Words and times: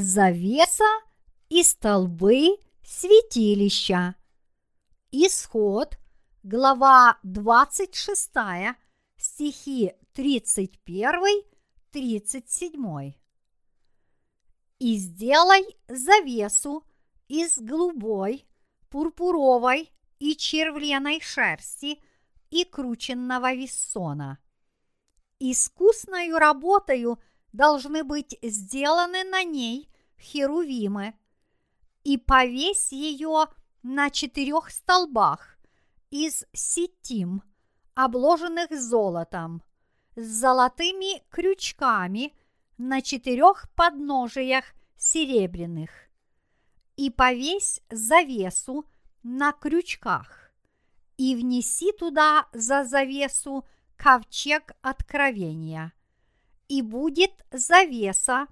завеса 0.00 0.84
и 1.48 1.62
столбы 1.62 2.58
святилища. 2.82 4.16
Исход, 5.12 5.96
глава 6.42 7.20
26, 7.22 8.30
стихи 9.16 9.92
31-37. 10.14 13.14
И 14.78 14.96
сделай 14.96 15.64
завесу 15.88 16.84
из 17.28 17.58
голубой, 17.58 18.46
пурпуровой 18.88 19.92
и 20.18 20.34
червленой 20.36 21.20
шерсти 21.20 22.00
и 22.50 22.64
крученного 22.64 23.54
виссона. 23.54 24.38
Искусною 25.38 26.38
работою 26.38 27.20
должны 27.52 28.04
быть 28.04 28.38
сделаны 28.42 29.24
на 29.24 29.44
ней 29.44 29.90
херувимы, 30.20 31.14
и 32.04 32.18
повесь 32.18 32.92
ее 32.92 33.46
на 33.82 34.10
четырех 34.10 34.70
столбах 34.70 35.58
из 36.10 36.44
сетим, 36.52 37.42
обложенных 37.94 38.70
золотом, 38.70 39.62
с 40.16 40.24
золотыми 40.24 41.22
крючками 41.30 42.34
на 42.78 43.02
четырех 43.02 43.70
подножиях 43.74 44.64
серебряных. 44.96 45.90
И 46.96 47.10
повесь 47.10 47.80
завесу 47.90 48.84
на 49.22 49.52
крючках, 49.52 50.52
и 51.16 51.34
внеси 51.36 51.92
туда 51.92 52.48
за 52.52 52.84
завесу 52.84 53.66
ковчег 53.96 54.72
откровения, 54.82 55.92
и 56.68 56.82
будет 56.82 57.32
завеса 57.50 58.46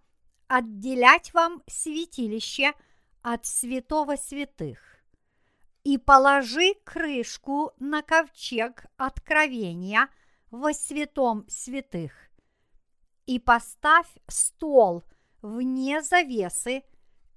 отделять 0.49 1.33
вам 1.35 1.63
святилище 1.67 2.73
от 3.23 3.47
святого 3.47 4.17
святых. 4.17 4.79
И 5.85 5.97
положи 5.99 6.75
крышку 6.85 7.73
на 7.79 8.03
ковчег 8.03 8.87
откровения 8.97 10.09
во 10.51 10.73
святом 10.73 11.47
святых. 11.49 12.13
И 13.27 13.39
поставь 13.39 14.09
стол 14.27 15.05
вне 15.43 16.03
завесы 16.03 16.83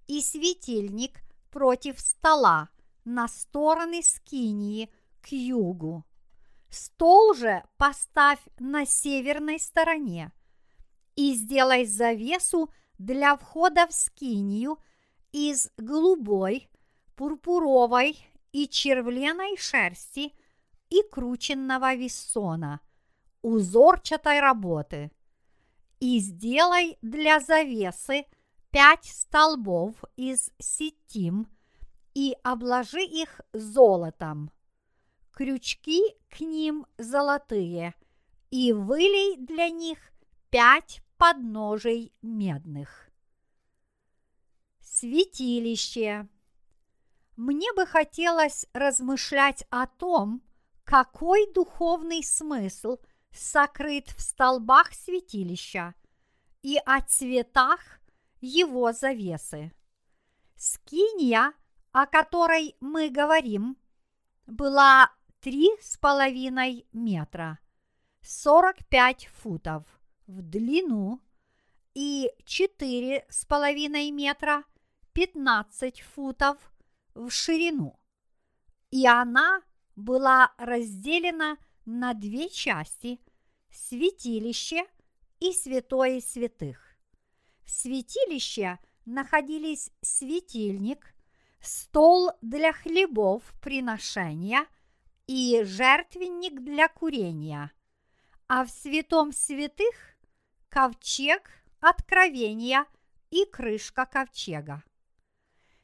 и 0.08 0.22
светильник 0.22 1.22
против 1.50 2.00
стола 2.00 2.70
на 3.04 3.28
стороны 3.28 4.02
скинии 4.02 4.92
к 5.22 5.32
югу. 5.32 6.06
Стол 6.70 7.34
же 7.34 7.64
поставь 7.78 8.40
на 8.58 8.86
северной 8.86 9.60
стороне 9.60 10.32
и 11.16 11.34
сделай 11.34 11.86
завесу 11.86 12.72
для 13.06 13.36
входа 13.36 13.88
в 13.88 13.94
скинию 13.94 14.78
из 15.32 15.72
голубой, 15.78 16.70
пурпуровой 17.16 18.18
и 18.52 18.68
червленой 18.68 19.58
шерсти 19.58 20.34
и 20.90 21.02
крученного 21.12 21.96
виссона, 21.96 22.80
узорчатой 23.42 24.40
работы. 24.40 25.12
И 26.00 26.20
сделай 26.20 26.98
для 27.02 27.40
завесы 27.40 28.26
пять 28.72 29.06
столбов 29.06 29.96
из 30.16 30.52
сетим 30.60 31.48
и 32.14 32.36
обложи 32.44 33.04
их 33.04 33.42
золотом. 33.54 34.52
Крючки 35.32 36.02
к 36.30 36.42
ним 36.42 36.86
золотые, 36.98 37.96
и 38.52 38.74
вылей 38.74 39.38
для 39.38 39.70
них 39.70 39.98
пять 40.50 41.02
подножий 41.22 42.12
медных. 42.24 43.12
Святилище. 44.80 46.28
Мне 47.36 47.72
бы 47.74 47.86
хотелось 47.86 48.66
размышлять 48.74 49.64
о 49.70 49.86
том, 49.86 50.42
какой 50.84 51.46
духовный 51.54 52.24
смысл 52.24 52.98
сокрыт 53.32 54.08
в 54.18 54.20
столбах 54.20 54.94
святилища 54.96 55.94
и 56.64 56.80
о 56.84 57.02
цветах 57.02 57.82
его 58.40 58.92
завесы. 58.92 59.72
Скиния, 60.56 61.54
о 61.92 62.08
которой 62.08 62.76
мы 62.80 63.12
говорим, 63.12 63.78
была 64.48 65.12
три 65.40 65.70
с 65.82 65.98
половиной 65.98 66.88
метра, 66.92 67.60
сорок 68.22 68.78
пять 68.90 69.28
футов 69.28 70.01
в 70.32 70.42
длину 70.42 71.20
и 71.94 72.32
четыре 72.46 73.26
с 73.30 73.46
половиной 73.46 74.12
метра, 74.12 74.64
пятнадцать 75.12 76.02
футов 76.02 76.58
в 77.14 77.30
ширину. 77.30 78.00
И 78.92 79.06
она 79.06 79.62
была 79.96 80.54
разделена 80.58 81.58
на 81.86 82.14
две 82.14 82.50
части– 82.50 83.20
святилище 83.72 84.86
и 85.40 85.52
святое 85.52 86.22
святых. 86.22 86.96
В 87.66 87.70
святилище 87.70 88.80
находились 89.06 89.92
светильник, 90.02 91.14
стол 91.60 92.32
для 92.42 92.72
хлебов 92.72 93.44
приношения 93.62 94.66
и 95.28 95.62
жертвенник 95.64 96.62
для 96.62 96.88
курения, 96.88 97.72
а 98.48 98.64
в 98.64 98.70
святом 98.70 99.34
святых– 99.34 99.94
ковчег 100.72 101.52
откровения 101.82 102.86
и 103.30 103.46
крышка 103.46 104.06
ковчега. 104.06 104.84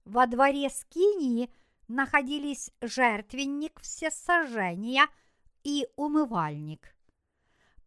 Во 0.05 0.27
дворе 0.27 0.69
скинии 0.69 1.51
находились 1.87 2.69
жертвенник 2.81 3.79
всесожжения 3.79 5.07
и 5.63 5.87
умывальник. 5.95 6.93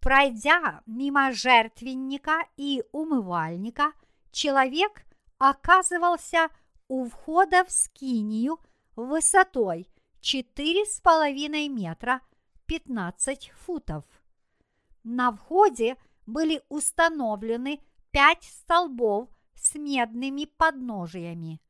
Пройдя 0.04 0.82
мимо 0.84 1.32
жертвенника 1.32 2.46
и 2.58 2.84
умывальника, 2.92 3.94
человек 4.32 5.06
оказывался 5.38 6.50
у 6.88 7.06
входа 7.08 7.64
в 7.64 7.70
скинию 7.70 8.58
высотой 8.96 9.88
четыре 10.20 10.84
с 10.84 11.00
половиной 11.00 11.68
метра 11.68 12.20
15 12.66 13.50
футов. 13.56 14.04
На 15.04 15.32
входе 15.32 15.96
были 16.26 16.62
установлены 16.68 17.80
пять 18.10 18.44
столбов 18.44 19.30
с 19.54 19.74
медными 19.74 20.44
подножиями. 20.44 21.62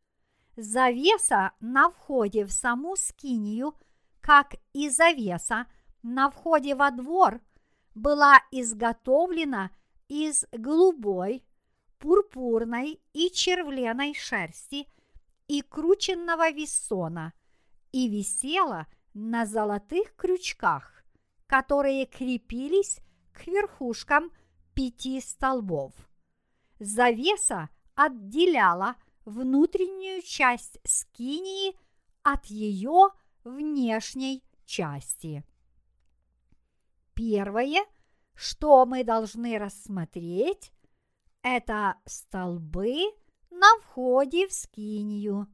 Завеса 0.57 1.53
на 1.61 1.89
входе 1.89 2.45
в 2.45 2.51
саму 2.51 2.97
скинию, 2.97 3.77
как 4.21 4.57
и 4.73 4.89
завеса 4.89 5.67
на 6.03 6.33
входе 6.33 6.75
во 6.75 6.91
двор, 6.91 7.41
была 7.95 8.41
изготовлена 8.51 9.71
из 10.09 10.45
голубой, 10.53 11.45
пурпурной 11.99 13.01
и 13.13 13.31
червленой 13.31 14.15
шерсти 14.15 14.89
и 15.49 15.63
крученного 15.63 16.51
вессона 16.51 17.33
и 17.93 18.09
висела 18.09 18.87
на 19.15 19.47
золотых 19.47 20.15
крючках, 20.17 21.05
которые 21.47 22.07
крепились 22.07 22.99
к 23.33 23.47
верхушкам 23.47 24.31
пяти 24.75 25.21
столбов. 25.21 25.95
Завеса 26.81 27.69
отделяла 27.95 28.97
внутреннюю 29.25 30.23
часть 30.23 30.79
скинии 30.85 31.77
от 32.23 32.47
ее 32.47 33.11
внешней 33.45 34.43
части. 34.65 35.45
Первое, 37.15 37.85
что 38.35 38.85
мы 38.87 39.05
должны 39.05 39.59
рассмотреть, 39.59 40.73
это 41.43 41.97
столбы 42.05 42.97
на 43.51 43.79
входе 43.81 44.49
в 44.49 44.53
скинию. 44.53 45.47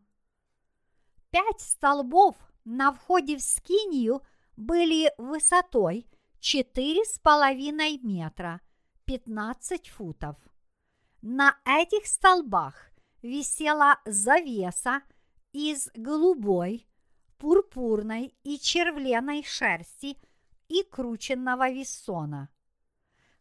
Пять 1.31 1.61
столбов 1.61 2.37
на 2.65 2.93
входе 2.93 3.37
в 3.37 3.43
скинию 3.43 4.23
были 4.57 5.13
высотой 5.19 6.07
четыре 6.41 7.05
с 7.05 7.19
половиной 7.19 7.99
метра, 7.99 8.61
15 9.05 9.89
футов. 9.89 10.37
На 11.23 11.59
этих 11.67 12.07
столбах 12.07 12.91
висела 13.23 14.01
завеса 14.07 15.03
из 15.53 15.91
голубой, 15.95 16.87
пурпурной 17.39 18.35
и 18.43 18.59
червленой 18.59 19.45
шерсти 19.45 20.17
и 20.71 20.83
крученного 20.83 21.69
вессона. 21.71 22.49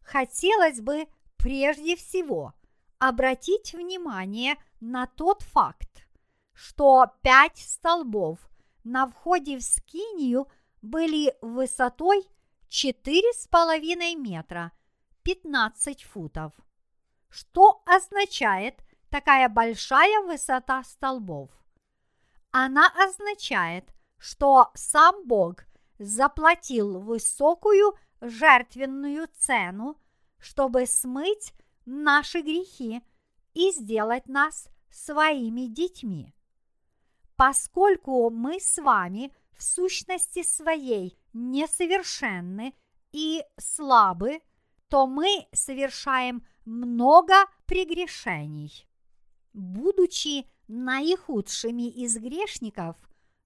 Хотелось 0.02 0.80
бы 0.80 1.06
прежде 1.36 1.96
всего 1.96 2.52
обратить 2.98 3.72
внимание 3.72 4.56
на 4.80 5.06
тот 5.06 5.42
факт, 5.42 6.06
что 6.52 7.06
пять 7.22 7.56
столбов 7.56 8.38
на 8.84 9.08
входе 9.08 9.56
в 9.56 9.62
скинию 9.62 10.46
были 10.82 11.34
высотой 11.40 12.26
четыре 12.68 13.32
с 13.32 13.46
половиной 13.46 14.14
метра, 14.14 14.72
15 15.22 16.02
футов, 16.02 16.52
что 17.30 17.82
означает– 17.86 18.74
такая 19.10 19.48
большая 19.48 20.22
высота 20.22 20.82
столбов? 20.84 21.50
Она 22.52 22.90
означает, 22.96 23.84
что 24.18 24.70
сам 24.74 25.26
Бог 25.26 25.64
заплатил 26.00 26.98
высокую 26.98 27.94
жертвенную 28.20 29.28
цену, 29.38 29.96
чтобы 30.38 30.86
смыть 30.86 31.52
наши 31.84 32.40
грехи 32.40 33.02
и 33.54 33.70
сделать 33.70 34.26
нас 34.26 34.68
своими 34.90 35.66
детьми. 35.66 36.34
Поскольку 37.36 38.28
мы 38.30 38.58
с 38.58 38.82
вами 38.82 39.32
в 39.52 39.62
сущности 39.62 40.42
своей 40.42 41.16
несовершенны 41.32 42.74
и 43.12 43.44
слабы, 43.56 44.40
то 44.88 45.06
мы 45.06 45.46
совершаем 45.52 46.44
много 46.64 47.34
прегрешений 47.66 48.90
будучи 49.52 50.46
наихудшими 50.68 51.88
из 51.88 52.16
грешников, 52.16 52.96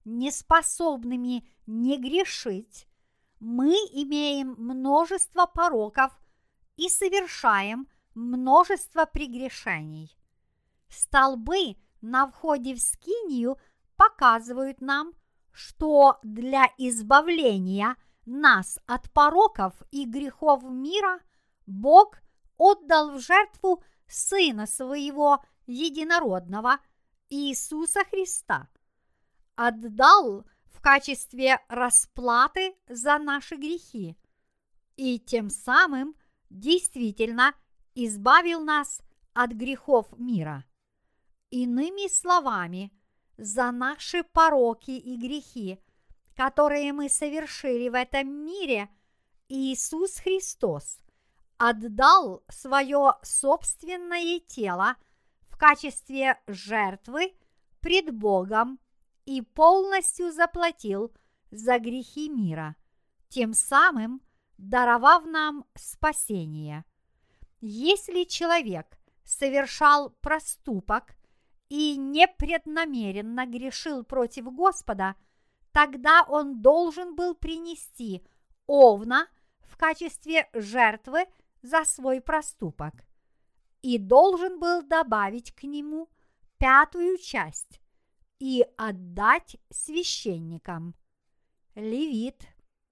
неспособными 0.05 1.47
не 1.65 1.97
грешить, 1.97 2.87
мы 3.39 3.73
имеем 3.91 4.55
множество 4.57 5.45
пороков 5.45 6.17
и 6.77 6.89
совершаем 6.89 7.87
множество 8.13 9.05
прегрешений. 9.05 10.17
Столбы 10.87 11.75
на 12.01 12.27
входе 12.27 12.75
в 12.75 12.79
скинию 12.79 13.57
показывают 13.97 14.81
нам, 14.81 15.13
что 15.51 16.19
для 16.23 16.65
избавления 16.77 17.95
нас 18.25 18.79
от 18.87 19.11
пороков 19.11 19.73
и 19.91 20.05
грехов 20.05 20.63
мира 20.63 21.19
Бог 21.65 22.17
отдал 22.57 23.11
в 23.11 23.19
жертву 23.19 23.83
Сына 24.07 24.67
Своего 24.67 25.43
единородного 25.65 26.79
Иисуса 27.29 28.03
Христа 28.05 28.69
отдал 29.55 30.45
в 30.65 30.81
качестве 30.81 31.59
расплаты 31.67 32.75
за 32.87 33.17
наши 33.17 33.55
грехи 33.55 34.17
и 34.95 35.19
тем 35.19 35.49
самым 35.49 36.15
действительно 36.49 37.53
избавил 37.95 38.61
нас 38.61 39.01
от 39.33 39.51
грехов 39.51 40.07
мира. 40.17 40.63
Иными 41.49 42.07
словами, 42.07 42.91
за 43.37 43.71
наши 43.71 44.23
пороки 44.23 44.91
и 44.91 45.17
грехи, 45.17 45.79
которые 46.35 46.93
мы 46.93 47.09
совершили 47.09 47.89
в 47.89 47.95
этом 47.95 48.27
мире, 48.27 48.89
Иисус 49.47 50.17
Христос 50.17 50.99
отдал 51.57 52.43
свое 52.49 53.13
собственное 53.23 54.39
тело– 54.39 54.95
в 55.55 55.57
качестве 55.57 56.37
жертвы 56.47 57.33
пред 57.79 58.13
Богом 58.13 58.77
и 59.25 59.41
полностью 59.41 60.31
заплатил 60.31 61.13
за 61.51 61.79
грехи 61.79 62.29
мира, 62.29 62.75
тем 63.29 63.53
самым 63.53 64.21
даровав 64.57 65.25
нам 65.25 65.65
спасение. 65.75 66.85
Если 67.61 68.23
человек 68.23 68.97
совершал 69.23 70.11
проступок 70.21 71.15
и 71.69 71.97
непреднамеренно 71.97 73.45
грешил 73.45 74.03
против 74.03 74.45
Господа, 74.53 75.15
тогда 75.71 76.23
он 76.27 76.61
должен 76.61 77.15
был 77.15 77.35
принести 77.35 78.25
овна 78.67 79.27
в 79.61 79.77
качестве 79.77 80.49
жертвы 80.53 81.25
за 81.61 81.83
свой 81.83 82.21
проступок– 82.21 82.93
и 83.85 83.99
должен 83.99 84.59
был 84.59 84.81
добавить 84.81 85.53
к 85.53 85.61
нему 85.61 86.09
пятую 86.57 87.19
часть 87.19 87.79
и 88.39 88.65
отдать 88.77 89.57
священникам. 89.69 90.95
Левит, 91.75 92.47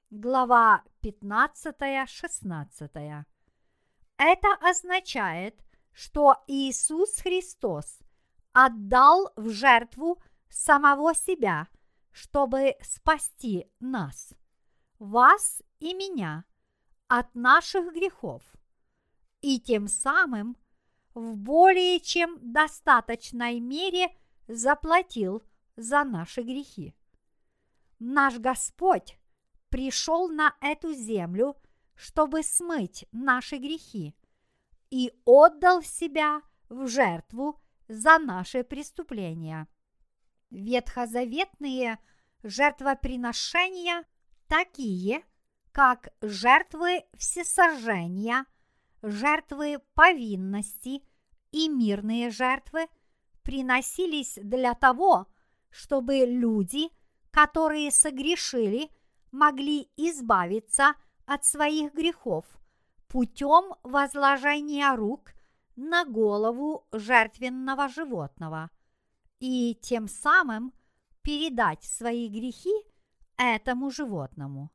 глава 0.09 0.83
15-16. 1.01 3.25
Это 4.17 4.47
означает, 4.61 5.63
что 5.91 6.35
Иисус 6.47 7.21
Христос 7.21 7.99
отдал 8.51 9.31
в 9.35 9.49
жертву 9.49 10.21
самого 10.49 11.13
себя, 11.13 11.67
чтобы 12.11 12.75
спасти 12.81 13.67
нас, 13.79 14.33
вас 14.99 15.61
и 15.79 15.93
меня 15.93 16.45
от 17.07 17.33
наших 17.35 17.93
грехов, 17.93 18.41
и 19.41 19.59
тем 19.59 19.87
самым 19.87 20.57
в 21.13 21.35
более 21.35 21.99
чем 21.99 22.39
достаточной 22.41 23.59
мере 23.59 24.15
заплатил 24.47 25.43
за 25.75 26.03
наши 26.03 26.41
грехи. 26.41 26.95
Наш 27.99 28.37
Господь 28.37 29.17
пришел 29.69 30.29
на 30.29 30.55
эту 30.61 30.93
землю, 30.93 31.55
чтобы 31.95 32.43
смыть 32.43 33.05
наши 33.11 33.57
грехи, 33.57 34.15
и 34.89 35.11
отдал 35.25 35.81
себя 35.81 36.41
в 36.69 36.87
жертву 36.87 37.59
за 37.87 38.19
наши 38.19 38.63
преступления. 38.63 39.67
Ветхозаветные 40.49 41.99
жертвоприношения 42.43 44.05
такие, 44.47 45.23
как 45.71 46.09
жертвы 46.21 47.03
всесожжения– 47.17 48.45
жертвы 49.03 49.79
повинности 49.93 51.03
и 51.51 51.67
мирные 51.67 52.31
жертвы 52.31 52.87
приносились 53.43 54.37
для 54.41 54.73
того, 54.73 55.27
чтобы 55.69 56.25
люди, 56.25 56.89
которые 57.31 57.91
согрешили, 57.91 58.89
могли 59.31 59.89
избавиться 59.97 60.95
от 61.25 61.45
своих 61.45 61.93
грехов 61.93 62.45
путем 63.07 63.75
возложения 63.83 64.95
рук 64.95 65.33
на 65.75 66.05
голову 66.05 66.87
жертвенного 66.91 67.87
животного 67.87 68.69
и 69.39 69.75
тем 69.81 70.07
самым 70.07 70.73
передать 71.21 71.83
свои 71.83 72.27
грехи 72.27 72.73
этому 73.37 73.91
животному. 73.91 74.71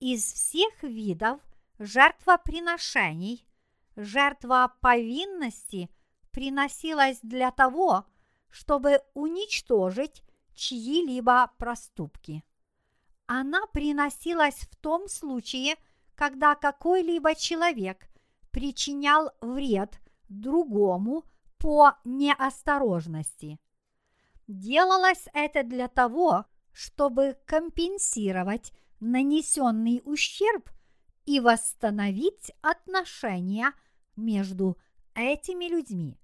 Из 0.00 0.22
всех 0.22 0.82
видов 0.82 1.40
жертвоприношений 1.78 3.46
жертва 3.96 4.74
повинности 4.80 5.90
приносилась 6.32 7.18
для 7.22 7.50
того, 7.50 8.06
чтобы 8.48 9.00
уничтожить 9.14 10.22
чьи-либо 10.54 11.50
проступки. 11.58 12.44
Она 13.26 13.66
приносилась 13.72 14.56
в 14.56 14.76
том 14.76 15.08
случае, 15.08 15.76
когда 16.14 16.54
какой-либо 16.54 17.34
человек 17.34 18.08
причинял 18.50 19.30
вред 19.40 20.00
другому 20.28 21.24
по 21.58 21.96
неосторожности. 22.04 23.58
Делалось 24.48 25.28
это 25.32 25.62
для 25.62 25.88
того, 25.88 26.44
чтобы 26.72 27.38
компенсировать 27.46 28.72
нанесенный 28.98 30.02
ущерб 30.04 30.70
и 31.24 31.40
восстановить 31.40 32.52
отношения 32.60 33.72
между 34.16 34.76
этими 35.14 35.66
людьми. 35.66 36.19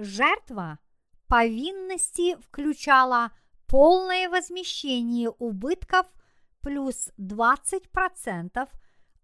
Жертва 0.00 0.78
повинности 1.26 2.40
включала 2.40 3.32
полное 3.66 4.28
возмещение 4.28 5.28
убытков 5.28 6.06
плюс 6.60 7.10
20% 7.18 8.68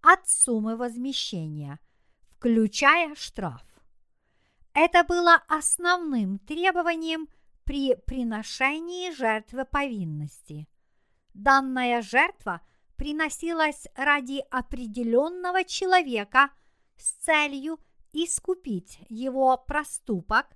от 0.00 0.28
суммы 0.28 0.76
возмещения, 0.76 1.78
включая 2.28 3.14
штраф. 3.14 3.62
Это 4.72 5.04
было 5.04 5.44
основным 5.46 6.40
требованием 6.40 7.28
при 7.62 7.94
приношении 7.94 9.12
жертвы 9.12 9.64
повинности. 9.64 10.66
Данная 11.34 12.02
жертва 12.02 12.62
приносилась 12.96 13.86
ради 13.94 14.44
определенного 14.50 15.62
человека 15.62 16.50
с 16.96 17.12
целью 17.24 17.78
искупить 18.12 18.98
его 19.08 19.56
проступок 19.56 20.46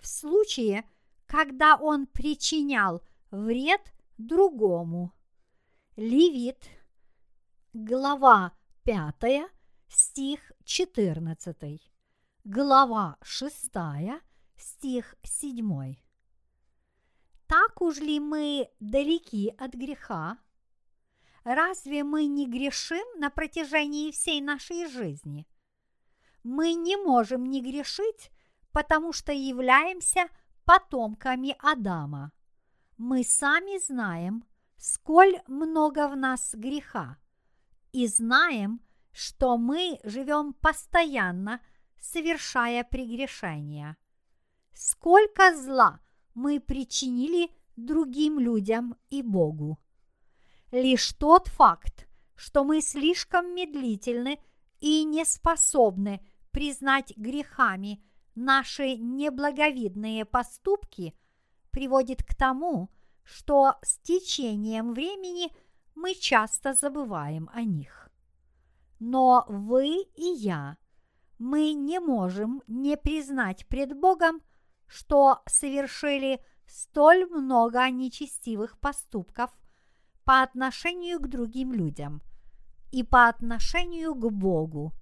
в 0.00 0.06
случае, 0.06 0.88
когда 1.26 1.76
он 1.76 2.06
причинял 2.06 3.02
вред 3.30 3.92
другому. 4.16 5.12
Левит, 5.96 6.68
глава 7.72 8.52
5, 8.84 9.50
стих 9.88 10.52
14, 10.64 11.80
глава 12.44 13.16
6, 13.22 13.70
стих 14.56 15.14
7. 15.22 15.96
Так 17.46 17.80
уж 17.80 17.98
ли 17.98 18.20
мы 18.20 18.70
далеки 18.78 19.54
от 19.58 19.74
греха? 19.74 20.38
Разве 21.44 22.04
мы 22.04 22.26
не 22.26 22.46
грешим 22.46 23.06
на 23.18 23.30
протяжении 23.30 24.10
всей 24.10 24.40
нашей 24.40 24.86
жизни? 24.86 25.46
Мы 26.42 26.74
не 26.74 26.96
можем 26.96 27.44
не 27.44 27.62
грешить, 27.62 28.30
потому 28.78 29.12
что 29.12 29.32
являемся 29.32 30.28
потомками 30.64 31.56
Адама. 31.58 32.30
Мы 32.96 33.24
сами 33.24 33.76
знаем, 33.84 34.44
сколь 34.76 35.40
много 35.48 36.06
в 36.06 36.16
нас 36.16 36.54
греха, 36.54 37.18
и 37.90 38.06
знаем, 38.06 38.80
что 39.10 39.58
мы 39.58 39.98
живем 40.04 40.52
постоянно, 40.52 41.60
совершая 41.98 42.84
прегрешения. 42.84 43.96
Сколько 44.72 45.56
зла 45.56 45.98
мы 46.34 46.60
причинили 46.60 47.50
другим 47.74 48.38
людям 48.38 48.94
и 49.10 49.22
Богу. 49.22 49.80
Лишь 50.70 51.14
тот 51.14 51.48
факт, 51.48 52.06
что 52.36 52.62
мы 52.62 52.80
слишком 52.80 53.56
медлительны 53.56 54.38
и 54.78 55.02
не 55.02 55.24
способны 55.24 56.24
признать 56.52 57.12
грехами 57.16 58.00
наши 58.44 58.96
неблаговидные 58.96 60.24
поступки, 60.24 61.14
приводит 61.70 62.22
к 62.22 62.34
тому, 62.34 62.90
что 63.22 63.74
с 63.82 63.98
течением 63.98 64.94
времени 64.94 65.52
мы 65.94 66.14
часто 66.14 66.74
забываем 66.74 67.50
о 67.52 67.62
них. 67.62 68.10
Но 69.00 69.44
вы 69.48 70.02
и 70.14 70.24
я, 70.24 70.76
мы 71.38 71.72
не 71.72 72.00
можем 72.00 72.62
не 72.66 72.96
признать 72.96 73.66
пред 73.66 73.98
Богом, 73.98 74.40
что 74.86 75.42
совершили 75.46 76.40
столь 76.66 77.26
много 77.26 77.88
нечестивых 77.90 78.78
поступков 78.80 79.50
по 80.24 80.42
отношению 80.42 81.20
к 81.20 81.28
другим 81.28 81.72
людям 81.72 82.22
и 82.92 83.02
по 83.02 83.28
отношению 83.28 84.14
к 84.14 84.30
Богу. 84.30 84.92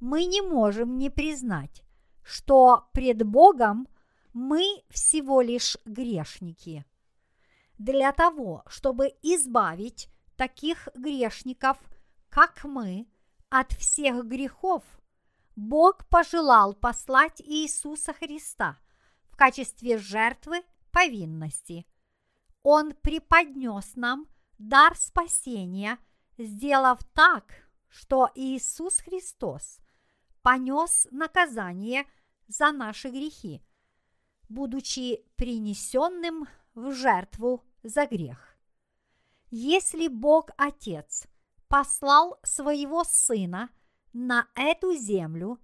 Мы 0.00 0.24
не 0.24 0.40
можем 0.40 0.98
не 0.98 1.10
признать, 1.10 1.82
что 2.22 2.88
пред 2.92 3.22
Богом 3.24 3.88
мы 4.32 4.82
всего 4.88 5.40
лишь 5.40 5.76
грешники. 5.84 6.84
Для 7.78 8.12
того, 8.12 8.62
чтобы 8.66 9.12
избавить 9.22 10.08
таких 10.36 10.88
грешников, 10.94 11.78
как 12.28 12.64
мы, 12.64 13.06
от 13.50 13.72
всех 13.72 14.24
грехов, 14.26 14.82
Бог 15.56 16.06
пожелал 16.08 16.74
послать 16.74 17.42
Иисуса 17.42 18.14
Христа 18.14 18.78
в 19.30 19.36
качестве 19.36 19.98
жертвы 19.98 20.62
повинности. 20.90 21.86
Он 22.62 22.94
преподнес 22.94 23.96
нам 23.96 24.26
дар 24.58 24.96
спасения, 24.96 25.98
сделав 26.38 27.00
так, 27.12 27.52
что 27.88 28.30
Иисус 28.34 29.00
Христос 29.00 29.81
понес 30.42 31.06
наказание 31.10 32.06
за 32.48 32.72
наши 32.72 33.08
грехи, 33.08 33.62
будучи 34.48 35.24
принесенным 35.36 36.46
в 36.74 36.92
жертву 36.92 37.64
за 37.82 38.06
грех. 38.06 38.56
Если 39.50 40.08
Бог 40.08 40.50
Отец 40.56 41.26
послал 41.68 42.38
своего 42.42 43.04
Сына 43.04 43.70
на 44.12 44.48
эту 44.54 44.94
землю 44.94 45.58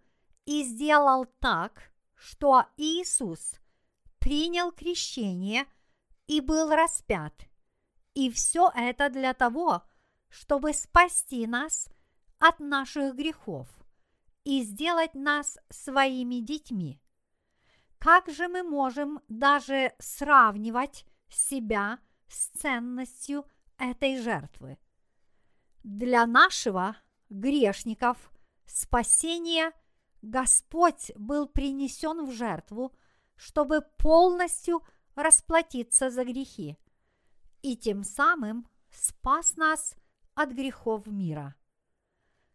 и 0.44 0.62
сделал 0.64 1.26
так, 1.40 1.90
что 2.14 2.66
Иисус 2.76 3.56
принял 4.18 4.72
крещение 4.72 5.66
и 6.26 6.40
был 6.40 6.70
распят, 6.70 7.32
и 8.14 8.30
все 8.30 8.70
это 8.74 9.10
для 9.10 9.32
того, 9.34 9.82
чтобы 10.28 10.72
спасти 10.72 11.46
нас 11.46 11.88
от 12.38 12.58
наших 12.60 13.14
грехов 13.14 13.77
и 14.48 14.62
сделать 14.62 15.14
нас 15.14 15.58
своими 15.68 16.36
детьми. 16.36 16.98
Как 17.98 18.30
же 18.30 18.48
мы 18.48 18.62
можем 18.62 19.20
даже 19.28 19.92
сравнивать 19.98 21.04
себя 21.28 21.98
с 22.28 22.48
ценностью 22.58 23.44
этой 23.76 24.18
жертвы? 24.18 24.78
Для 25.82 26.24
нашего, 26.24 26.96
грешников, 27.28 28.32
спасения 28.64 29.72
Господь 30.22 31.12
был 31.14 31.46
принесен 31.46 32.24
в 32.24 32.32
жертву, 32.32 32.96
чтобы 33.36 33.82
полностью 33.98 34.80
расплатиться 35.14 36.08
за 36.08 36.24
грехи 36.24 36.78
и 37.60 37.76
тем 37.76 38.02
самым 38.02 38.66
спас 38.88 39.56
нас 39.56 39.94
от 40.34 40.52
грехов 40.52 41.06
мира. 41.06 41.54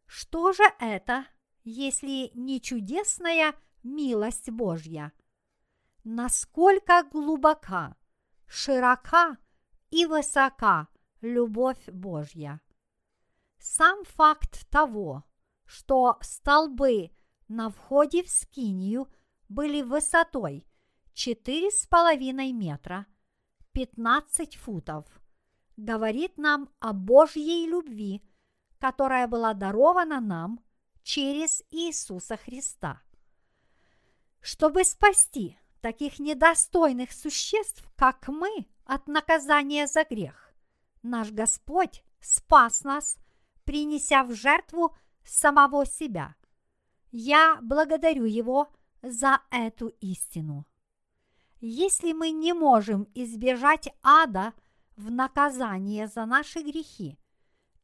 Что 0.07 0.53
же 0.53 0.63
это 0.79 1.27
если 1.63 2.31
не 2.33 2.61
чудесная 2.61 3.55
милость 3.83 4.49
Божья? 4.49 5.13
Насколько 6.03 7.03
глубока, 7.09 7.95
широка 8.45 9.37
и 9.89 10.05
высока 10.05 10.87
любовь 11.21 11.85
Божья. 11.87 12.59
Сам 13.57 14.03
факт 14.03 14.69
того, 14.69 15.23
что 15.65 16.17
столбы 16.21 17.11
на 17.47 17.69
входе 17.69 18.23
в 18.23 18.29
скинию 18.29 19.07
были 19.47 19.81
высотой 19.81 20.67
четыре 21.13 21.71
с 21.71 21.85
половиной 21.87 22.51
метра, 22.51 23.05
15 23.71 24.57
футов, 24.57 25.05
говорит 25.77 26.37
нам 26.37 26.69
о 26.79 26.91
Божьей 26.91 27.67
любви, 27.67 28.21
которая 28.79 29.27
была 29.27 29.53
дарована 29.53 30.19
нам– 30.19 30.59
через 31.03 31.63
Иисуса 31.69 32.37
Христа. 32.37 33.01
Чтобы 34.41 34.83
спасти 34.83 35.57
таких 35.81 36.19
недостойных 36.19 37.11
существ, 37.11 37.85
как 37.95 38.27
мы, 38.27 38.67
от 38.85 39.07
наказания 39.07 39.87
за 39.87 40.03
грех, 40.03 40.53
наш 41.03 41.31
Господь 41.31 42.03
спас 42.19 42.83
нас, 42.83 43.17
принеся 43.63 44.23
в 44.23 44.33
жертву 44.33 44.95
самого 45.23 45.85
себя. 45.85 46.35
Я 47.11 47.59
благодарю 47.61 48.25
Его 48.25 48.67
за 49.01 49.41
эту 49.51 49.89
истину. 49.99 50.65
Если 51.59 52.11
мы 52.11 52.31
не 52.31 52.53
можем 52.53 53.07
избежать 53.13 53.87
ада 54.01 54.53
в 54.97 55.11
наказание 55.11 56.07
за 56.07 56.25
наши 56.25 56.61
грехи, 56.61 57.17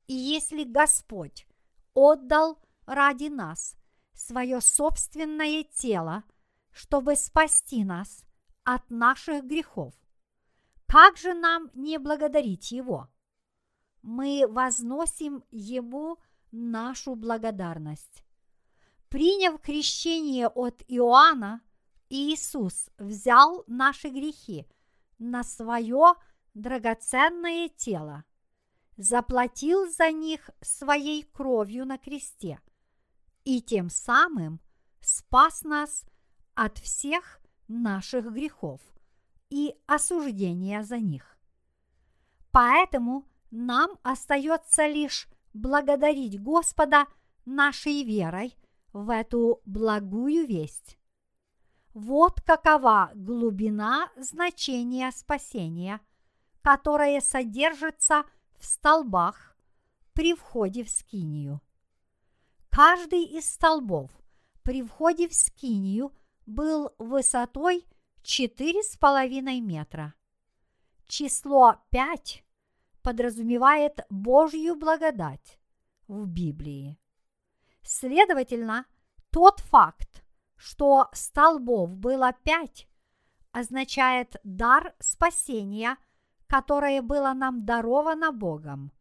и 0.08 0.14
если 0.14 0.64
Господь 0.64 1.48
отдал 1.94 2.60
ради 2.90 3.28
нас 3.28 3.76
свое 4.14 4.62
собственное 4.62 5.64
тело, 5.64 6.24
чтобы 6.72 7.16
спасти 7.16 7.86
нас 7.86 8.26
от 8.64 8.90
наших 8.90 9.46
грехов, 9.46 9.94
как 10.88 11.16
же 11.18 11.36
нам 11.36 11.70
не 11.76 12.00
благодарить 12.00 12.72
Его? 12.72 13.08
Мы 14.02 14.46
возносим 14.50 15.44
Ему 15.52 16.18
нашу 16.52 17.16
благодарность. 17.16 18.24
Приняв 19.08 19.62
крещение 19.62 20.48
от 20.48 20.84
Иоанна, 20.88 21.62
Иисус 22.10 22.90
взял 22.98 23.64
наши 23.68 24.10
грехи 24.10 24.68
на 25.20 25.44
свое 25.44 26.16
драгоценное 26.56 27.70
тело, 27.70 28.24
заплатил 28.98 29.88
за 29.92 30.12
них 30.12 30.50
своей 30.62 31.22
кровью 31.22 31.86
на 31.86 32.00
кресте 32.00 32.60
и 33.44 33.62
тем 33.62 33.90
самым 33.90 34.60
спас 35.02 35.64
нас 35.64 36.06
от 36.56 36.78
всех 36.78 37.40
наших 37.68 38.32
грехов 38.32 38.82
и 39.50 39.76
осуждения 39.88 40.84
за 40.84 41.00
них. 41.00 41.38
Поэтому 42.52 43.26
нам 43.52 43.92
остается 44.04 44.88
лишь 44.88 45.28
благодарить 45.54 46.42
Господа 46.42 47.08
нашей 47.46 48.04
верой 48.04 48.56
в 48.94 49.10
эту 49.10 49.62
благую 49.66 50.46
весть. 50.46 50.98
Вот 51.94 52.42
какова 52.42 53.12
глубина 53.16 54.10
значения 54.18 55.12
спасения, 55.12 56.00
которое 56.62 57.20
содержится 57.22 58.24
в 58.58 58.66
столбах 58.66 59.56
при 60.14 60.34
входе 60.34 60.84
в 60.84 60.90
скинию. 60.90 61.62
Каждый 62.72 63.24
из 63.24 63.50
столбов 63.50 64.12
при 64.64 64.84
входе 64.84 65.28
в 65.28 65.34
скинию 65.34 66.14
был 66.46 66.94
высотой 66.98 67.86
четыре 68.22 68.84
с 68.84 68.96
половиной 68.98 69.60
метра. 69.60 70.14
Число 71.08 71.78
пять 71.90 72.44
подразумевает 73.02 74.02
Божью 74.10 74.76
благодать 74.76 75.60
в 76.08 76.28
Библии. 76.28 76.98
Следовательно, 77.82 78.86
тот 79.32 79.60
факт, 79.62 80.24
что 80.56 81.10
столбов 81.14 81.96
было 81.96 82.34
пять, 82.44 82.88
означает 83.52 84.36
дар 84.44 84.96
спасения, 85.00 85.98
которое 86.48 87.02
было 87.02 87.34
нам 87.34 87.66
даровано 87.66 88.32
Богом. 88.32 88.92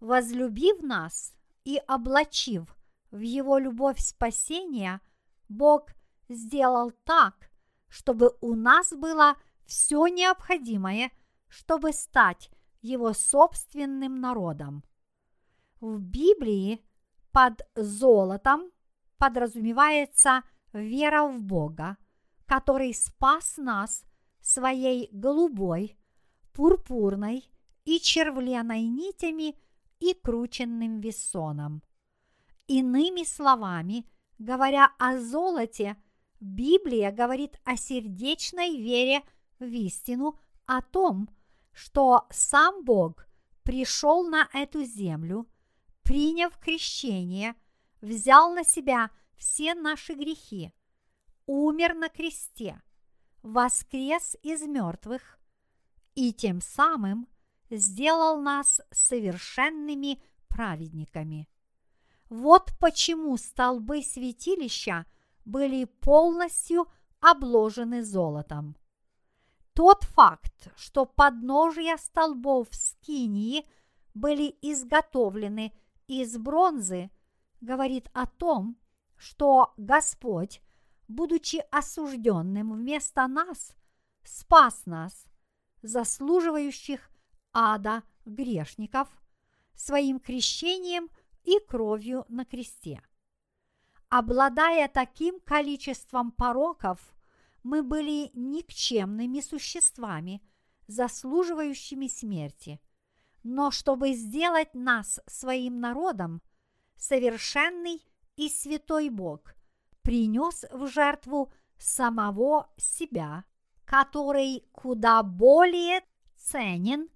Возлюбив 0.00 0.82
нас 0.82 1.34
и 1.64 1.80
облачив 1.88 2.76
в 3.10 3.20
Его 3.20 3.58
любовь 3.58 4.00
спасения, 4.00 5.00
Бог 5.48 5.88
сделал 6.28 6.92
так, 7.04 7.50
чтобы 7.88 8.36
у 8.40 8.54
нас 8.54 8.92
было 8.92 9.36
все 9.64 10.06
необходимое, 10.06 11.10
чтобы 11.48 11.92
стать 11.92 12.50
Его 12.82 13.12
собственным 13.12 14.20
народом. 14.20 14.84
В 15.80 15.98
Библии 15.98 16.84
под 17.32 17.62
золотом 17.74 18.70
подразумевается 19.18 20.42
вера 20.72 21.26
в 21.26 21.40
Бога, 21.40 21.96
который 22.46 22.92
спас 22.94 23.56
нас 23.56 24.04
своей 24.40 25.08
голубой, 25.12 25.96
пурпурной 26.52 27.50
и 27.84 28.00
червленой 28.00 28.82
нитями 28.82 29.56
и 30.10 30.14
крученным 30.14 31.00
весоном. 31.00 31.82
Иными 32.66 33.24
словами, 33.24 34.06
говоря 34.38 34.92
о 34.98 35.18
золоте, 35.18 35.96
Библия 36.40 37.12
говорит 37.12 37.60
о 37.64 37.76
сердечной 37.76 38.76
вере 38.76 39.22
в 39.58 39.64
истину, 39.64 40.38
о 40.66 40.82
том, 40.82 41.28
что 41.72 42.26
сам 42.30 42.84
Бог 42.84 43.26
пришел 43.62 44.26
на 44.28 44.48
эту 44.52 44.84
землю, 44.84 45.46
приняв 46.02 46.56
крещение, 46.58 47.54
взял 48.00 48.52
на 48.52 48.64
себя– 48.64 49.10
все 49.36 49.74
наши 49.74 50.14
грехи, 50.14 50.72
умер 51.46 51.94
на 51.94 52.08
кресте, 52.08 52.80
воскрес 53.42 54.36
из 54.42 54.62
мертвых 54.62 55.38
и 56.14 56.32
тем 56.32 56.60
самым 56.60 57.28
сделал 57.70 58.40
нас 58.40 58.80
совершенными 58.90 60.22
праведниками. 60.48 61.48
Вот 62.28 62.72
почему 62.80 63.36
столбы 63.36 64.02
святилища 64.02 65.06
были 65.44 65.84
полностью 65.84 66.88
обложены 67.20 68.02
золотом. 68.02 68.76
Тот 69.72 70.04
факт, 70.04 70.72
что 70.76 71.04
подножия 71.04 71.96
столбов 71.96 72.68
Скинии 72.70 73.66
были 74.14 74.56
изготовлены 74.62 75.72
из 76.06 76.36
бронзы, 76.38 77.10
говорит 77.60 78.08
о 78.12 78.26
том, 78.26 78.76
что 79.16 79.72
Господь, 79.76 80.60
будучи 81.08 81.64
осужденным 81.70 82.72
вместо 82.72 83.26
нас, 83.26 83.74
спас 84.22 84.86
нас, 84.86 85.26
заслуживающих 85.82 87.10
ада 87.54 88.02
грешников, 88.26 89.08
своим 89.74 90.20
крещением 90.20 91.08
и 91.44 91.58
кровью 91.60 92.26
на 92.28 92.44
кресте. 92.44 93.02
Обладая 94.08 94.88
таким 94.88 95.40
количеством 95.40 96.30
пороков, 96.30 97.14
мы 97.62 97.82
были 97.82 98.30
никчемными 98.34 99.40
существами, 99.40 100.42
заслуживающими 100.86 102.08
смерти. 102.08 102.80
Но 103.42 103.70
чтобы 103.70 104.12
сделать 104.12 104.74
нас 104.74 105.20
своим 105.26 105.80
народом, 105.80 106.42
совершенный 106.96 108.02
и 108.36 108.48
святой 108.48 109.08
Бог 109.08 109.54
принес 110.02 110.64
в 110.70 110.86
жертву 110.86 111.52
самого 111.78 112.70
себя, 112.76 113.44
который 113.84 114.66
куда 114.72 115.22
более 115.22 116.02
ценен, 116.36 117.08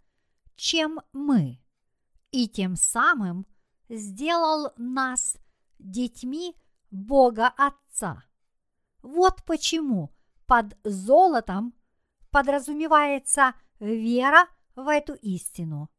чем 0.59 1.01
мы, 1.13 1.63
и 2.33 2.49
тем 2.49 2.75
самым 2.75 3.47
сделал 3.89 4.73
нас 4.77 5.39
детьми 5.79 6.57
Бога 6.91 7.47
Отца. 7.57 8.25
Вот 9.01 9.45
почему 9.45 10.13
под 10.47 10.77
золотом 10.83 11.75
подразумевается 12.31 13.55
вера 13.79 14.49
в 14.75 14.89
эту 14.89 15.15
истину. 15.15 15.91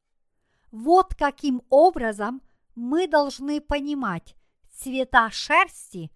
Вот 0.72 1.16
каким 1.16 1.62
образом 1.70 2.42
мы 2.76 3.08
должны 3.08 3.62
понимать 3.62 4.36
цвета 4.74 5.30
шерсти, 5.32 6.12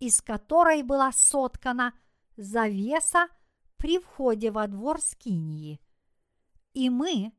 из 0.00 0.20
которой 0.20 0.82
была 0.82 1.12
соткана 1.12 1.94
завеса 2.36 3.28
при 3.78 3.98
входе 3.98 4.50
во 4.50 4.66
двор 4.66 5.00
Скинии. 5.00 5.80
И 6.74 6.90
мы, 6.90 7.32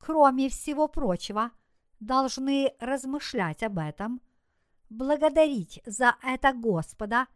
кроме 0.00 0.48
всего 0.48 0.88
прочего, 0.88 1.52
должны 2.00 2.74
размышлять 2.80 3.62
об 3.62 3.78
этом, 3.78 4.20
благодарить 4.88 5.80
за 5.86 6.16
это 6.24 6.52
Господа 6.52 7.28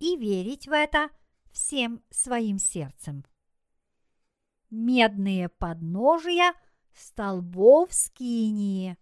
и 0.00 0.16
верить 0.16 0.66
в 0.66 0.72
это 0.72 1.10
всем 1.52 2.02
своим 2.10 2.58
сердцем. 2.58 3.24
Медные 4.70 5.48
подножия 5.48 6.54
столбов 6.92 7.92
Скинии. 7.92 8.96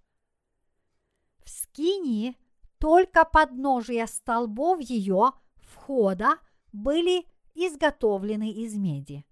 В 1.43 1.49
Скинии– 1.49 2.37
только 2.79 3.25
подножия 3.25 4.07
столбов 4.07 4.81
ее 4.81 5.33
входа 5.57 6.39
были 6.73 7.27
изготовлены 7.55 8.51
из 8.51 8.77
меди. 8.77 9.25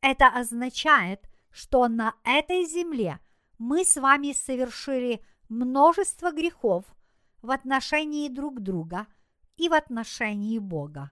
Это 0.00 0.26
означает, 0.26 1.28
что 1.52 1.86
на 1.86 2.14
этой 2.24 2.64
земле 2.64 3.20
мы 3.58 3.84
с 3.84 3.96
вами 3.96 4.32
совершили 4.32 5.24
множество 5.48 6.32
грехов 6.32 6.84
в 7.42 7.50
отношении 7.50 8.28
друг 8.28 8.60
друга 8.60 9.06
и 9.56 9.68
в 9.68 9.74
отношении 9.74 10.58
Бога, 10.58 11.10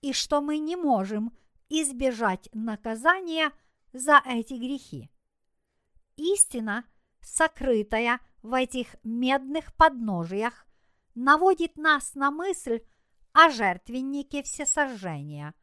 и 0.00 0.12
что 0.12 0.40
мы 0.40 0.58
не 0.58 0.76
можем 0.76 1.36
избежать 1.68 2.48
наказания 2.52 3.52
за 3.92 4.22
эти 4.24 4.54
грехи. 4.54 5.10
Истина, 6.16 6.84
сокрытая 7.20 8.20
в 8.42 8.54
этих 8.54 8.96
медных 9.04 9.74
подножиях, 9.76 10.66
наводит 11.14 11.76
нас 11.76 12.14
на 12.14 12.30
мысль 12.30 12.80
о 13.32 13.50
жертвеннике 13.50 14.42
всесожжения. 14.42 15.54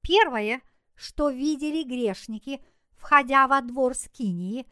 Первое 0.00 0.62
что 1.00 1.30
видели 1.30 1.82
грешники, 1.82 2.62
входя 3.00 3.48
во 3.48 3.60
двор 3.62 3.94
Скинии, 3.94 4.66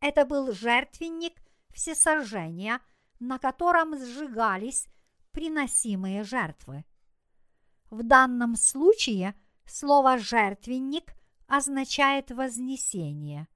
это 0.00 0.24
был 0.24 0.52
жертвенник 0.52 1.34
всесожжения, 1.72 2.80
на 3.20 3.38
котором 3.38 3.96
сжигались 3.98 4.88
приносимые 5.32 6.24
жертвы. 6.24 6.84
В 7.90 8.02
данном 8.02 8.56
случае 8.56 9.34
слово 9.66 10.18
«жертвенник» 10.18 11.14
означает 11.46 12.30
вознесение. 12.30 13.48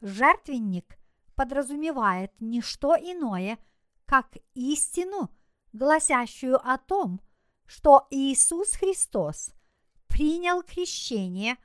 Жертвенник 0.00 0.98
подразумевает 1.34 2.32
не 2.40 2.62
что 2.62 2.96
иное, 2.96 3.58
как 4.06 4.36
истину, 4.54 5.30
гласящую 5.72 6.56
о 6.66 6.78
том, 6.78 7.20
что 7.66 8.06
Иисус 8.10 8.72
Христос 8.72 9.52
принял 10.08 10.62
крещение 10.62 11.56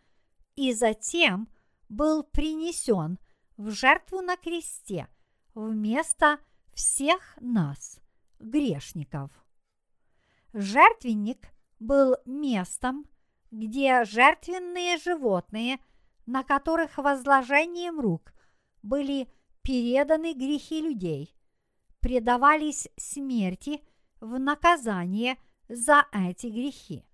и 0.56 0.74
затем 0.74 1.50
был 1.96 2.24
принесен 2.24 3.18
в 3.58 3.72
жертву 3.72 4.22
на 4.22 4.36
кресте 4.36 5.08
вместо 5.54 6.40
всех 6.74 7.38
нас, 7.40 8.00
грешников. 8.40 9.32
Жертвенник 10.54 11.48
был 11.80 12.18
местом, 12.26 13.06
где 13.52 14.04
жертвенные 14.04 14.98
животные, 14.98 15.80
на 16.26 16.44
которых 16.44 16.98
возложением 16.98 18.00
рук 18.00 18.34
были 18.84 19.30
переданы 19.62 20.34
грехи 20.34 20.82
людей, 20.82 21.34
предавались 22.02 22.90
смерти 22.98 23.82
в 24.20 24.38
наказание 24.38 25.38
за 25.70 26.06
эти 26.12 26.48
грехи. 26.48 27.06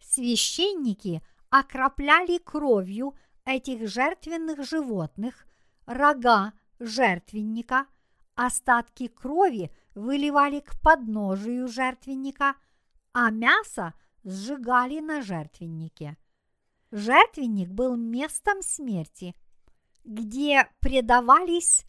Священники 0.00 1.22
окропляли 1.50 2.38
кровью 2.38 3.14
этих 3.48 3.88
жертвенных 3.88 4.62
животных 4.62 5.46
рога 5.86 6.52
жертвенника, 6.78 7.86
остатки 8.34 9.08
крови 9.08 9.72
выливали 9.94 10.60
к 10.60 10.78
подножию 10.82 11.66
жертвенника, 11.66 12.56
а 13.12 13.30
мясо 13.30 13.94
сжигали 14.22 15.00
на 15.00 15.22
жертвеннике. 15.22 16.18
Жертвенник 16.90 17.70
был 17.70 17.96
местом 17.96 18.60
смерти, 18.62 19.34
где 20.04 20.68
предавались 20.80 21.86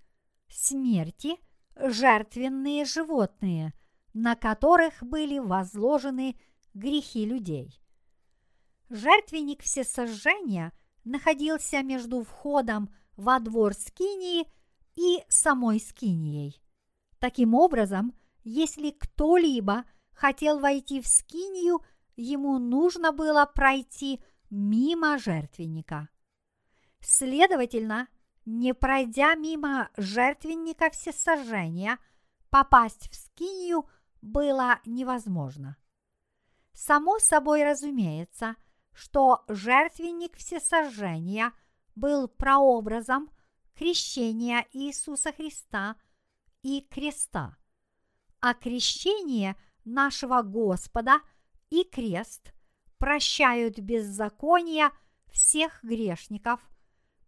смерти 0.47 1.35
жертвенные 1.75 2.85
животные, 2.85 3.73
на 4.13 4.35
которых 4.35 5.03
были 5.03 5.39
возложены 5.39 6.39
грехи 6.73 7.25
людей. 7.25 7.79
Жертвенник 8.89 9.61
всесожжения 9.61 10.73
находился 11.03 11.81
между 11.83 12.23
входом 12.23 12.93
во 13.15 13.39
двор 13.39 13.73
Скинии 13.73 14.47
и 14.95 15.23
самой 15.29 15.79
Скинией. 15.79 16.61
Таким 17.19 17.53
образом, 17.53 18.13
если 18.43 18.91
кто-либо 18.91 19.85
хотел 20.13 20.59
войти 20.59 21.01
в 21.01 21.07
Скинию, 21.07 21.81
ему 22.15 22.59
нужно 22.59 23.11
было 23.11 23.45
пройти 23.45 24.21
мимо 24.49 25.17
жертвенника. 25.17 26.09
Следовательно, 27.01 28.07
не 28.45 28.73
пройдя 28.73 29.35
мимо 29.35 29.89
жертвенника 29.95 30.89
всесожжения, 30.89 31.97
попасть 32.49 33.09
в 33.09 33.15
Скинию 33.15 33.85
было 34.21 34.79
невозможно. 34.85 35.77
Само 36.73 37.19
собой 37.19 37.63
разумеется, 37.63 38.55
что 38.99 39.45
жертвенник 39.47 40.35
всесожжения 40.35 41.53
был 41.95 42.27
прообразом 42.27 43.29
крещения 43.73 44.67
Иисуса 44.73 45.31
Христа 45.31 45.95
и 46.63 46.81
креста, 46.81 47.55
а 48.41 48.53
крещение 48.53 49.55
нашего 49.85 50.41
Господа 50.41 51.21
и 51.69 51.85
крест 51.85 52.53
прощают 52.97 53.79
беззакония 53.79 54.91
всех 55.31 55.81
грешников, 55.81 56.59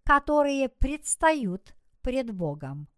которые 0.04 0.68
предстают 0.68 1.74
пред 2.02 2.36
Богом. 2.36 2.90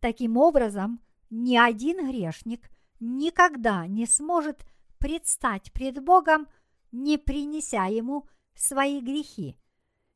Таким 0.00 0.36
образом, 0.36 1.00
ни 1.30 1.56
один 1.56 2.06
грешник 2.06 2.68
никогда 3.00 3.86
не 3.86 4.04
сможет 4.04 4.66
предстать 4.98 5.72
пред 5.72 6.04
Богом, 6.04 6.48
не 6.96 7.18
принеся 7.18 7.84
Ему 7.84 8.26
свои 8.54 9.00
грехи, 9.00 9.58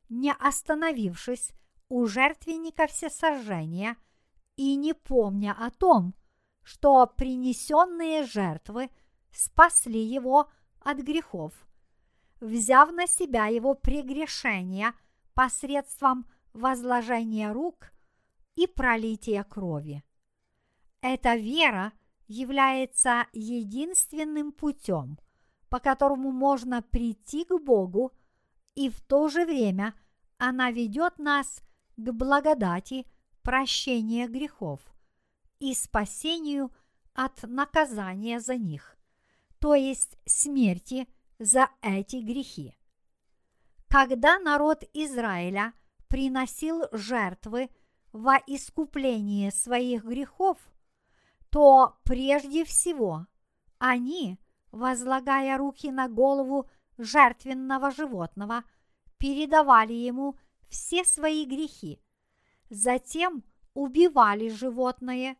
не 0.09 0.33
остановившись 0.33 1.51
у 1.89 2.05
жертвенника 2.05 2.87
всесожжения 2.87 3.97
и 4.55 4.75
не 4.75 4.93
помня 4.93 5.55
о 5.57 5.69
том, 5.69 6.15
что 6.63 7.05
принесенные 7.05 8.23
жертвы 8.23 8.89
спасли 9.31 10.01
его 10.01 10.49
от 10.79 10.97
грехов, 10.97 11.53
взяв 12.39 12.91
на 12.91 13.07
себя 13.07 13.47
его 13.47 13.73
прегрешения 13.73 14.93
посредством 15.33 16.29
возложения 16.53 17.51
рук 17.51 17.91
и 18.55 18.67
пролития 18.67 19.43
крови. 19.43 20.03
Эта 21.01 21.35
вера 21.35 21.93
является 22.27 23.27
единственным 23.33 24.51
путем, 24.51 25.17
по 25.71 25.79
которому 25.79 26.31
можно 26.31 26.81
прийти 26.81 27.45
к 27.45 27.57
Богу, 27.57 28.11
и 28.75 28.89
в 28.89 28.99
то 28.99 29.29
же 29.29 29.45
время 29.45 29.95
она 30.37 30.69
ведет 30.69 31.17
нас 31.17 31.63
к 31.95 32.11
благодати 32.11 33.07
прощения 33.41 34.27
грехов 34.27 34.81
и 35.59 35.73
спасению 35.73 36.71
от 37.13 37.43
наказания 37.43 38.41
за 38.41 38.57
них, 38.57 38.97
то 39.59 39.73
есть 39.73 40.17
смерти 40.25 41.07
за 41.39 41.69
эти 41.81 42.17
грехи. 42.17 42.75
Когда 43.87 44.39
народ 44.39 44.83
Израиля 44.91 45.71
приносил 46.09 46.83
жертвы 46.91 47.69
во 48.11 48.35
искупление 48.45 49.51
своих 49.51 50.03
грехов, 50.03 50.57
то 51.49 51.97
прежде 52.03 52.65
всего 52.65 53.25
они, 53.77 54.37
возлагая 54.71 55.57
руки 55.57 55.91
на 55.91 56.07
голову 56.07 56.69
жертвенного 56.97 57.91
животного, 57.91 58.63
передавали 59.17 59.93
ему 59.93 60.37
все 60.69 61.03
свои 61.03 61.45
грехи, 61.45 62.01
затем 62.69 63.43
убивали 63.73 64.49
животное, 64.49 65.37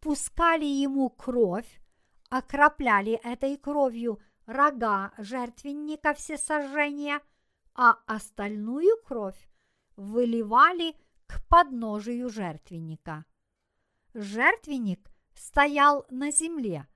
пускали 0.00 0.64
ему 0.64 1.10
кровь, 1.10 1.80
окропляли 2.28 3.12
этой 3.12 3.56
кровью 3.56 4.20
рога 4.46 5.12
жертвенника 5.18 6.14
всесожжения, 6.14 7.20
а 7.74 7.98
остальную 8.06 8.96
кровь 9.02 9.48
выливали 9.96 10.94
к 11.26 11.44
подножию 11.48 12.28
жертвенника. 12.28 13.24
Жертвенник 14.12 15.10
стоял 15.34 16.06
на 16.10 16.30
земле, 16.30 16.86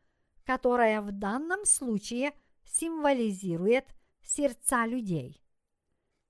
которая 0.48 1.02
в 1.02 1.12
данном 1.12 1.66
случае 1.66 2.32
символизирует 2.64 3.84
сердца 4.22 4.86
людей. 4.86 5.44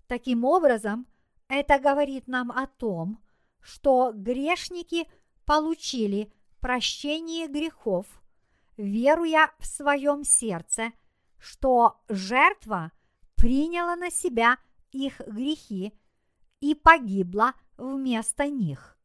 Таким 0.08 0.44
образом, 0.44 1.06
это 1.46 1.78
говорит 1.78 2.26
нам 2.26 2.50
о 2.50 2.66
том, 2.66 3.22
что 3.60 4.10
грешники 4.12 5.08
получили 5.44 6.32
прощение 6.58 7.46
грехов, 7.46 8.06
веруя 8.76 9.52
в 9.60 9.66
своем 9.68 10.24
сердце, 10.24 10.90
что 11.38 12.02
жертва 12.08 12.90
приняла 13.36 13.94
на 13.94 14.10
себя 14.10 14.58
их 14.90 15.20
грехи 15.28 15.96
и 16.58 16.74
погибла 16.74 17.54
вместо 17.76 18.48
них. 18.48 18.98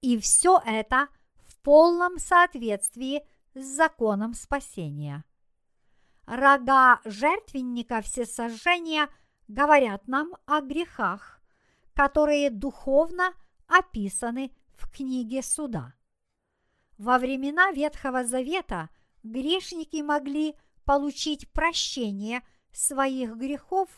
И 0.00 0.18
все 0.18 0.60
это– 0.66 1.06
полном 1.62 2.18
соответствии 2.18 3.22
с 3.54 3.64
законом 3.64 4.34
спасения. 4.34 5.24
Рога 6.26 7.00
жертвенника 7.04 8.00
всесожжения 8.00 9.08
говорят 9.48 10.06
нам 10.08 10.34
о 10.46 10.60
грехах, 10.60 11.40
которые 11.94 12.50
духовно 12.50 13.34
описаны 13.66 14.54
в 14.74 14.90
книге 14.90 15.42
суда. 15.42 15.94
Во 16.98 17.18
времена 17.18 17.70
Ветхого 17.72 18.24
Завета 18.24 18.88
грешники 19.22 20.00
могли 20.00 20.54
получить 20.84 21.50
прощение 21.52 22.42
своих 22.72 23.36
грехов, 23.36 23.88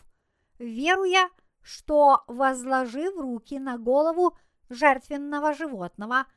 веруя, 0.58 1.28
что, 1.62 2.24
возложив 2.26 3.16
руки 3.16 3.58
на 3.58 3.78
голову 3.78 4.36
жертвенного 4.68 5.54
животного– 5.54 6.26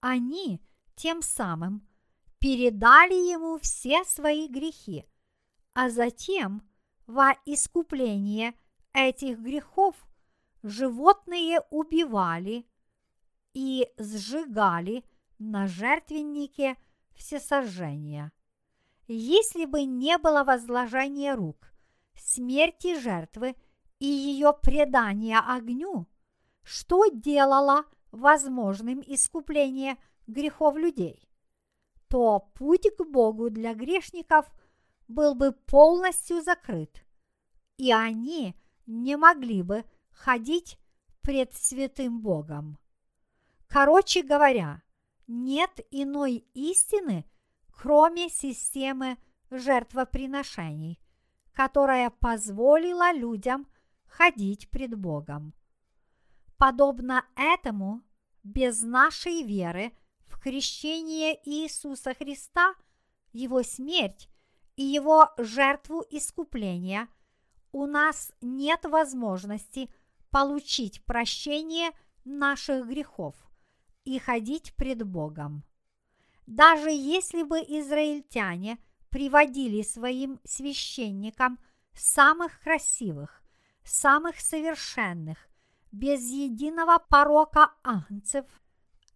они 0.00 0.62
тем 0.94 1.22
самым 1.22 1.85
передали 2.46 3.32
ему 3.32 3.58
все 3.58 4.04
свои 4.04 4.46
грехи, 4.46 5.04
а 5.74 5.90
затем 5.90 6.62
во 7.08 7.32
искупление 7.44 8.54
этих 8.92 9.40
грехов 9.40 9.96
животные 10.62 11.60
убивали 11.70 12.64
и 13.52 13.88
сжигали 13.98 15.04
на 15.40 15.66
жертвеннике 15.66 16.76
всесожжения. 17.16 18.30
Если 19.08 19.64
бы 19.64 19.82
не 19.82 20.16
было 20.16 20.44
возложения 20.44 21.34
рук, 21.34 21.72
смерти 22.14 22.96
жертвы 23.00 23.56
и 23.98 24.06
ее 24.06 24.52
предания 24.62 25.40
огню, 25.40 26.06
что 26.62 27.08
делало 27.08 27.86
возможным 28.12 29.02
искупление 29.04 29.96
грехов 30.28 30.76
людей, 30.76 31.26
то 32.16 32.50
путь 32.54 32.88
к 32.96 33.04
Богу 33.04 33.50
для 33.50 33.74
грешников 33.74 34.50
был 35.06 35.34
бы 35.34 35.52
полностью 35.52 36.40
закрыт, 36.40 37.04
и 37.76 37.92
они 37.92 38.54
не 38.86 39.18
могли 39.18 39.60
бы 39.60 39.84
ходить 40.12 40.78
пред 41.20 41.52
святым 41.52 42.22
Богом. 42.22 42.78
Короче 43.68 44.22
говоря, 44.22 44.82
нет 45.26 45.78
иной 45.90 46.36
истины, 46.54 47.26
кроме 47.70 48.30
системы 48.30 49.18
жертвоприношений, 49.50 50.98
которая 51.52 52.08
позволила 52.08 53.12
людям 53.12 53.66
ходить 54.06 54.70
пред 54.70 54.98
Богом. 54.98 55.52
Подобно 56.56 57.26
этому, 57.36 58.00
без 58.42 58.80
нашей 58.80 59.42
веры 59.42 59.92
крещение 60.46 61.40
Иисуса 61.44 62.14
Христа, 62.14 62.76
Его 63.32 63.64
смерть 63.64 64.28
и 64.76 64.84
Его 64.84 65.32
жертву 65.38 66.04
искупления, 66.08 67.08
у 67.72 67.86
нас 67.86 68.30
нет 68.40 68.84
возможности 68.84 69.90
получить 70.30 71.04
прощение 71.04 71.90
наших 72.24 72.86
грехов 72.86 73.34
и 74.04 74.20
ходить 74.20 74.72
пред 74.76 75.02
Богом. 75.02 75.64
Даже 76.46 76.90
если 76.92 77.42
бы 77.42 77.58
израильтяне 77.58 78.78
приводили 79.10 79.82
своим 79.82 80.38
священникам 80.44 81.58
самых 81.92 82.60
красивых, 82.60 83.42
самых 83.82 84.38
совершенных, 84.38 85.48
без 85.90 86.22
единого 86.30 87.00
порока 87.00 87.72
агнцев, 87.82 88.46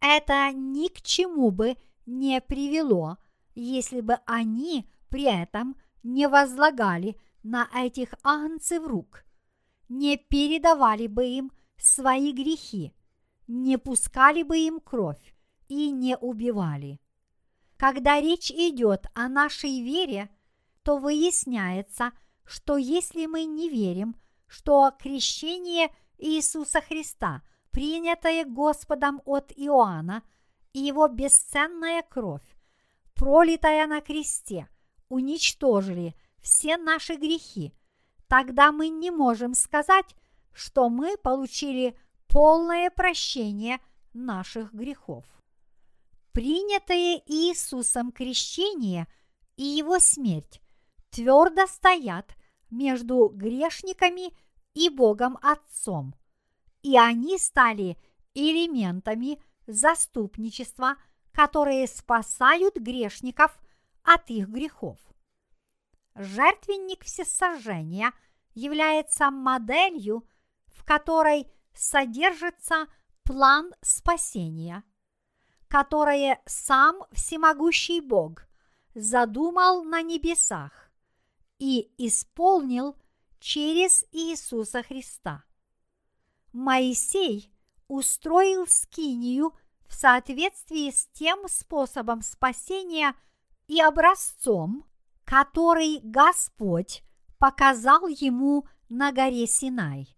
это 0.01 0.51
ни 0.53 0.89
к 0.89 1.03
чему 1.03 1.51
бы 1.51 1.77
не 2.07 2.41
привело, 2.41 3.19
если 3.55 4.01
бы 4.01 4.19
они 4.27 4.89
при 5.09 5.25
этом 5.25 5.77
не 6.03 6.29
возлагали 6.29 7.17
на 7.43 7.69
этих 7.75 8.15
агнцев 8.23 8.87
рук, 8.87 9.25
не 9.89 10.17
передавали 10.17 11.07
бы 11.07 11.27
им 11.27 11.53
свои 11.77 12.33
грехи, 12.33 12.93
не 13.47 13.77
пускали 13.79 14.43
бы 14.43 14.59
им 14.59 14.81
кровь 14.81 15.35
и 15.69 15.91
не 15.91 16.17
убивали. 16.17 17.01
Когда 17.77 18.21
речь 18.21 18.51
идет 18.51 19.07
о 19.15 19.29
нашей 19.29 19.81
вере, 19.81 20.31
то 20.83 20.99
выясняется, 20.99 22.13
что 22.45 22.77
если 22.77 23.27
мы 23.27 23.45
не 23.45 23.69
верим, 23.69 24.17
что 24.47 24.93
крещение 24.99 25.89
Иисуса 26.19 26.81
Христа, 26.81 27.43
принятое 27.71 28.45
Господом 28.45 29.23
от 29.25 29.53
Иоанна, 29.57 30.23
и 30.73 30.81
его 30.81 31.09
бесценная 31.09 32.03
кровь, 32.03 32.47
пролитая 33.15 33.87
на 33.87 34.01
кресте, 34.01 34.69
уничтожили 35.09 36.15
все 36.41 36.77
наши 36.77 37.17
грехи, 37.17 37.75
тогда 38.29 38.71
мы 38.71 38.89
не 38.89 39.11
можем 39.11 39.55
сказать, 39.55 40.15
что 40.53 40.89
мы 40.89 41.17
получили 41.17 41.99
полное 42.29 42.91
прощение 42.91 43.81
наших 44.13 44.73
грехов. 44.73 45.25
Принятое 46.33 47.21
Иисусом 47.27 48.13
крещение 48.13 49.09
и 49.57 49.65
его 49.65 49.99
смерть 49.99 50.61
твердо 51.11 51.67
стоят 51.67 52.37
между 52.71 53.29
грешниками 53.29 54.33
и 54.75 54.89
Богом 54.89 55.39
Отцом, 55.43 56.15
и 56.83 56.97
они 56.97 57.39
стали 57.39 57.97
элементами 58.35 59.43
заступничества, 59.67 60.97
которые 61.33 61.87
спасают 61.87 62.77
грешников 62.77 63.59
от 64.03 64.29
их 64.31 64.49
грехов. 64.49 64.99
Жертвенник 66.15 67.05
всесожжения 67.05 68.13
является 68.55 69.31
моделью, 69.31 70.27
в 70.67 70.85
которой 70.85 71.47
содержится 71.73 72.87
план 73.23 73.73
спасения, 73.81 74.83
которое 75.69 76.43
сам 76.47 77.05
всемогущий 77.13 78.01
Бог 78.01 78.47
задумал 78.95 79.85
на 79.85 80.03
небесах 80.03 80.91
и 81.59 81.93
исполнил 81.97 82.97
через 83.39 84.05
Иисуса 84.11 84.83
Христа. 84.83 85.45
Моисей 86.53 87.53
устроил 87.89 88.67
скинию 88.67 89.55
в 89.87 89.95
соответствии 89.95 90.91
с 90.91 91.07
тем 91.13 91.49
способом 91.49 92.23
спасения 92.23 93.15
и 93.67 93.81
образцом, 93.81 94.85
который 95.25 96.01
Господь 96.03 97.03
показал 97.39 98.07
ему 98.07 98.67
на 98.89 99.13
горе 99.13 99.47
Синай. 99.47 100.17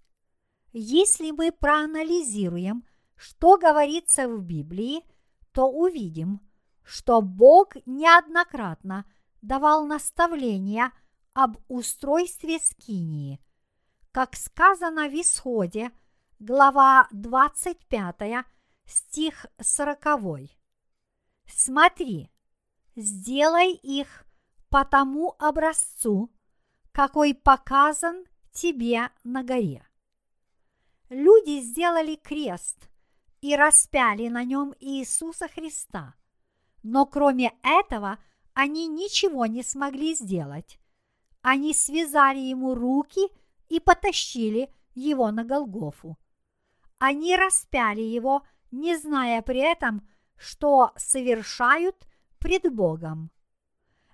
Если 0.73 1.31
мы 1.31 1.53
проанализируем, 1.53 2.85
что 3.15 3.59
говорится 3.59 4.29
в 4.29 4.43
Библии, 4.43 5.03
то 5.53 5.71
увидим, 5.71 6.41
что 6.83 7.21
Бог 7.21 7.77
неоднократно 7.87 9.05
давал 9.43 9.87
наставления 9.87 10.93
об 11.35 11.59
устройстве 11.69 12.59
скинии. 12.59 13.41
Как 14.13 14.35
сказано 14.37 15.09
в 15.09 15.15
Исходе, 15.15 15.91
глава 16.43 17.07
25, 17.13 18.45
стих 18.85 19.47
40. 19.61 20.51
Смотри, 21.47 22.31
сделай 22.97 23.75
их 23.75 24.25
по 24.69 24.85
тому 24.85 25.37
образцу, 25.39 26.33
какой 26.91 27.35
показан 27.35 28.25
тебе 28.51 29.11
на 29.23 29.45
горе. 29.45 29.87
Люди 31.11 31.61
сделали 31.61 32.17
крест 32.17 32.89
и 33.41 33.55
распяли 33.55 34.27
на 34.27 34.43
нем 34.43 34.75
Иисуса 34.81 35.47
Христа, 35.47 36.17
но 36.83 37.07
кроме 37.07 37.53
этого 37.63 38.19
они 38.53 38.89
ничего 38.89 39.47
не 39.47 39.63
смогли 39.63 40.17
сделать. 40.17 40.81
Они 41.41 41.73
связали 41.73 42.41
ему 42.41 42.75
руки 42.75 43.29
и 43.69 43.79
потащили 43.79 44.75
его 44.97 45.31
на 45.31 45.45
Голгофу. 45.45 46.17
Они 47.05 47.35
распяли 47.35 48.01
его, 48.01 48.47
не 48.71 48.97
зная 48.97 49.43
при 49.43 49.59
этом, 49.59 50.09
что 50.37 50.93
совершают 50.95 51.97
пред 52.39 52.73
Богом. 52.73 53.33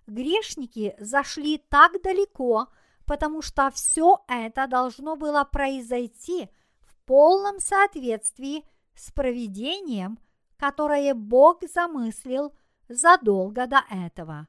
Грешники 0.07 0.97
зашли 0.99 1.59
так 1.59 2.01
далеко, 2.03 2.69
потому 3.05 3.43
что 3.43 3.71
все 3.73 4.25
это 4.27 4.67
должно 4.67 5.17
было 5.17 5.45
произойти 5.45 6.49
в 6.81 6.97
полном 7.05 7.61
соответствии 7.61 8.65
с 8.95 9.13
проведением, 9.13 10.19
которое 10.57 11.13
Бог 11.13 11.63
замыслил 11.69 12.55
задолго 12.89 13.67
до 13.67 13.85
этого. 13.91 14.49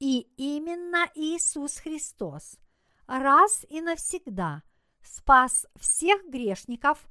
И 0.00 0.28
именно 0.36 1.08
Иисус 1.14 1.78
Христос 1.78 2.58
раз 3.06 3.64
и 3.70 3.80
навсегда 3.80 4.62
спас 5.00 5.66
всех 5.76 6.28
грешников 6.28 7.08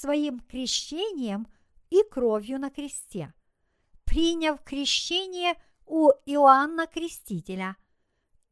своим 0.00 0.40
крещением 0.40 1.46
и 1.90 2.02
кровью 2.10 2.58
на 2.58 2.70
кресте, 2.70 3.34
приняв 4.04 4.62
крещение 4.62 5.54
у 5.86 6.10
Иоанна 6.26 6.86
Крестителя 6.86 7.76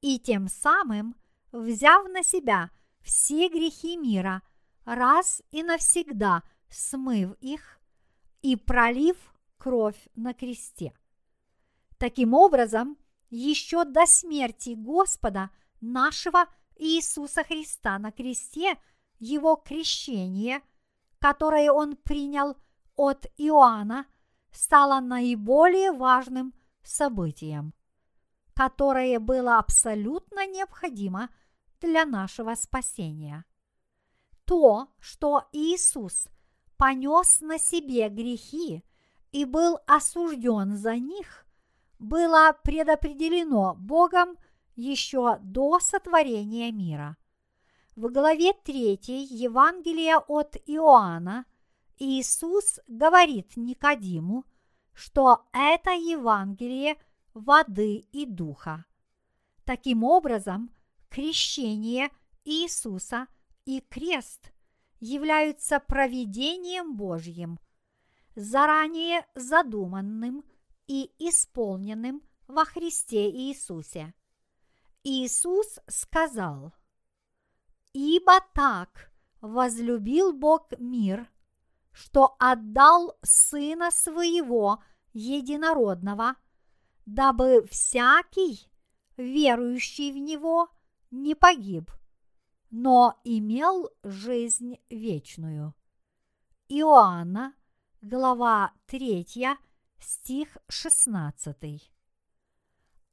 и 0.00 0.18
тем 0.18 0.48
самым 0.48 1.16
взяв 1.52 2.08
на 2.08 2.22
себя 2.22 2.70
все 3.00 3.48
грехи 3.48 3.96
мира, 3.96 4.42
раз 4.84 5.42
и 5.50 5.62
навсегда 5.62 6.42
смыв 6.68 7.32
их 7.40 7.80
и 8.42 8.56
пролив 8.56 9.16
кровь 9.56 10.08
на 10.14 10.34
кресте. 10.34 10.92
Таким 11.98 12.34
образом, 12.34 12.96
еще 13.30 13.84
до 13.84 14.06
смерти 14.06 14.74
Господа 14.76 15.50
нашего 15.80 16.46
Иисуса 16.76 17.42
Христа 17.42 17.98
на 17.98 18.12
кресте, 18.12 18.76
его 19.18 19.56
крещение, 19.56 20.62
которое 21.18 21.70
он 21.72 21.96
принял 21.96 22.56
от 22.96 23.26
Иоанна, 23.36 24.06
стало 24.50 25.00
наиболее 25.00 25.92
важным 25.92 26.54
событием, 26.82 27.74
которое 28.54 29.18
было 29.18 29.58
абсолютно 29.58 30.46
необходимо 30.46 31.30
для 31.80 32.04
нашего 32.04 32.54
спасения. 32.54 33.44
То, 34.44 34.88
что 34.98 35.48
Иисус 35.52 36.28
понес 36.76 37.40
на 37.40 37.58
себе 37.58 38.08
грехи 38.08 38.84
и 39.30 39.44
был 39.44 39.78
осужден 39.86 40.76
за 40.76 40.96
них, 40.96 41.46
было 41.98 42.56
предопределено 42.64 43.74
Богом 43.74 44.36
еще 44.74 45.38
до 45.42 45.80
сотворения 45.80 46.72
мира. 46.72 47.16
В 47.98 48.12
главе 48.12 48.52
3 48.52 49.00
Евангелия 49.28 50.18
от 50.18 50.54
Иоанна 50.66 51.46
Иисус 51.96 52.78
говорит 52.86 53.56
Никодиму, 53.56 54.44
что 54.92 55.48
это 55.52 55.90
Евангелие 55.90 56.96
воды 57.34 58.06
и 58.12 58.24
духа. 58.24 58.84
Таким 59.64 60.04
образом, 60.04 60.70
крещение 61.08 62.10
Иисуса 62.44 63.26
и 63.64 63.80
крест 63.80 64.52
являются 65.00 65.80
проведением 65.80 66.94
Божьим, 66.94 67.58
заранее 68.36 69.26
задуманным 69.34 70.44
и 70.86 71.10
исполненным 71.18 72.22
во 72.46 72.64
Христе 72.64 73.28
Иисусе. 73.28 74.14
Иисус 75.02 75.80
сказал, 75.88 76.72
«Ибо 78.00 78.38
так 78.54 79.10
возлюбил 79.40 80.32
Бог 80.32 80.70
мир, 80.78 81.28
что 81.90 82.36
отдал 82.38 83.18
Сына 83.22 83.90
Своего 83.90 84.80
Единородного, 85.12 86.36
дабы 87.06 87.66
всякий, 87.68 88.70
верующий 89.16 90.12
в 90.12 90.16
Него, 90.16 90.68
не 91.10 91.34
погиб, 91.34 91.90
но 92.70 93.18
имел 93.24 93.90
жизнь 94.04 94.78
вечную. 94.90 95.74
Иоанна, 96.68 97.52
глава 98.00 98.74
3, 98.86 99.26
стих 99.98 100.56
16. 100.68 101.92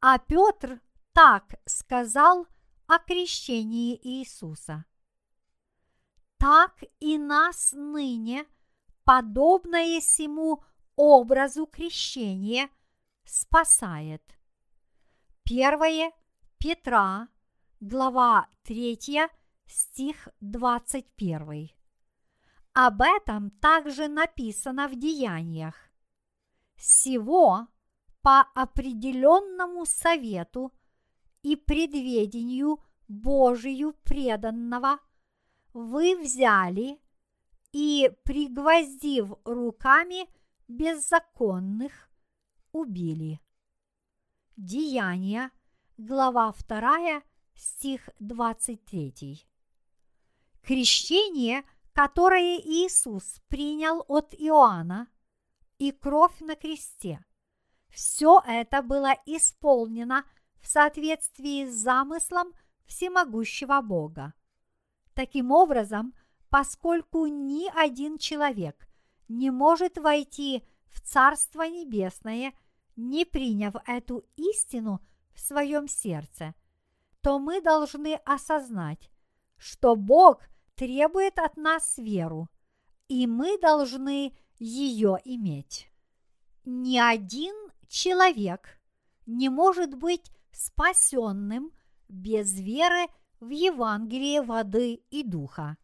А 0.01 0.19
Петр 0.19 0.79
так 1.11 1.55
сказал 1.65 2.45
о 2.87 2.99
крещении 2.99 3.99
Иисуса. 4.01 4.85
Так 6.37 6.83
и 6.99 7.17
нас 7.17 7.71
ныне, 7.73 8.45
подобное 9.03 9.99
сему 10.01 10.63
образу 10.95 11.65
крещения, 11.65 12.69
спасает. 13.23 14.21
Первое 15.43 16.11
Петра, 16.57 17.27
глава 17.79 18.49
3, 18.63 19.29
стих 19.65 20.27
21. 20.41 21.69
Об 22.73 23.01
этом 23.01 23.51
также 23.51 24.07
написано 24.07 24.87
в 24.87 24.95
Деяниях. 24.95 25.75
Всего 26.75 27.67
по 28.21 28.41
определенному 28.53 29.85
совету 29.85 30.73
и 31.45 31.55
предведению 31.55 32.79
Божию 33.07 33.93
преданного 34.03 34.97
вы 35.73 36.17
взяли 36.19 36.99
и, 37.71 38.11
пригвоздив 38.23 39.31
руками 39.45 40.27
беззаконных, 40.67 42.09
убили. 42.71 43.39
Деяния, 44.57 45.51
глава 45.97 46.51
2, 46.67 47.21
стих 47.53 48.09
23. 48.19 49.45
Крещение, 50.63 51.63
которое 51.93 52.57
Иисус 52.57 53.39
принял 53.49 54.03
от 54.07 54.33
Иоанна, 54.33 55.09
и 55.77 55.91
кровь 55.91 56.39
на 56.39 56.55
кресте. 56.55 57.23
Все 57.89 58.41
это 58.47 58.81
было 58.81 59.13
исполнено 59.27 60.25
в 60.65 60.67
соответствии 60.67 61.67
с 61.67 61.75
замыслом 61.75 62.51
всемогущего 62.87 63.79
Бога. 63.81 64.33
Таким 65.13 65.51
образом, 65.51 66.15
поскольку 66.49 67.27
ни 67.27 67.69
один 67.77 68.17
человек 68.17 68.87
не 69.27 69.51
может 69.51 69.99
войти 69.99 70.63
в 70.87 71.01
Царство 71.01 71.61
Небесное, 71.61 72.51
не 72.95 73.25
приняв 73.25 73.75
эту 73.85 74.25
истину 74.37 75.01
в 75.35 75.39
своем 75.39 75.87
сердце, 75.87 76.55
то 77.21 77.37
мы 77.37 77.61
должны 77.61 78.15
осознать, 78.25 79.11
что 79.57 79.95
Бог 79.95 80.41
требует 80.73 81.37
от 81.37 81.57
нас 81.57 81.99
веру, 81.99 82.49
и 83.07 83.27
мы 83.27 83.59
должны 83.59 84.35
ее 84.57 85.19
иметь. 85.25 85.91
Ни 86.63 86.97
один 86.97 87.53
человек 87.87 88.79
не 89.27 89.49
может 89.49 89.93
быть 89.93 90.31
спасенным 90.55 91.71
без 92.07 92.59
веры 92.59 93.07
в 93.39 93.49
Евангелие 93.49 94.41
воды 94.41 95.03
и 95.09 95.23
духа. 95.23 95.77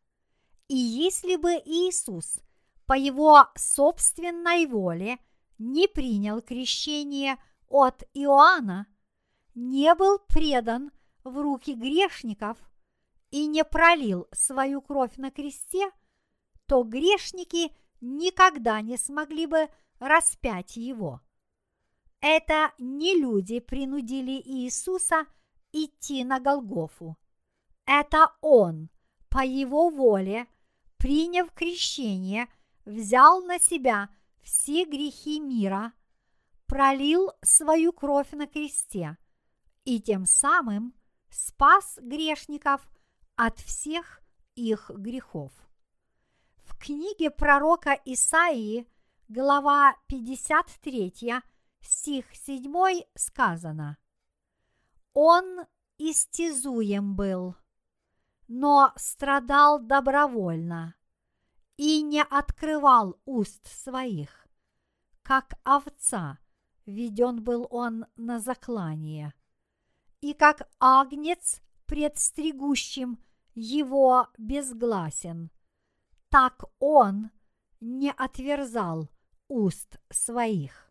И 0.67 0.75
если 0.75 1.35
бы 1.35 1.51
Иисус 1.65 2.39
по 2.85 2.93
его 2.93 3.47
собственной 3.55 4.65
воле 4.65 5.19
не 5.57 5.87
принял 5.87 6.41
крещение 6.41 7.37
от 7.67 8.03
Иоанна, 8.13 8.87
не 9.53 9.93
был 9.95 10.19
предан 10.19 10.91
в 11.23 11.37
руки 11.37 11.73
грешников 11.73 12.57
и 13.29 13.47
не 13.47 13.63
пролил 13.63 14.27
свою 14.31 14.81
кровь 14.81 15.17
на 15.17 15.31
кресте, 15.31 15.91
то 16.65 16.83
грешники 16.83 17.75
никогда 17.99 18.81
не 18.81 18.97
смогли 18.97 19.45
бы 19.45 19.69
распять 19.99 20.77
его. 20.77 21.21
Это 22.21 22.71
не 22.77 23.19
люди 23.19 23.59
принудили 23.59 24.41
Иисуса 24.45 25.25
идти 25.71 26.23
на 26.23 26.39
Голгофу. 26.39 27.17
Это 27.85 28.31
Он, 28.41 28.89
по 29.29 29.43
Его 29.43 29.89
воле, 29.89 30.47
приняв 30.97 31.51
крещение, 31.51 32.47
взял 32.85 33.43
на 33.43 33.59
себя 33.59 34.09
все 34.41 34.85
грехи 34.85 35.39
мира, 35.39 35.93
пролил 36.67 37.31
свою 37.41 37.91
кровь 37.91 38.31
на 38.31 38.47
кресте 38.47 39.17
и 39.83 39.99
тем 39.99 40.25
самым 40.25 40.93
спас 41.29 41.97
грешников 42.01 42.81
от 43.35 43.59
всех 43.59 44.21
их 44.55 44.91
грехов 44.93 45.51
книге 46.81 47.29
пророка 47.29 47.99
Исаии, 48.05 48.87
глава 49.29 49.95
53, 50.07 51.41
стих 51.81 52.25
7 52.33 53.03
сказано 53.15 53.97
«Он 55.13 55.65
истязуем 55.97 57.15
был, 57.15 57.55
но 58.47 58.93
страдал 58.95 59.79
добровольно 59.79 60.95
и 61.77 62.01
не 62.01 62.23
открывал 62.23 63.19
уст 63.25 63.67
своих, 63.67 64.47
как 65.21 65.53
овца 65.63 66.39
веден 66.85 67.43
был 67.43 67.67
он 67.69 68.05
на 68.15 68.39
заклание, 68.39 69.33
и 70.19 70.33
как 70.33 70.69
агнец 70.79 71.61
пред 71.85 72.17
стригущим 72.17 73.23
его 73.53 74.27
безгласен– 74.37 75.51
так 76.31 76.63
он 76.79 77.29
не 77.81 78.09
отверзал 78.09 79.09
уст 79.49 79.99
своих. 80.09 80.90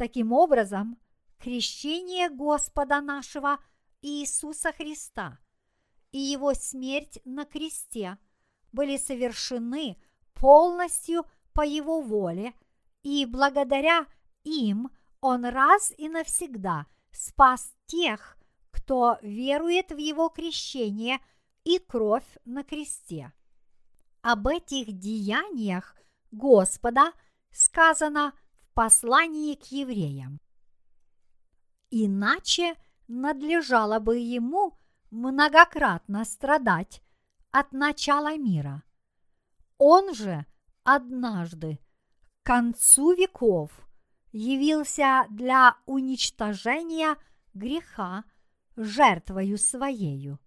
Таким 0.00 0.32
образом, 0.32 0.98
крещение 1.38 2.30
Господа 2.30 3.02
нашего 3.02 3.58
Иисуса 4.00 4.72
Христа 4.72 5.38
и 6.10 6.18
его 6.18 6.54
смерть 6.54 7.18
на 7.26 7.44
кресте 7.44 8.16
были 8.72 8.96
совершены 8.96 10.00
полностью 10.32 11.26
по 11.52 11.60
его 11.66 12.00
воле, 12.00 12.54
и 13.02 13.26
благодаря 13.26 14.06
им 14.42 14.88
он 15.20 15.44
раз 15.44 15.92
и 15.98 16.08
навсегда 16.08 16.86
спас 17.12 17.70
тех, 17.84 18.38
кто 18.70 19.18
верует 19.20 19.92
в 19.92 19.98
его 19.98 20.30
крещение 20.30 21.18
и 21.64 21.78
кровь 21.78 22.38
на 22.46 22.64
кресте. 22.64 23.34
Об 24.22 24.46
этих 24.46 24.98
деяниях 24.98 25.94
Господа 26.30 27.12
сказано 27.50 28.32
послании 28.74 29.54
к 29.54 29.64
евреям. 29.66 30.40
Иначе 31.90 32.74
надлежало 33.08 33.98
бы 33.98 34.18
ему 34.18 34.78
многократно 35.10 36.24
страдать 36.24 37.02
от 37.50 37.72
начала 37.72 38.36
мира. 38.36 38.82
Он 39.78 40.14
же 40.14 40.46
однажды 40.84 41.78
к 42.42 42.46
концу 42.46 43.12
веков 43.12 43.70
явился 44.32 45.26
для 45.30 45.76
уничтожения 45.86 47.16
греха 47.54 48.24
жертвою 48.76 49.58
своею. 49.58 50.38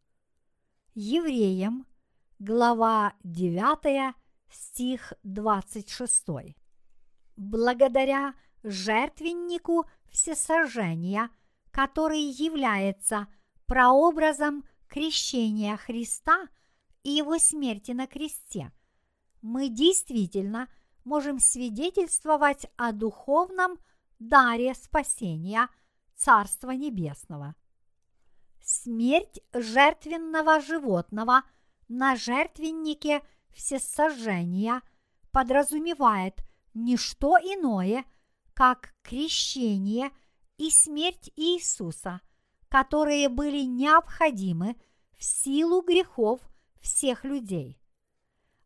Евреям 0.96 1.86
глава 2.40 3.14
9, 3.24 4.16
стих 4.50 5.14
26. 5.24 6.56
Благодаря 7.36 8.36
жертвеннику 8.64 9.86
всесожжения, 10.10 11.30
который 11.72 12.22
является 12.22 13.28
прообразом 13.66 14.64
крещения 14.88 15.76
Христа 15.78 16.48
и 17.02 17.10
его 17.10 17.40
смерти 17.40 17.92
на 17.92 18.08
кресте, 18.08 18.72
мы 19.42 19.70
действительно 19.70 20.70
можем 21.04 21.40
свидетельствовать 21.40 22.68
о 22.78 22.92
духовном 22.92 23.80
даре 24.20 24.74
спасения 24.76 25.68
Царства 26.16 26.72
Небесного. 26.72 27.56
Смерть 28.62 29.42
жертвенного 29.52 30.62
животного 30.62 31.44
на 31.90 32.16
жертвеннике 32.16 33.22
всесожжения 33.52 34.82
подразумевает 35.32 36.36
не 36.74 36.98
что 36.98 37.38
иное, 37.38 38.06
как 38.54 38.94
крещение 39.02 40.12
и 40.58 40.70
смерть 40.70 41.32
Иисуса, 41.36 42.22
которые 42.70 43.30
были 43.30 43.62
необходимы 43.64 44.76
в 45.12 45.24
силу 45.24 45.82
грехов 45.82 46.42
всех 46.80 47.24
людей. 47.24 47.80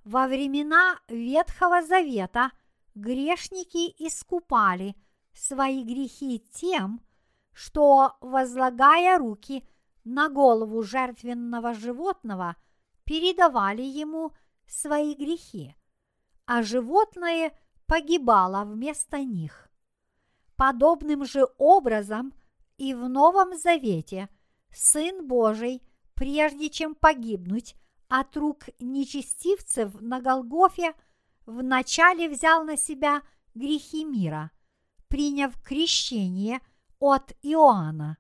Во 0.04 0.28
времена 0.28 1.00
Ветхого 1.08 1.82
Завета 1.82 2.52
грешники 2.96 3.94
искупали 3.98 4.96
свои 5.34 5.84
грехи 5.84 6.40
тем, 6.54 7.02
что, 7.54 8.16
возлагая 8.22 9.18
руки 9.18 9.68
на 10.04 10.30
голову 10.30 10.84
жертвенного 10.84 11.74
животного, 11.74 12.56
передавали 13.04 13.82
ему 13.82 14.32
свои 14.68 15.14
грехи, 15.16 15.76
а 16.46 16.64
животное 16.64 17.52
погибало 17.88 18.64
вместо 18.66 19.24
них. 19.24 19.70
Подобным 20.56 21.26
же 21.26 21.48
образом 21.58 22.34
и 22.78 22.94
в 22.94 23.10
Новом 23.10 23.58
Завете 23.58 24.30
Сын 24.72 25.28
Божий, 25.28 25.82
прежде 26.14 26.70
чем 26.70 26.96
погибнуть 26.96 27.76
от 28.10 28.36
рук 28.38 28.66
нечестивцев 28.80 30.00
на 30.02 30.22
Голгофе, 30.22 30.94
вначале 31.46 32.30
взял 32.30 32.64
на 32.64 32.78
себя 32.78 33.22
грехи 33.56 34.06
мира, 34.06 34.52
приняв 35.08 35.60
крещение 35.62 36.60
от 37.00 37.34
Иоанна, 37.42 38.18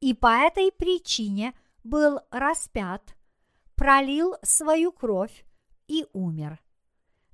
и 0.00 0.14
по 0.14 0.28
этой 0.28 0.72
причине 0.72 1.54
был 1.84 2.20
распят, 2.30 3.16
пролил 3.74 4.34
свою 4.42 4.92
кровь 4.92 5.44
и 5.88 6.06
умер. 6.12 6.60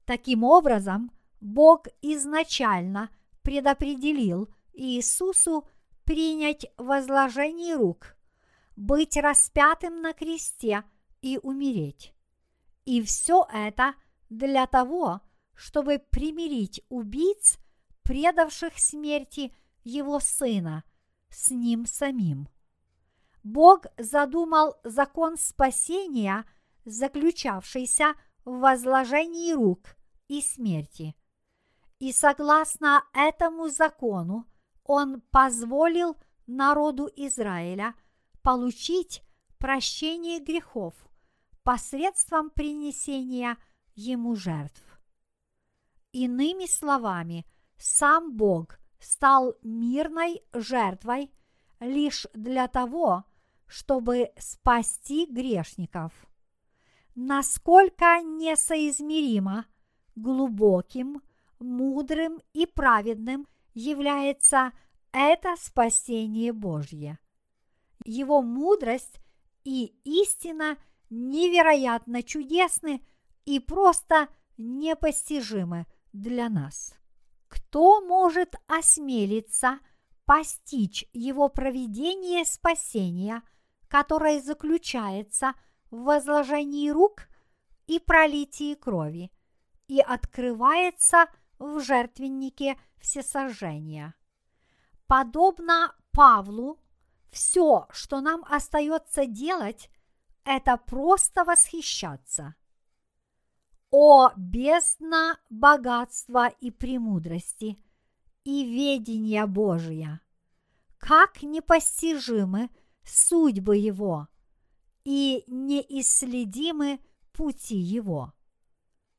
Таким 0.05 0.45
образом, 0.45 1.11
Бог 1.41 1.87
изначально 2.03 3.11
предопределил 3.43 4.49
Иисусу 4.73 5.69
принять 6.05 6.67
возложение 6.77 7.77
рук, 7.77 8.17
быть 8.77 9.17
распятым 9.17 10.03
на 10.03 10.13
кресте 10.13 10.85
и 11.23 11.39
умереть. 11.43 12.15
И 12.85 13.03
все 13.03 13.47
это 13.53 13.95
для 14.29 14.67
того, 14.67 15.21
чтобы 15.55 15.99
примирить 15.99 16.83
убийц, 16.89 17.59
предавших 18.03 18.79
смерти 18.79 19.53
его 19.83 20.21
сына, 20.21 20.85
с 21.29 21.51
ним 21.51 21.87
самим. 21.87 22.49
Бог 23.43 23.87
задумал 23.97 24.77
закон 24.85 25.37
спасения, 25.39 26.45
заключавшийся 26.85 28.15
в 28.45 28.59
возложении 28.59 29.53
рук 29.53 29.97
и 30.29 30.41
смерти. 30.41 31.15
И 31.99 32.13
согласно 32.13 33.05
этому 33.15 33.69
закону 33.69 34.47
он 34.85 35.21
позволил 35.31 36.17
народу 36.47 37.11
Израиля 37.17 37.95
получить 38.43 39.23
прощение 39.59 40.41
грехов 40.41 40.95
посредством 41.63 42.51
принесения 42.51 43.57
ему 43.95 44.37
жертв. 44.37 44.83
Иными 46.13 46.67
словами, 46.67 47.45
сам 47.77 48.37
Бог 48.37 48.79
стал 49.01 49.57
мирной 49.63 50.43
жертвой 50.53 51.33
лишь 51.81 52.27
для 52.35 52.69
того, 52.69 53.25
чтобы 53.67 54.33
спасти 54.39 55.27
грешников. 55.27 56.13
Насколько 57.15 58.23
несоизмеримо 58.23 59.67
глубоким, 60.15 61.21
мудрым 61.59 62.41
и 62.53 62.67
праведным 62.67 63.47
является 63.75 64.73
это 65.13 65.55
спасение 65.59 66.53
Божье. 66.53 67.19
Его 68.05 68.43
мудрость 68.43 69.21
и 69.65 69.95
истина 70.05 70.77
невероятно 71.11 72.23
чудесны 72.23 73.05
и 73.45 73.61
просто 73.61 74.29
непостижимы 74.57 75.87
для 76.13 76.49
нас. 76.49 76.95
Кто 77.49 78.01
может 78.01 78.55
осмелиться 78.67 79.79
постичь 80.25 81.09
его 81.13 81.49
проведение 81.49 82.45
спасения, 82.45 83.43
которое 83.89 84.41
заключается 84.41 85.55
в 85.91 86.03
возложении 86.03 86.91
рук 86.91 87.29
и 87.87 87.99
пролитии 88.01 88.75
крови, 88.75 89.31
и 89.89 90.01
открывается 90.01 91.27
в 91.59 91.81
жертвеннике 91.81 92.79
всесожжения. 92.99 94.15
Подобно 95.07 95.95
Павлу, 96.13 96.81
все, 97.31 97.87
что 97.91 98.21
нам 98.21 98.45
остается 98.49 99.27
делать, 99.27 99.91
это 100.45 100.77
просто 100.77 101.45
восхищаться. 101.45 102.55
О 103.91 104.31
бездна 104.37 105.39
богатства 105.49 106.49
и 106.49 106.71
премудрости 106.71 107.79
и 108.45 108.65
ведения 108.65 109.47
Божия! 109.47 110.21
Как 110.99 111.43
непостижимы 111.43 112.71
судьбы 113.05 113.77
Его 113.77 114.29
и 115.05 115.45
неисследимы 115.47 117.01
пути 117.33 117.77
Его! 117.77 118.33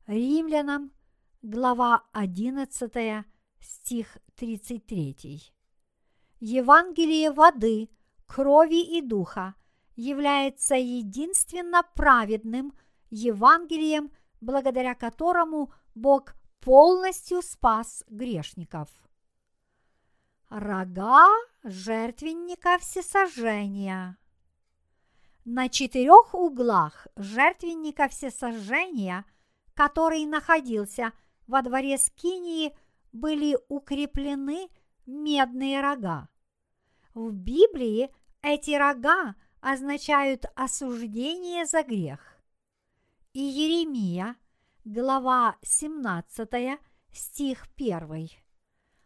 Римлянам, 0.06 0.92
глава 1.42 2.04
11, 2.14 3.26
стих 3.60 4.18
33. 4.36 5.54
Евангелие 6.40 7.32
воды, 7.32 7.90
крови 8.26 8.98
и 8.98 9.02
духа 9.02 9.56
является 9.96 10.76
единственно 10.76 11.84
праведным 11.96 12.74
Евангелием, 13.10 14.12
благодаря 14.42 14.96
которому 14.96 15.74
Бог 15.96 16.36
полностью 16.60 17.42
спас 17.42 18.04
грешников. 18.08 18.90
Рога 20.50 21.28
жертвенника 21.64 22.78
всесожжения. 22.80 24.18
На 25.46 25.70
четырех 25.70 26.34
углах 26.34 27.08
жертвенника 27.16 28.08
всесожжения– 28.08 29.26
который 29.78 30.26
находился 30.26 31.14
во 31.48 31.62
дворе 31.62 31.98
Скинии, 31.98 32.74
были 33.12 33.58
укреплены 33.70 34.70
медные 35.06 35.82
рога. 35.82 36.30
В 37.14 37.32
Библии 37.32 38.10
эти 38.42 38.72
рога 38.72 39.36
означают 39.62 40.46
осуждение 40.56 41.66
за 41.66 41.84
грех. 41.84 42.38
И 43.34 43.42
Еремия, 43.42 44.36
глава 44.86 45.58
17, 45.62 46.80
стих 47.12 47.68
1. 47.76 48.30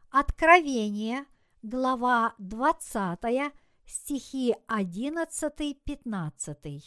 Откровение, 0.09 1.25
глава 1.61 2.35
20, 2.37 3.53
стихи 3.85 4.55
11-15. 4.67 6.81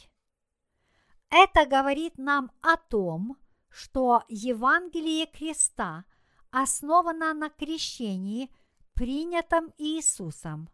Это 1.31 1.67
говорит 1.67 2.19
нам 2.19 2.53
о 2.61 2.77
том, 2.77 3.39
что 3.75 4.23
Евангелие 4.29 5.27
креста 5.27 6.05
основано 6.53 7.35
на 7.35 7.51
крещении, 7.51 8.49
принятом 8.95 9.73
Иисусом. 9.79 10.71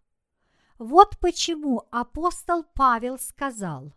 Вот 0.76 1.18
почему 1.18 1.84
апостол 1.90 2.62
Павел 2.74 3.18
сказал, 3.18 3.94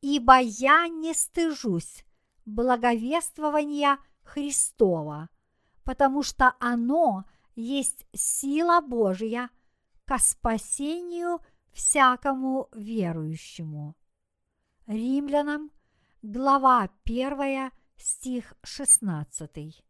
«Ибо 0.00 0.40
я 0.40 0.88
не 0.88 1.14
стыжусь 1.14 2.04
благовествования 2.44 3.98
Христова, 4.24 5.28
потому 5.84 6.24
что 6.24 6.56
оно 6.58 7.26
есть 7.54 8.06
сила 8.12 8.80
Божья 8.80 9.50
ко 10.04 10.18
спасению 10.18 11.40
всякому 11.70 12.68
верующему». 12.72 13.94
Римлянам, 14.88 15.70
глава 16.22 16.90
1, 17.04 17.70
стих 17.96 18.54
16. 18.62 19.84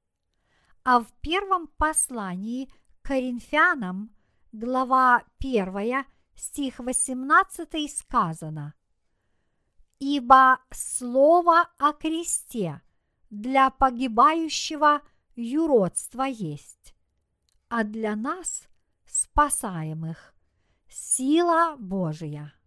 А 0.84 1.00
в 1.00 1.12
первом 1.20 1.68
послании 1.68 2.66
к 2.66 3.08
Коринфянам, 3.08 4.14
глава 4.52 5.24
1, 5.38 6.04
стих 6.34 6.80
18 6.80 7.90
сказано 7.90 8.74
«Ибо 10.00 10.60
слово 10.70 11.68
о 11.78 11.92
кресте 11.92 12.82
для 13.30 13.70
погибающего 13.70 15.00
юродство 15.34 16.22
есть, 16.24 16.94
а 17.68 17.84
для 17.84 18.14
нас, 18.16 18.68
спасаемых, 19.06 20.34
сила 20.88 21.76
Божия». 21.78 22.57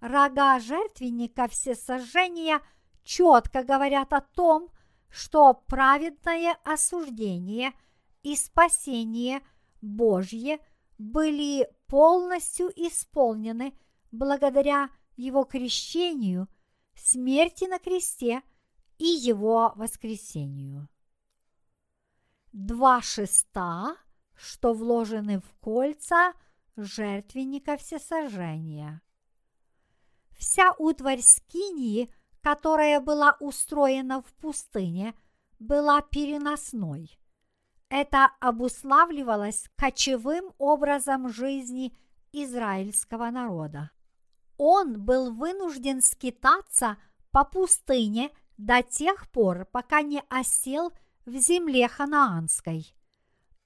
Рога 0.00 0.58
жертвенника 0.60 1.46
всесожжения 1.48 2.60
четко 3.02 3.62
говорят 3.62 4.12
о 4.12 4.22
том, 4.22 4.70
что 5.10 5.54
праведное 5.54 6.56
осуждение 6.64 7.72
и 8.22 8.34
спасение 8.36 9.42
Божье 9.82 10.58
были 10.98 11.68
полностью 11.86 12.68
исполнены 12.76 13.74
благодаря 14.10 14.90
его 15.16 15.44
крещению, 15.44 16.48
смерти 16.94 17.64
на 17.64 17.78
кресте 17.78 18.42
и 18.98 19.04
его 19.04 19.72
воскресению. 19.76 20.88
Два 22.52 23.00
шеста, 23.02 23.96
что 24.34 24.72
вложены 24.72 25.40
в 25.40 25.54
кольца 25.60 26.32
жертвенника 26.76 27.76
всесожжения. 27.76 29.02
Вся 30.40 30.72
утварь 30.78 31.20
скинии– 31.20 32.12
которая 32.42 33.00
была 33.00 33.36
устроена 33.40 34.22
в 34.22 34.32
пустыне, 34.34 35.14
была 35.58 36.00
переносной. 36.00 37.18
Это 37.88 38.30
обуславливалось 38.40 39.68
кочевым 39.76 40.52
образом 40.58 41.28
жизни 41.28 41.96
израильского 42.32 43.30
народа. 43.30 43.90
Он 44.56 45.02
был 45.02 45.34
вынужден 45.34 46.00
скитаться 46.00 46.96
по 47.30 47.44
пустыне 47.44 48.30
до 48.56 48.82
тех 48.82 49.30
пор, 49.30 49.66
пока 49.66 50.02
не 50.02 50.22
осел 50.28 50.92
в 51.24 51.34
земле 51.36 51.88
ханаанской. 51.88 52.94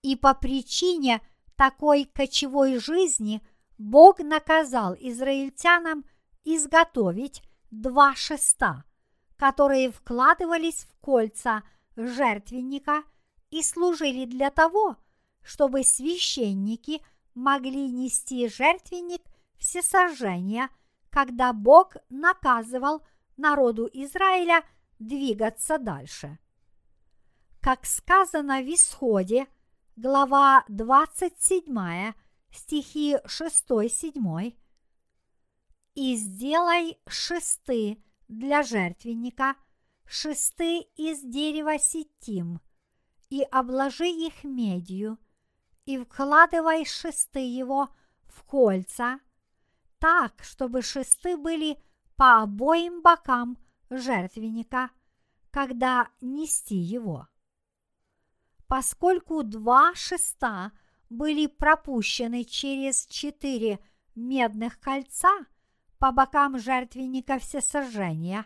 И 0.02 0.16
по 0.16 0.34
причине 0.34 1.20
такой 1.56 2.04
кочевой 2.04 2.78
жизни 2.78 3.42
Бог 3.76 4.20
наказал 4.20 4.94
израильтянам 4.98 6.04
изготовить 6.44 7.42
два 7.70 8.14
шеста, 8.14 8.84
которые 9.36 9.90
вкладывались 9.90 10.84
в 10.84 11.00
кольца 11.00 11.62
жертвенника 11.96 13.02
и 13.50 13.62
служили 13.62 14.24
для 14.24 14.50
того, 14.50 14.96
чтобы 15.42 15.84
священники 15.84 17.02
могли 17.34 17.88
нести 17.88 18.48
жертвенник 18.48 19.22
всесожжения, 19.58 20.68
когда 21.10 21.52
Бог 21.52 21.96
наказывал 22.08 23.02
народу 23.36 23.88
Израиля 23.92 24.62
двигаться 24.98 25.78
дальше. 25.78 26.38
Как 27.60 27.86
сказано 27.86 28.60
в 28.60 28.74
Исходе, 28.74 29.46
глава 29.96 30.64
27, 30.68 32.12
стихи 32.50 33.16
6-7, 33.24 34.54
и 35.94 36.16
сделай 36.16 36.98
шесты 37.06 38.02
для 38.28 38.62
жертвенника, 38.62 39.56
шесты 40.06 40.80
из 40.96 41.20
дерева 41.22 41.78
сетим, 41.78 42.60
и 43.30 43.42
обложи 43.42 44.08
их 44.08 44.44
медью, 44.44 45.18
и 45.86 45.98
вкладывай 45.98 46.84
шесты 46.84 47.40
его 47.40 47.88
в 48.26 48.42
кольца, 48.44 49.20
так, 49.98 50.42
чтобы 50.42 50.82
шесты 50.82 51.36
были 51.36 51.78
по 52.16 52.42
обоим 52.42 53.00
бокам 53.02 53.56
жертвенника, 53.90 54.90
когда 55.50 56.08
нести 56.20 56.76
его. 56.76 57.28
Поскольку 58.66 59.42
два 59.44 59.94
шеста 59.94 60.72
были 61.08 61.46
пропущены 61.46 62.44
через 62.44 63.06
четыре 63.06 63.78
медных 64.14 64.80
кольца– 64.80 65.30
по 66.04 66.12
бокам 66.12 66.58
жертвенника 66.58 67.38
всесожжения, 67.38 68.44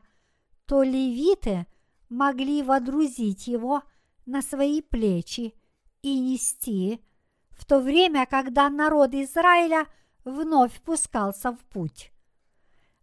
то 0.65 0.85
левиты 0.85 1.67
могли 2.09 2.63
водрузить 2.63 3.49
его 3.49 3.83
на 4.27 4.43
свои 4.43 4.81
плечи 4.81 5.55
и 6.01 6.21
нести, 6.21 7.05
в 7.51 7.65
то 7.65 7.81
время, 7.81 8.27
когда 8.27 8.71
народ 8.71 9.13
Израиля 9.13 9.89
вновь 10.23 10.81
пускался 10.83 11.51
в 11.51 11.59
путь. 11.65 12.13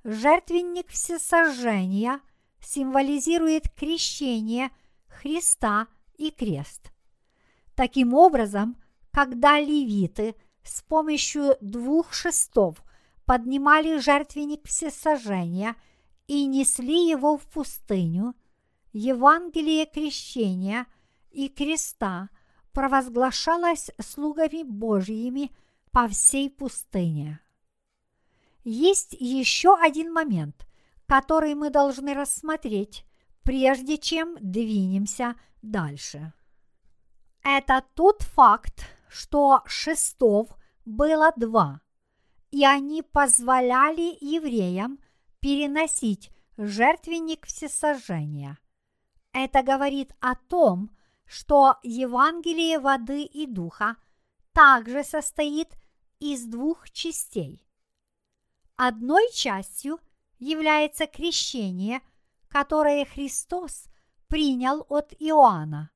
Жертвенник 0.05 0.87
всесожжения 0.87 2.21
символизирует 2.61 3.69
крещение 3.71 4.69
Христа 5.09 5.87
и 6.15 6.31
крест. 6.31 6.93
Таким 7.75 8.13
образом, 8.13 8.77
когда 9.11 9.59
левиты 9.59 10.33
с 10.63 10.81
помощью 10.81 11.57
двух 11.59 12.13
шестов 12.13 12.84
поднимали 13.25 13.97
жертвенник 13.97 14.67
всесожжения 14.67 15.75
и 16.27 16.45
несли 16.45 17.09
его 17.09 17.37
в 17.37 17.45
пустыню, 17.47 18.35
Евангелие 18.93 19.85
крещения 19.85 20.87
и 21.31 21.49
креста 21.49 22.29
провозглашалось 22.71 23.91
слугами 23.99 24.63
Божьими 24.63 25.51
по 25.91 26.07
всей 26.07 26.49
пустыне. 26.49 27.39
Есть 28.63 29.15
еще 29.19 29.77
один 29.77 30.13
момент, 30.13 30.65
который 31.07 31.55
мы 31.55 31.69
должны 31.69 32.13
рассмотреть, 32.13 33.05
прежде 33.43 33.97
чем 33.97 34.37
двинемся 34.39 35.35
дальше. 35.61 36.33
Это 37.43 37.83
тот 37.93 38.23
факт, 38.23 38.85
что 39.07 39.61
шестов 39.65 40.49
было 40.85 41.31
два– 41.35 41.81
и 42.55 42.63
они 42.63 43.01
позволяли 43.01 44.17
евреям 44.21 44.97
переносить 45.41 46.31
жертвенник 46.55 47.45
всесожжения. 47.45 48.57
Это 49.33 49.61
говорит 49.61 50.13
о 50.21 50.35
том, 50.35 50.89
что 51.25 51.75
Евангелие 51.83 52.79
воды 52.79 53.23
и 53.23 53.45
духа 53.45 53.97
также 54.53 55.03
состоит 55.03 55.75
из 56.19 56.45
двух 56.45 56.89
частей. 56.91 57.61
Одной 58.77 59.29
частью 59.33 59.99
является 60.39 61.07
крещение, 61.07 61.99
которое 62.47 63.03
Христос 63.03 63.87
принял 64.29 64.85
от 64.87 65.11
Иоанна, 65.19 65.91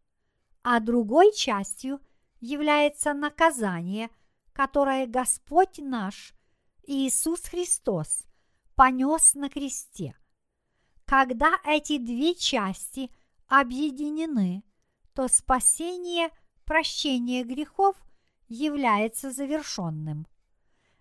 а 0.63 0.81
другой 0.81 1.31
частью 1.33 2.01
является 2.41 3.13
наказание, 3.13 4.09
которое 4.51 5.07
Господь 5.07 5.77
наш 5.77 6.33
Иисус 6.91 7.41
Христос 7.43 8.23
понес 8.73 9.35
на 9.35 9.47
кресте. 9.47 10.17
Когда 11.05 11.51
эти 11.63 11.99
две 11.99 12.33
части 12.33 13.11
объединены, 13.45 14.63
то 15.13 15.27
спасение, 15.27 16.31
прощение 16.65 17.43
грехов 17.43 17.95
является 18.47 19.29
завершенным. 19.29 20.25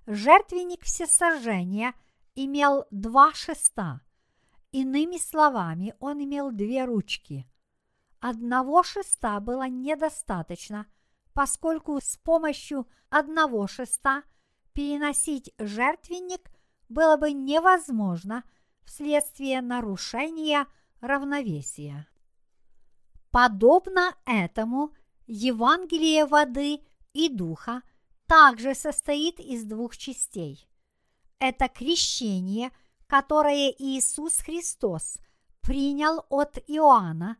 Жертвенник 0.07 0.82
всесожжения 0.84 1.95
имел 2.34 2.84
два 2.91 3.32
шеста. 3.32 4.03
Иными 4.72 5.16
словами, 5.16 5.95
он 6.01 6.22
имел 6.22 6.53
две 6.53 6.84
ручки. 6.84 7.51
Одного 8.20 8.82
шеста 8.82 9.41
было 9.41 9.66
недостаточно, 9.66 10.86
поскольку 11.32 11.99
с 11.99 12.18
помощью 12.18 12.86
одного 13.09 13.66
шеста– 13.66 14.22
переносить 14.78 15.52
жертвенник 15.58 16.52
было 16.88 17.16
бы 17.16 17.32
невозможно 17.32 18.44
вследствие 18.84 19.60
нарушения 19.60 20.68
равновесия. 21.00 22.06
Подобно 23.32 24.14
этому 24.24 24.94
Евангелие 25.26 26.26
воды 26.26 26.80
и 27.12 27.28
духа 27.28 27.82
также 28.28 28.76
состоит 28.76 29.40
из 29.40 29.64
двух 29.64 29.96
частей. 29.96 30.68
Это 31.40 31.66
крещение, 31.66 32.70
которое 33.08 33.74
Иисус 33.80 34.36
Христос 34.36 35.18
принял 35.60 36.24
от 36.28 36.56
Иоанна 36.68 37.36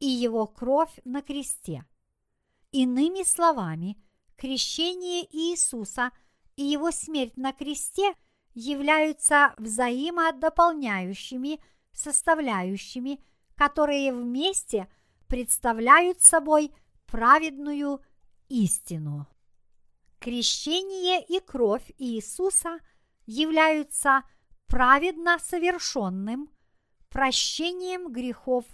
и 0.00 0.06
его 0.06 0.46
кровь 0.46 1.00
на 1.06 1.22
кресте. 1.22 1.86
Иными 2.72 3.24
словами, 3.24 3.96
крещение 4.36 5.26
Иисуса– 5.34 6.10
и 6.56 6.64
его 6.64 6.90
смерть 6.90 7.36
на 7.36 7.52
кресте 7.52 8.14
являются 8.54 9.54
взаимодополняющими 9.58 11.60
составляющими, 11.92 13.20
которые 13.56 14.12
вместе 14.12 14.88
представляют 15.28 16.20
собой 16.20 16.74
праведную 17.06 18.00
истину. 18.48 19.28
Крещение 20.18 21.24
и 21.24 21.38
кровь 21.40 21.92
Иисуса 21.98 22.80
являются 23.26 24.22
праведно 24.66 25.38
совершенным 25.38 26.50
прощением 27.10 28.10
грехов 28.10 28.64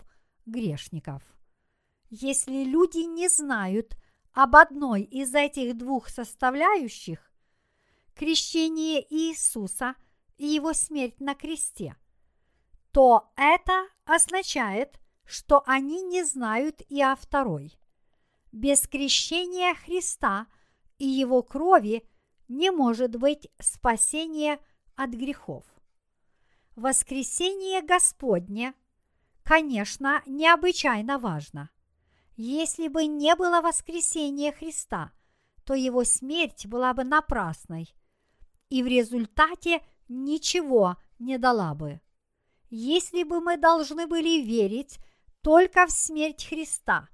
грешников. 0.47 1.22
Если 2.09 2.64
люди 2.64 3.05
не 3.07 3.28
знают 3.28 3.97
об 4.33 4.57
одной 4.57 5.03
из 5.03 5.35
этих 5.35 5.76
двух 5.76 6.09
составляющих, 6.09 7.30
крещение 8.21 9.03
Иисуса 9.09 9.95
и 10.37 10.47
его 10.47 10.75
смерть 10.75 11.21
на 11.21 11.35
кресте, 11.35 11.97
то 12.93 13.33
это 13.35 13.87
означает, 14.05 15.01
что 15.25 15.62
они 15.64 16.03
не 16.03 16.23
знают 16.25 16.83
и 16.91 17.01
о 17.01 17.16
второй. 17.16 17.79
Без 18.53 18.87
крещения 18.87 19.75
Христа 19.75 20.49
и 20.99 21.07
его 21.07 21.43
крови 21.43 22.07
не 22.47 22.71
может 22.71 23.16
быть 23.16 23.49
спасения 23.59 24.61
от 24.97 25.12
грехов. 25.12 25.64
Воскресение 26.77 27.81
Господне, 27.81 28.75
конечно, 29.45 30.23
необычайно 30.27 31.18
важно. 31.18 31.71
Если 32.37 32.89
бы 32.89 33.07
не 33.07 33.35
было 33.35 33.62
воскресения 33.62 34.53
Христа, 34.53 35.11
то 35.64 35.73
его 35.73 36.05
смерть 36.05 36.66
была 36.66 36.93
бы 36.93 37.03
напрасной 37.05 37.95
и 38.71 38.83
в 38.83 38.87
результате 38.87 39.83
ничего 40.09 40.97
не 41.18 41.37
дала 41.37 41.75
бы. 41.75 42.01
Если 42.71 43.25
бы 43.25 43.41
мы 43.41 43.57
должны 43.57 44.07
были 44.07 44.41
верить 44.41 44.99
только 45.43 45.87
в 45.87 45.91
смерть 45.91 46.47
Христа, 46.47 47.09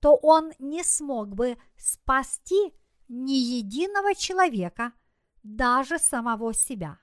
то 0.00 0.14
Он 0.16 0.52
не 0.58 0.84
смог 0.84 1.34
бы 1.34 1.56
спасти 1.76 2.74
ни 3.08 3.32
единого 3.32 4.14
человека, 4.14 4.92
даже 5.42 5.98
самого 5.98 6.52
себя. 6.52 6.98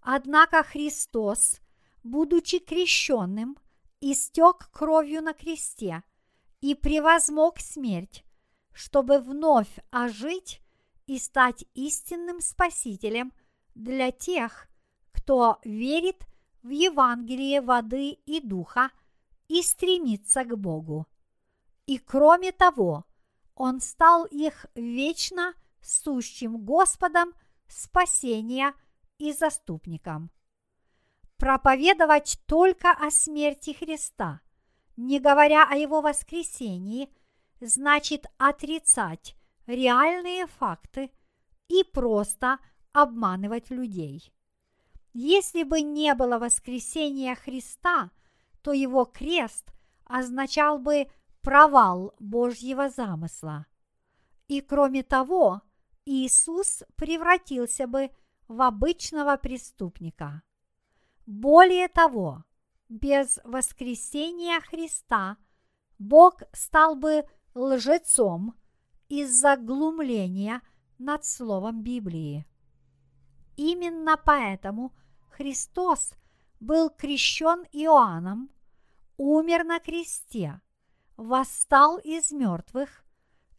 Однако 0.00 0.62
Христос, 0.62 1.60
будучи 2.02 2.58
крещенным, 2.58 3.56
истек 4.00 4.70
кровью 4.72 5.22
на 5.22 5.34
кресте 5.34 6.02
и 6.60 6.74
превозмог 6.74 7.60
смерть, 7.60 8.24
чтобы 8.72 9.18
вновь 9.18 9.78
ожить 9.90 10.62
и 11.10 11.18
стать 11.18 11.64
истинным 11.74 12.40
Спасителем 12.40 13.32
для 13.74 14.12
тех, 14.12 14.68
кто 15.10 15.58
верит 15.64 16.24
в 16.62 16.68
Евангелие 16.68 17.60
воды 17.60 18.10
и 18.10 18.40
духа 18.40 18.92
и 19.48 19.60
стремится 19.60 20.44
к 20.44 20.56
Богу. 20.56 21.08
И 21.86 21.98
кроме 21.98 22.52
того, 22.52 23.06
Он 23.56 23.80
стал 23.80 24.24
их 24.24 24.66
вечно 24.76 25.54
сущим 25.82 26.64
Господом 26.64 27.34
спасения 27.66 28.72
и 29.18 29.32
заступником. 29.32 30.30
Проповедовать 31.38 32.40
только 32.46 32.92
о 32.92 33.10
смерти 33.10 33.72
Христа, 33.72 34.42
не 34.96 35.18
говоря 35.18 35.66
о 35.68 35.74
Его 35.74 36.02
воскресении, 36.02 37.12
значит 37.60 38.26
отрицать 38.38 39.34
реальные 39.66 40.46
факты 40.46 41.10
и 41.68 41.84
просто 41.84 42.58
обманывать 42.92 43.70
людей. 43.70 44.32
Если 45.12 45.64
бы 45.64 45.80
не 45.80 46.14
было 46.14 46.38
воскресения 46.38 47.34
Христа, 47.34 48.10
то 48.62 48.72
его 48.72 49.04
крест 49.04 49.72
означал 50.04 50.78
бы 50.78 51.08
провал 51.42 52.14
Божьего 52.18 52.88
замысла. 52.88 53.66
И 54.48 54.60
кроме 54.60 55.02
того, 55.02 55.62
Иисус 56.04 56.82
превратился 56.96 57.86
бы 57.86 58.10
в 58.48 58.62
обычного 58.62 59.36
преступника. 59.36 60.42
Более 61.26 61.88
того, 61.88 62.44
без 62.88 63.38
воскресения 63.44 64.60
Христа 64.60 65.36
Бог 65.98 66.42
стал 66.52 66.96
бы 66.96 67.24
лжецом 67.54 68.54
из-за 69.10 69.56
глумления 69.56 70.62
над 70.98 71.24
словом 71.24 71.82
Библии. 71.82 72.46
Именно 73.56 74.16
поэтому 74.16 74.94
Христос 75.30 76.12
был 76.60 76.90
крещен 76.90 77.64
Иоанном, 77.72 78.50
умер 79.16 79.64
на 79.64 79.80
кресте, 79.80 80.60
восстал 81.16 81.98
из 81.98 82.30
мертвых 82.30 83.04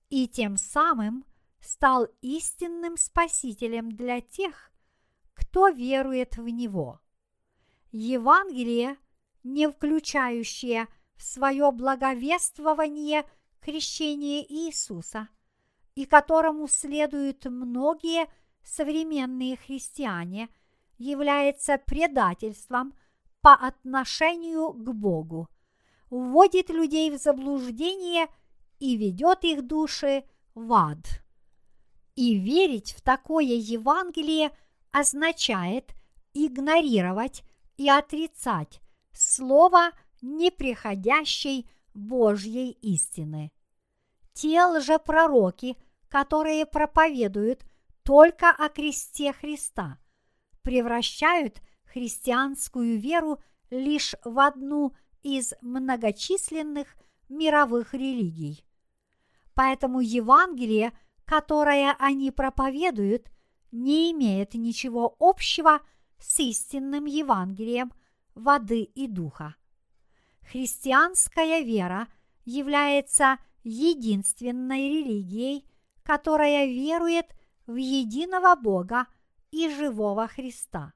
и 0.09 0.27
тем 0.27 0.55
самым 0.55 1.25
стал 1.59 2.07
истинным 2.21 2.95
спасителем 2.95 3.91
для 3.91 4.21
тех, 4.21 4.71
кто 5.33 5.67
верует 5.67 6.37
в 6.37 6.47
Него. 6.47 7.01
Евангелие, 7.91 8.95
не 9.43 9.69
включающее 9.69 10.87
в 11.15 11.23
свое 11.23 11.71
благовествование 11.71 13.25
крещение 13.59 14.49
Иисуса– 14.49 15.27
и 16.01 16.05
которому 16.05 16.67
следуют 16.67 17.45
многие 17.45 18.27
современные 18.63 19.55
христиане, 19.55 20.49
является 20.97 21.77
предательством 21.77 22.95
по 23.41 23.53
отношению 23.53 24.73
к 24.73 24.93
Богу, 24.95 25.47
вводит 26.09 26.71
людей 26.71 27.11
в 27.11 27.21
заблуждение 27.21 28.25
и 28.79 28.97
ведет 28.97 29.43
их 29.43 29.67
души 29.67 30.23
в 30.55 30.73
ад. 30.73 31.21
И 32.15 32.33
верить 32.35 32.93
в 32.93 33.01
такое 33.01 33.53
Евангелие 33.53 34.49
означает 34.91 35.91
игнорировать 36.33 37.43
и 37.77 37.87
отрицать 37.87 38.81
слово 39.13 39.91
неприходящей 40.23 41.69
Божьей 41.93 42.71
истины. 42.81 43.51
Те 44.33 44.65
лжепророки, 44.65 45.77
которые 46.11 46.65
проповедуют 46.65 47.65
только 48.03 48.49
о 48.49 48.67
кресте 48.67 49.31
Христа, 49.31 49.97
превращают 50.61 51.61
христианскую 51.85 52.99
веру 52.99 53.39
лишь 53.69 54.15
в 54.25 54.37
одну 54.39 54.93
из 55.23 55.53
многочисленных 55.61 56.95
мировых 57.29 57.93
религий. 57.93 58.65
Поэтому 59.53 60.01
Евангелие, 60.01 60.91
которое 61.23 61.95
они 61.97 62.31
проповедуют, 62.31 63.31
не 63.71 64.11
имеет 64.11 64.53
ничего 64.53 65.15
общего 65.17 65.79
с 66.19 66.39
истинным 66.39 67.05
Евангелием 67.05 67.93
воды 68.35 68.81
и 68.81 69.07
духа. 69.07 69.55
Христианская 70.41 71.61
вера 71.63 72.07
является– 72.43 73.37
единственной 73.63 74.89
религией, 74.89 75.65
которая 76.03 76.65
верует 76.65 77.27
в 77.65 77.75
единого 77.75 78.55
Бога 78.55 79.07
и 79.51 79.69
живого 79.69 80.27
Христа. 80.27 80.93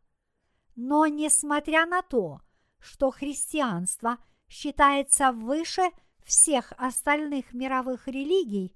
Но 0.76 1.08
несмотря 1.08 1.86
на 1.86 2.02
то, 2.02 2.42
что 2.80 3.12
христианство 3.12 4.18
считается 4.48 5.32
выше 5.32 5.82
всех 6.24 6.74
остальных 6.78 7.54
мировых 7.54 8.08
религий 8.08 8.76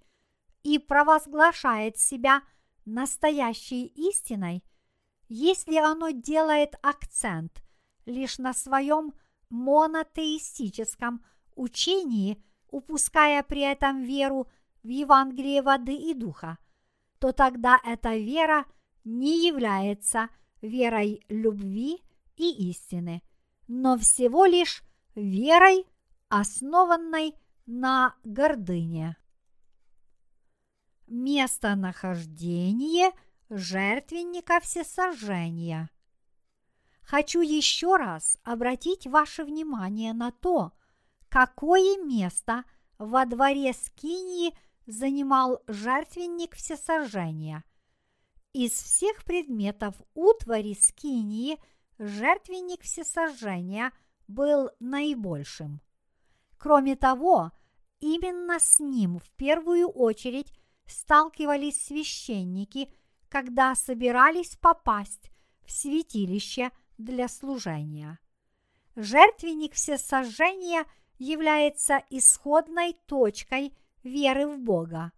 и 0.64 0.80
провозглашает 0.80 1.98
себя 1.98 2.42
настоящей 2.86 3.86
истиной, 3.86 4.64
если 5.28 5.78
оно 5.78 6.10
делает 6.10 6.76
акцент 6.82 7.64
лишь 8.06 8.38
на 8.38 8.54
своем 8.54 9.14
монотеистическом 9.50 11.24
учении– 11.56 12.44
упуская 12.72 13.44
при 13.44 13.62
этом 13.62 14.04
веру 14.04 14.48
в 14.84 14.88
Евангелие 14.88 15.62
воды 15.62 15.94
и 15.94 16.14
духа, 16.14 16.58
то 17.20 17.32
тогда 17.32 17.80
эта 17.84 18.16
вера 18.16 18.66
не 19.04 19.48
является 19.48 20.30
верой 20.62 21.24
любви 21.30 22.02
и 22.38 22.70
истины, 22.70 23.22
но 23.68 23.98
всего 23.98 24.46
лишь 24.46 24.84
верой, 25.16 25.86
основанной 26.30 27.36
на 27.66 28.16
гордыне. 28.24 29.18
Местонахождение 31.08 33.12
жертвенника 33.50 34.60
всесожжения. 34.60 35.90
Хочу 37.02 37.42
еще 37.42 37.96
раз 37.96 38.38
обратить 38.44 39.08
ваше 39.08 39.44
внимание 39.44 40.14
на 40.14 40.32
то, 40.32 40.74
какое 41.28 41.98
место 42.04 42.64
во 43.00 43.26
дворе 43.26 43.74
Скинии 43.74 44.56
занимал 44.90 45.62
жертвенник 45.68 46.56
всесожжения. 46.56 47.64
Из 48.54 48.72
всех 48.72 49.24
предметов 49.24 49.94
утвари 50.16 50.74
Скинии 50.74 51.60
жертвенник 52.00 52.82
всесожжения 52.82 53.92
был 54.28 54.72
наибольшим. 54.80 55.80
Кроме 56.58 56.96
того, 56.96 57.52
именно 58.00 58.60
с 58.60 58.80
ним 58.80 59.20
в 59.20 59.30
первую 59.36 59.90
очередь 59.90 60.52
сталкивались 60.88 61.86
священники, 61.86 62.92
когда 63.30 63.76
собирались 63.76 64.56
попасть 64.56 65.30
в 65.66 65.72
святилище 65.72 66.72
для 66.98 67.28
служения. 67.28 68.18
Жертвенник 68.96 69.76
всесожжения 69.76 70.86
является 71.20 72.04
исходной 72.10 72.98
точкой 73.06 73.76
веры 74.04 74.48
в 74.48 74.60
Бога, 74.60 75.12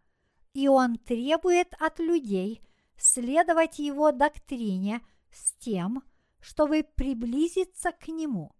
и 0.53 0.67
он 0.67 0.97
требует 0.97 1.73
от 1.79 1.99
людей 1.99 2.61
следовать 2.97 3.79
его 3.79 4.11
доктрине 4.11 5.01
с 5.31 5.53
тем, 5.53 6.03
чтобы 6.39 6.83
приблизиться 6.83 7.91
к 7.91 8.07
нему. 8.07 8.53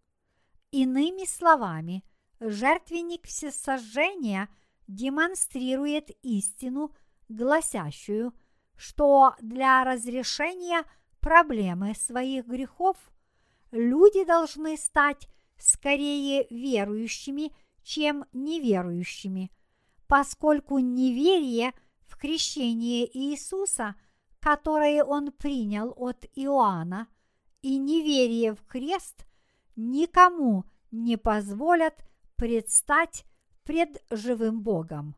Иными 0.72 1.26
словами, 1.26 2.03
жертвенник 2.39 3.28
всесожжения 3.28 4.49
демонстрирует 4.88 6.09
истину, 6.24 6.95
гласящую, 7.28 8.34
что 8.76 9.36
для 9.41 9.84
разрешения 9.84 10.84
проблемы 11.19 11.93
своих 11.95 12.47
грехов 12.47 12.97
люди 13.72 14.26
должны 14.26 14.78
стать 14.78 15.28
скорее 15.57 16.47
верующими, 16.49 17.53
чем 17.84 18.26
неверующими, 18.34 19.51
поскольку 20.12 20.80
неверие 20.80 21.72
в 22.05 22.18
крещение 22.18 23.09
Иисуса, 23.18 23.95
которое 24.41 25.05
он 25.05 25.32
принял 25.32 25.93
от 25.95 26.26
Иоанна, 26.36 27.07
и 27.62 27.78
неверие 27.78 28.53
в 28.53 28.62
крест 28.66 29.26
никому 29.78 30.66
не 30.91 31.16
позволят 31.16 31.93
предстать 32.36 33.24
пред 33.64 34.03
живым 34.09 34.64
Богом. 34.64 35.16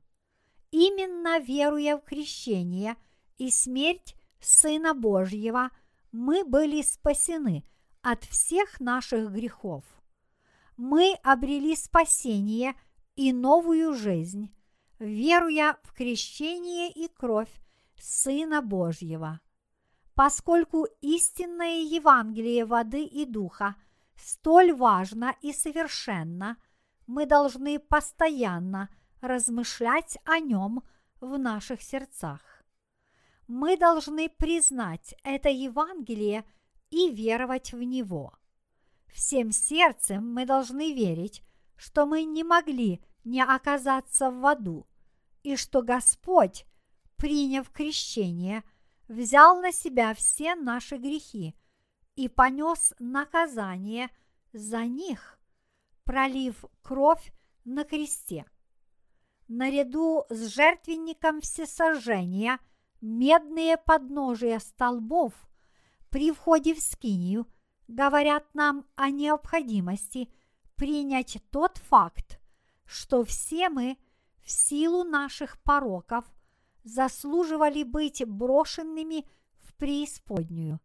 Именно 0.69 1.39
веруя 1.39 1.97
в 1.97 2.01
крещение 2.01 2.95
и 3.39 3.49
смерть 3.49 4.15
Сына 4.41 4.93
Божьего, 4.93 5.71
мы 6.11 6.45
были 6.45 6.83
спасены 6.83 7.63
от 8.03 8.25
всех 8.25 8.79
наших 8.79 9.31
грехов. 9.31 9.85
Мы 10.77 11.15
обрели 11.23 11.75
спасение 11.75 12.75
и 13.15 13.33
новую 13.33 13.95
жизнь, 13.95 14.53
веруя 15.03 15.77
в 15.83 15.93
крещение 15.93 16.91
и 16.91 17.07
кровь 17.07 17.51
Сына 17.99 18.61
Божьего. 18.61 19.39
Поскольку 20.15 20.87
истинное 21.01 21.81
Евангелие 21.81 22.65
воды 22.65 23.03
и 23.03 23.25
духа 23.25 23.75
столь 24.15 24.73
важно 24.73 25.35
и 25.41 25.53
совершенно, 25.53 26.57
мы 27.07 27.25
должны 27.25 27.79
постоянно 27.79 28.89
размышлять 29.21 30.17
о 30.25 30.39
нем 30.39 30.83
в 31.19 31.37
наших 31.37 31.81
сердцах. 31.81 32.41
Мы 33.47 33.77
должны 33.77 34.29
признать 34.29 35.15
это 35.23 35.49
Евангелие 35.49 36.45
и 36.89 37.09
веровать 37.09 37.73
в 37.73 37.81
него. 37.81 38.33
Всем 39.07 39.51
сердцем 39.51 40.33
мы 40.33 40.45
должны 40.45 40.93
верить, 40.93 41.43
что 41.75 42.05
мы 42.05 42.23
не 42.23 42.43
могли 42.43 43.03
не 43.23 43.41
оказаться 43.41 44.31
в 44.31 44.45
аду, 44.45 44.87
и 45.43 45.55
что 45.55 45.81
Господь, 45.81 46.65
приняв 47.17 47.69
крещение, 47.69 48.63
взял 49.07 49.61
на 49.61 49.71
себя 49.71 50.13
все 50.13 50.55
наши 50.55 50.97
грехи 50.97 51.55
и 52.15 52.27
понес 52.27 52.93
наказание 52.99 54.09
за 54.53 54.85
них, 54.85 55.39
пролив 56.03 56.65
кровь 56.81 57.33
на 57.65 57.83
кресте. 57.83 58.45
Наряду 59.47 60.25
с 60.29 60.47
жертвенником 60.47 61.41
всесожжения 61.41 62.59
медные 63.01 63.77
подножия 63.77 64.59
столбов 64.59 65.33
при 66.09 66.31
входе 66.31 66.73
в 66.73 66.79
скинию 66.79 67.47
говорят 67.87 68.45
нам 68.53 68.85
о 68.95 69.09
необходимости 69.09 70.31
принять 70.75 71.37
тот 71.51 71.77
факт, 71.77 72.39
что 72.85 73.23
все 73.25 73.69
мы 73.69 73.97
в 74.43 74.51
силу 74.51 75.03
наших 75.03 75.61
пороков 75.61 76.25
заслуживали 76.83 77.83
быть 77.83 78.25
брошенными 78.25 79.25
в 79.61 79.73
преисподнюю. 79.75 80.79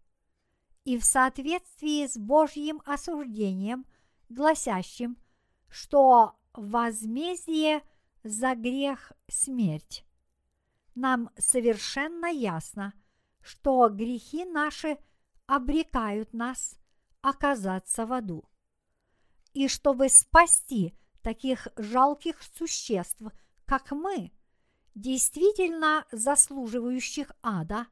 И 0.84 0.96
в 0.96 1.04
соответствии 1.04 2.06
с 2.06 2.16
Божьим 2.16 2.80
осуждением, 2.86 3.84
гласящим, 4.28 5.18
что 5.68 6.38
возмездие 6.54 7.82
за 8.22 8.54
грех– 8.54 9.12
смерть, 9.28 10.04
нам 10.94 11.30
совершенно 11.36 12.26
ясно, 12.26 12.94
что 13.40 13.88
грехи 13.88 14.44
наши 14.44 14.98
обрекают 15.46 16.32
нас 16.32 16.78
оказаться 17.20 18.06
в 18.06 18.12
аду. 18.12 18.44
И 19.52 19.68
чтобы 19.68 20.08
спасти 20.08 20.94
таких 21.22 21.68
жалких 21.76 22.42
существ, 22.42 23.22
как 23.68 23.90
мы, 23.90 24.32
действительно 24.94 26.06
заслуживающих 26.10 27.30
ада, 27.42 27.86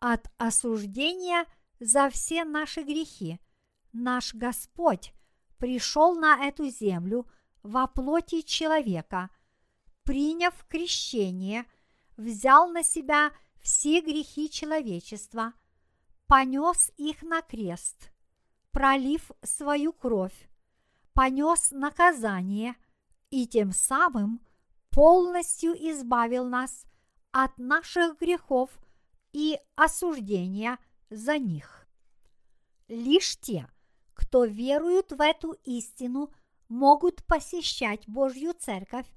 от 0.00 0.30
осуждения 0.38 1.44
за 1.78 2.08
все 2.08 2.44
наши 2.44 2.82
грехи, 2.82 3.38
наш 3.92 4.34
Господь 4.34 5.12
пришел 5.58 6.14
на 6.14 6.46
эту 6.46 6.68
землю 6.68 7.26
во 7.62 7.86
плоти 7.86 8.40
человека, 8.40 9.28
приняв 10.04 10.54
крещение, 10.68 11.66
взял 12.16 12.68
на 12.68 12.82
себя 12.82 13.30
все 13.60 14.00
грехи 14.00 14.48
человечества, 14.48 15.52
понес 16.26 16.90
их 16.96 17.22
на 17.22 17.42
крест, 17.42 18.10
пролив 18.70 19.30
свою 19.42 19.92
кровь, 19.92 20.48
понес 21.12 21.72
наказание 21.72 22.74
и 23.28 23.46
тем 23.46 23.72
самым 23.72 24.40
полностью 24.94 25.72
избавил 25.72 26.46
нас 26.46 26.86
от 27.32 27.58
наших 27.58 28.16
грехов 28.20 28.70
и 29.32 29.58
осуждения 29.74 30.78
за 31.10 31.36
них. 31.38 31.88
Лишь 32.86 33.36
те, 33.40 33.68
кто 34.14 34.44
веруют 34.44 35.10
в 35.10 35.20
эту 35.20 35.56
истину, 35.64 36.32
могут 36.68 37.24
посещать 37.26 38.08
Божью 38.08 38.54
Церковь 38.54 39.08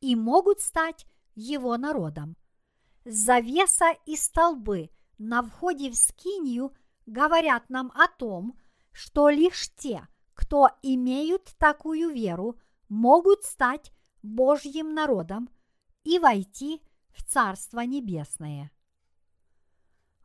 и 0.00 0.16
могут 0.16 0.60
стать 0.60 1.04
его 1.34 1.76
народом. 1.76 2.34
Завеса 3.04 3.92
и 4.06 4.16
столбы 4.16 4.88
на 5.18 5.42
входе 5.42 5.90
в 5.90 5.96
Скинию 5.96 6.72
говорят 7.04 7.68
нам 7.68 7.92
о 7.94 8.08
том, 8.08 8.58
что 8.92 9.28
лишь 9.28 9.68
те, 9.76 10.08
кто 10.32 10.70
имеют 10.82 11.54
такую 11.58 12.08
веру, 12.14 12.58
могут 12.88 13.44
стать 13.44 13.92
Божьим 14.22 14.94
народом 14.94 15.48
и 16.04 16.18
войти 16.18 16.82
в 17.10 17.22
Царство 17.24 17.80
Небесное. 17.80 18.70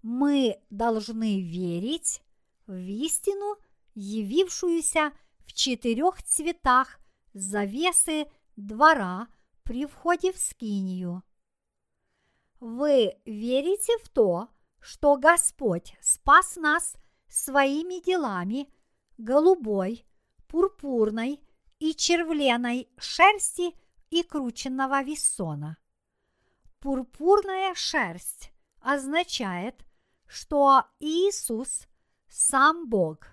Мы 0.02 0.62
должны 0.70 1.42
верить 1.42 2.22
в 2.68 2.76
истину, 2.76 3.58
явившуюся 3.96 5.12
в 5.40 5.54
четырех 5.54 6.22
цветах 6.24 7.00
завесы 7.34 8.28
двора 8.56 9.28
при 9.64 9.86
входе 9.86 10.32
в 10.34 10.38
скинию. 10.38 11.24
Вы 12.60 13.18
верите 13.26 13.98
в 14.04 14.10
то, 14.10 14.50
что 14.80 15.18
Господь 15.18 15.96
спас 16.02 16.56
нас 16.56 16.96
своими 17.30 18.04
делами 18.04 18.70
голубой, 19.18 20.06
пурпурной 20.48 21.40
и 21.80 21.94
червленой 21.96 22.90
шерсти 22.98 23.74
и 24.14 24.22
крученного 24.22 25.02
вессона. 25.02 25.78
Пурпурная 26.80 27.74
шерсть 27.74 28.52
означает, 28.80 29.84
что 30.28 30.86
Иисус 31.00 31.88
сам 32.28 32.88
Бог. 32.88 33.28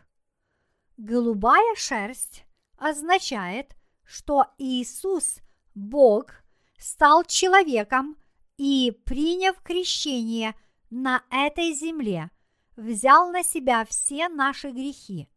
Голубая 0.97 1.75
шерсть 1.77 2.45
означает, 2.79 3.77
что 4.05 4.47
Иисус, 4.57 5.41
Бог, 5.75 6.43
стал 6.79 7.25
человеком 7.25 8.17
и, 8.57 8.99
приняв 9.05 9.61
крещение 9.61 10.55
на 10.89 11.23
этой 11.31 11.75
земле, 11.75 12.31
взял 12.77 13.31
на 13.31 13.43
себя 13.43 13.85
все 13.85 14.31
наши 14.31 14.71
грехи. 14.71 15.29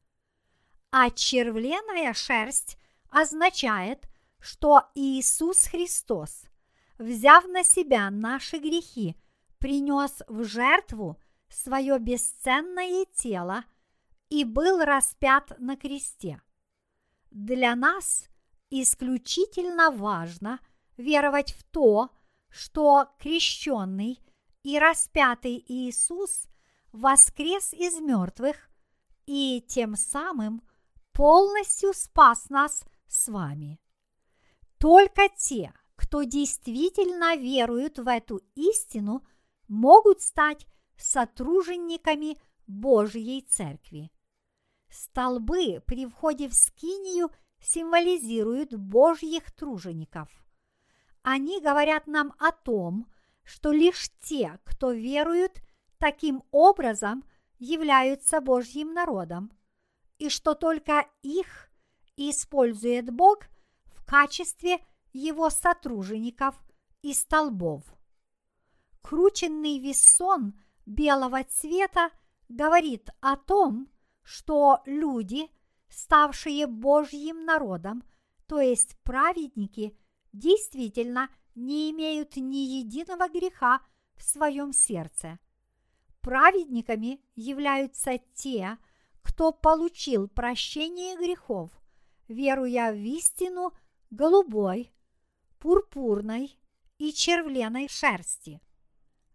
А 0.89 1.09
червленая 1.09 2.13
шерсть 2.13 2.77
означает, 3.09 4.07
что 4.43 4.89
Иисус 4.93 5.67
Христос, 5.67 6.43
взяв 6.97 7.45
на 7.45 7.63
себя 7.63 8.09
наши 8.09 8.57
грехи, 8.57 9.15
принес 9.57 10.21
в 10.27 10.43
жертву 10.43 11.17
свое 11.47 11.97
бесценное 11.97 13.05
тело 13.13 13.63
и 14.27 14.43
был 14.43 14.83
распят 14.83 15.57
на 15.59 15.77
кресте. 15.77 16.41
Для 17.31 17.73
нас 17.73 18.27
исключительно 18.69 19.91
важно 19.91 20.59
веровать 20.97 21.53
в 21.53 21.63
то, 21.63 22.09
что 22.49 23.07
крещенный 23.19 24.19
и 24.63 24.77
распятый 24.77 25.63
Иисус 25.69 26.49
воскрес 26.91 27.71
из 27.71 28.01
мертвых 28.01 28.69
и 29.25 29.63
тем 29.65 29.95
самым 29.95 30.61
полностью 31.13 31.93
спас 31.93 32.49
нас 32.49 32.83
с 33.07 33.29
вами. 33.29 33.79
Только 34.83 35.29
те, 35.37 35.71
кто 35.95 36.23
действительно 36.23 37.37
веруют 37.37 37.99
в 37.99 38.07
эту 38.09 38.41
истину, 38.53 39.25
могут 39.69 40.21
стать 40.21 40.67
сотружениками 40.97 42.37
Божьей 42.67 43.43
Церкви. 43.43 44.11
Столбы 44.89 45.81
при 45.87 46.05
входе 46.05 46.49
в 46.49 46.53
скинию 46.53 47.29
символизируют 47.61 48.73
Божьих 48.73 49.53
тружеников. 49.53 50.27
Они 51.21 51.61
говорят 51.61 52.05
нам 52.05 52.33
о 52.37 52.51
том, 52.51 53.09
что 53.45 53.71
лишь 53.71 54.09
те, 54.19 54.59
кто 54.65 54.91
веруют 54.91 55.61
таким 55.97 56.43
образом, 56.51 57.23
являются 57.57 58.41
Божьим 58.41 58.93
народом, 58.93 59.49
и 60.17 60.27
что 60.27 60.55
только 60.55 61.07
их 61.21 61.69
использует 62.17 63.09
Бог 63.13 63.47
качестве 64.05 64.79
его 65.11 65.49
сотружеников 65.49 66.55
и 67.01 67.13
столбов. 67.13 67.83
Крученный 69.01 69.79
весон 69.79 70.59
белого 70.85 71.43
цвета 71.43 72.09
говорит 72.49 73.09
о 73.21 73.35
том, 73.35 73.89
что 74.23 74.81
люди, 74.85 75.49
ставшие 75.89 76.67
Божьим 76.67 77.45
народом, 77.45 78.03
то 78.47 78.59
есть 78.59 78.97
праведники, 79.03 79.97
действительно 80.31 81.29
не 81.55 81.91
имеют 81.91 82.35
ни 82.37 82.79
единого 82.79 83.29
греха 83.29 83.81
в 84.15 84.23
своем 84.23 84.73
сердце. 84.73 85.39
Праведниками 86.21 87.21
являются 87.35 88.17
те, 88.33 88.77
кто 89.21 89.51
получил 89.51 90.27
прощение 90.27 91.17
грехов, 91.17 91.71
веруя 92.27 92.91
в 92.93 92.97
истину 92.97 93.73
голубой, 94.13 94.93
пурпурной 95.59 96.59
и 96.97 97.11
червленой 97.11 97.87
шерсти. 97.87 98.61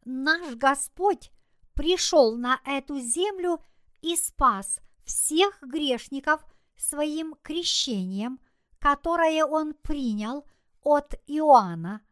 Наш 0.05 0.55
Господь 0.55 1.31
пришел 1.75 2.37
на 2.37 2.61
эту 2.65 2.99
землю 2.99 3.61
и 4.01 4.17
спас 4.17 4.81
всех 5.05 5.61
грешников 5.63 6.45
своим 6.77 7.35
крещением, 7.43 8.41
которое 8.79 9.45
Он 9.45 9.75
принял 9.75 10.47
от 10.83 11.15
Иоанна, 11.27 12.03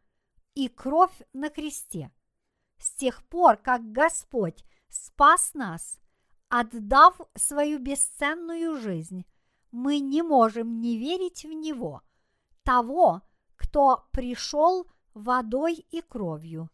и 0.54 0.68
кровь 0.68 1.22
на 1.32 1.50
кресте. 1.50 2.10
С 2.78 2.90
тех 2.92 3.22
пор, 3.28 3.58
как 3.58 3.92
Господь 3.92 4.64
спас 4.88 5.52
нас, 5.54 6.00
отдав 6.48 7.20
свою 7.34 7.78
бесценную 7.78 8.80
жизнь, 8.80 9.24
мы 9.70 9.98
не 9.98 10.22
можем 10.22 10.80
не 10.80 10.96
верить 10.96 11.44
в 11.44 11.52
Него, 11.52 12.02
того, 12.66 13.22
кто 13.54 14.08
пришел 14.10 14.88
водой 15.14 15.86
и 15.92 16.02
кровью. 16.02 16.68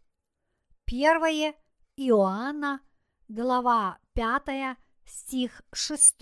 Первое 0.87 1.55
Иоанна, 1.97 2.81
глава 3.29 3.99
5, 4.15 4.79
стих 5.05 5.63
6. 5.73 6.17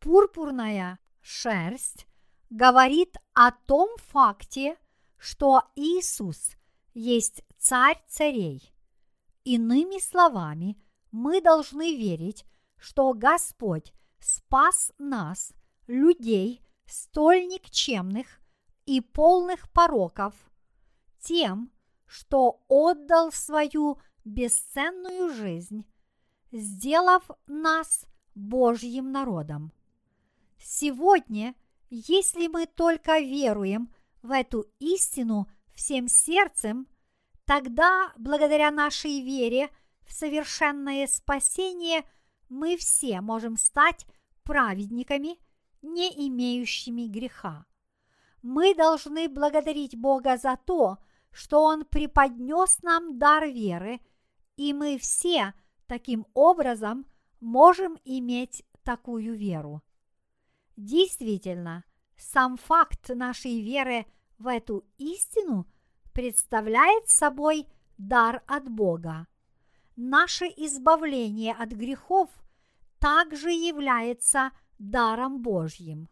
Пурпурная 0.00 0.98
шерсть 1.20 2.08
говорит 2.50 3.16
о 3.32 3.52
том 3.52 3.96
факте, 3.98 4.76
что 5.18 5.62
Иисус 5.76 6.50
есть 6.94 7.44
царь 7.58 8.02
царей. 8.08 8.74
Иными 9.44 10.00
словами, 10.00 10.82
мы 11.12 11.40
должны 11.40 11.96
верить, 11.96 12.44
что 12.76 13.14
Господь 13.14 13.92
спас 14.18 14.92
нас, 14.98 15.52
людей, 15.86 16.60
столь 16.86 17.46
никчемных 17.46 18.26
и 18.86 19.00
полных 19.00 19.70
пороков, 19.70 20.34
тем, 21.20 21.70
что 22.06 22.62
отдал 22.68 23.32
свою 23.32 23.98
бесценную 24.24 25.32
жизнь, 25.34 25.86
сделав 26.50 27.30
нас 27.46 28.06
Божьим 28.34 29.10
народом. 29.10 29.72
Сегодня, 30.58 31.54
если 31.90 32.46
мы 32.46 32.66
только 32.66 33.18
веруем 33.18 33.92
в 34.22 34.30
эту 34.30 34.66
истину 34.78 35.48
всем 35.74 36.08
сердцем, 36.08 36.86
тогда, 37.44 38.12
благодаря 38.16 38.70
нашей 38.70 39.20
вере 39.20 39.70
в 40.06 40.12
совершенное 40.12 41.06
спасение, 41.06 42.04
мы 42.48 42.76
все 42.76 43.20
можем 43.20 43.56
стать 43.56 44.06
праведниками, 44.44 45.38
не 45.82 46.28
имеющими 46.28 47.06
греха. 47.06 47.66
Мы 48.42 48.74
должны 48.74 49.28
благодарить 49.28 49.96
Бога 49.96 50.36
за 50.36 50.56
то, 50.56 50.98
что 51.30 51.62
Он 51.62 51.84
преподнес 51.84 52.82
нам 52.82 53.18
дар 53.18 53.46
веры, 53.46 54.00
и 54.56 54.72
мы 54.72 54.98
все 54.98 55.54
таким 55.86 56.26
образом 56.34 57.06
можем 57.40 57.98
иметь 58.04 58.64
такую 58.82 59.34
веру. 59.34 59.82
Действительно, 60.76 61.84
сам 62.16 62.56
факт 62.56 63.10
нашей 63.10 63.60
веры 63.60 64.06
в 64.38 64.46
эту 64.46 64.84
истину 64.98 65.66
представляет 66.12 67.08
собой 67.08 67.66
дар 67.98 68.42
от 68.46 68.68
Бога. 68.68 69.26
Наше 69.96 70.46
избавление 70.46 71.52
от 71.52 71.70
грехов 71.70 72.30
также 72.98 73.50
является 73.50 74.52
даром 74.90 75.42
Божьим. 75.42 76.08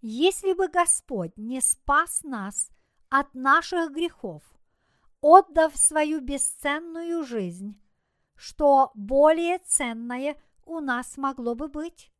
Если 0.00 0.52
бы 0.52 0.68
Господь 0.68 1.36
не 1.36 1.60
спас 1.60 2.22
нас 2.22 2.70
от 3.08 3.34
наших 3.34 3.90
грехов, 3.92 4.42
отдав 5.20 5.76
свою 5.76 6.20
бесценную 6.20 7.24
жизнь, 7.24 7.80
что 8.36 8.92
более 8.94 9.58
ценное 9.58 10.40
у 10.64 10.78
нас 10.78 11.16
могло 11.16 11.56
бы 11.56 11.68
быть? 11.68 12.12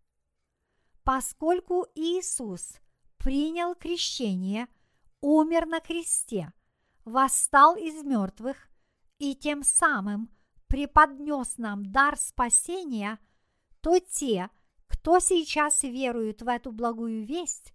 Поскольку 1.04 1.86
Иисус 1.94 2.80
принял 3.18 3.74
крещение, 3.76 4.66
умер 5.20 5.66
на 5.66 5.80
кресте, 5.80 6.52
восстал 7.04 7.76
из 7.76 8.02
мертвых 8.02 8.68
и 9.18 9.36
тем 9.36 9.62
самым 9.62 10.28
преподнес 10.66 11.56
нам 11.56 11.90
дар 11.92 12.18
спасения, 12.18 13.18
то 13.80 13.98
те, 14.00 14.50
кто 14.98 15.20
сейчас 15.20 15.84
верует 15.84 16.42
в 16.42 16.48
эту 16.48 16.72
благую 16.72 17.24
весть, 17.24 17.72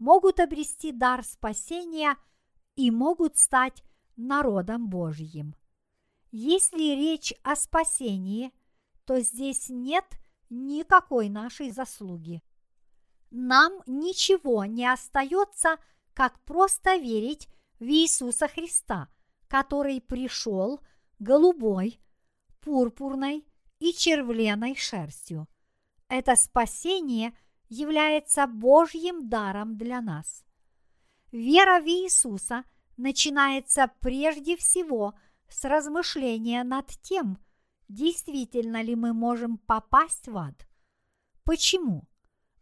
могут 0.00 0.40
обрести 0.40 0.90
дар 0.90 1.24
спасения 1.24 2.16
и 2.74 2.90
могут 2.90 3.38
стать 3.38 3.84
народом 4.16 4.88
Божьим. 4.88 5.54
Если 6.32 6.96
речь 6.96 7.32
о 7.44 7.54
спасении, 7.54 8.52
то 9.04 9.20
здесь 9.20 9.68
нет 9.68 10.04
никакой 10.50 11.28
нашей 11.28 11.70
заслуги. 11.70 12.42
Нам 13.30 13.80
ничего 13.86 14.64
не 14.64 14.92
остается, 14.92 15.76
как 16.12 16.40
просто 16.40 16.96
верить 16.96 17.48
в 17.78 17.84
Иисуса 17.84 18.48
Христа, 18.48 19.08
который 19.46 20.00
пришел 20.00 20.80
голубой, 21.20 22.00
пурпурной 22.60 23.46
и 23.78 23.92
червленой 23.92 24.74
шерстью. 24.74 25.46
Это 26.14 26.36
спасение 26.36 27.36
является 27.68 28.46
Божьим 28.46 29.28
даром 29.28 29.76
для 29.76 30.00
нас. 30.00 30.44
Вера 31.32 31.80
в 31.80 31.86
Иисуса 31.86 32.64
начинается 32.96 33.90
прежде 34.00 34.56
всего– 34.56 35.14
с 35.48 35.64
размышления 35.64 36.64
над 36.64 36.88
тем, 37.02 37.38
действительно 37.88 38.82
ли 38.82 38.94
мы 38.94 39.12
можем 39.12 39.58
попасть 39.58 40.28
в 40.28 40.36
ад. 40.36 40.66
Почему? 41.44 42.04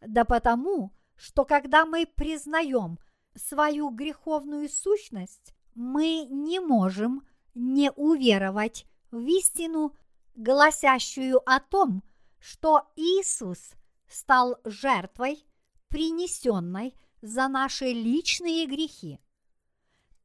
Да 0.00 0.24
потому, 0.24 0.92
что 1.16 1.44
когда 1.44 1.86
мы 1.86 2.06
признаем 2.06 2.98
свою 3.34 3.90
греховную 3.90 4.68
сущность, 4.68 5.54
мы 5.74 6.26
не 6.28 6.60
можем 6.60 7.26
не 7.54 7.90
уверовать 7.92 8.86
в 9.10 9.24
истину, 9.26 9.96
гласящую 10.34 11.40
о 11.48 11.60
том, 11.60 12.02
что 12.42 12.90
Иисус 12.96 13.72
стал 14.08 14.56
жертвой, 14.64 15.46
принесенной 15.88 16.94
за 17.22 17.48
наши 17.48 17.86
личные 17.92 18.66
грехи 18.66 19.20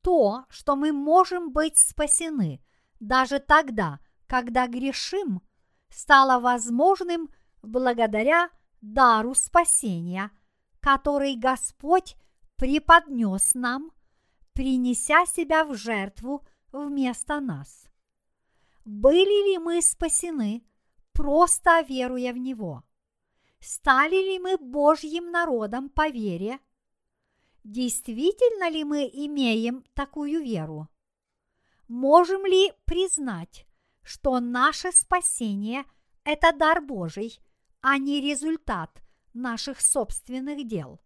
то, 0.07 0.45
что 0.47 0.77
мы 0.77 0.93
можем 0.93 1.51
быть 1.51 1.77
спасены 1.77 2.63
даже 3.01 3.39
тогда, 3.39 3.99
когда 4.25 4.65
грешим, 4.65 5.41
стало 5.89 6.39
возможным 6.39 7.29
благодаря 7.61 8.49
дару 8.79 9.35
спасения, 9.35 10.31
который 10.79 11.35
Господь 11.35 12.15
преподнес 12.55 13.53
нам, 13.53 13.91
принеся 14.53 15.25
себя 15.25 15.65
в 15.65 15.75
жертву 15.75 16.47
вместо 16.71 17.41
нас. 17.41 17.89
Были 18.85 19.51
ли 19.51 19.57
мы 19.57 19.81
спасены, 19.81 20.63
просто 21.17 21.81
веруя 21.89 22.31
в 22.31 22.37
Него? 22.37 22.83
Стали 23.59 24.15
ли 24.15 24.39
мы 24.39 24.55
Божьим 24.57 25.31
народом 25.31 25.89
по 25.89 26.09
вере? 26.09 26.59
Действительно 27.63 28.69
ли 28.69 28.83
мы 28.83 29.09
имеем 29.11 29.83
такую 29.95 30.43
веру? 30.43 30.87
Можем 31.87 32.45
ли 32.45 32.71
признать, 32.85 33.65
что 34.03 34.39
наше 34.39 34.91
спасение– 34.91 35.85
это 36.23 36.55
дар 36.55 36.81
Божий, 36.81 37.39
а 37.81 37.97
не 37.97 38.21
результат 38.21 39.01
наших 39.33 39.81
собственных 39.81 40.67
дел? 40.67 41.01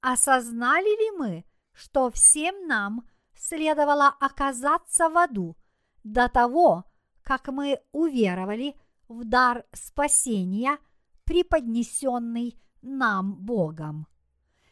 Осознали 0.00 0.96
ли 1.02 1.18
мы, 1.18 1.44
что 1.72 2.12
всем 2.12 2.68
нам 2.68 3.04
следовало 3.34 4.14
оказаться 4.20 5.08
в 5.08 5.18
аду 5.18 5.56
до 6.04 6.28
того, 6.28 6.84
как 7.24 7.48
мы 7.48 7.80
уверовали 7.90 8.76
в 9.08 9.24
дар 9.24 9.64
спасения, 9.72 10.78
преподнесенный 11.24 12.58
нам 12.82 13.34
Богом? 13.34 14.06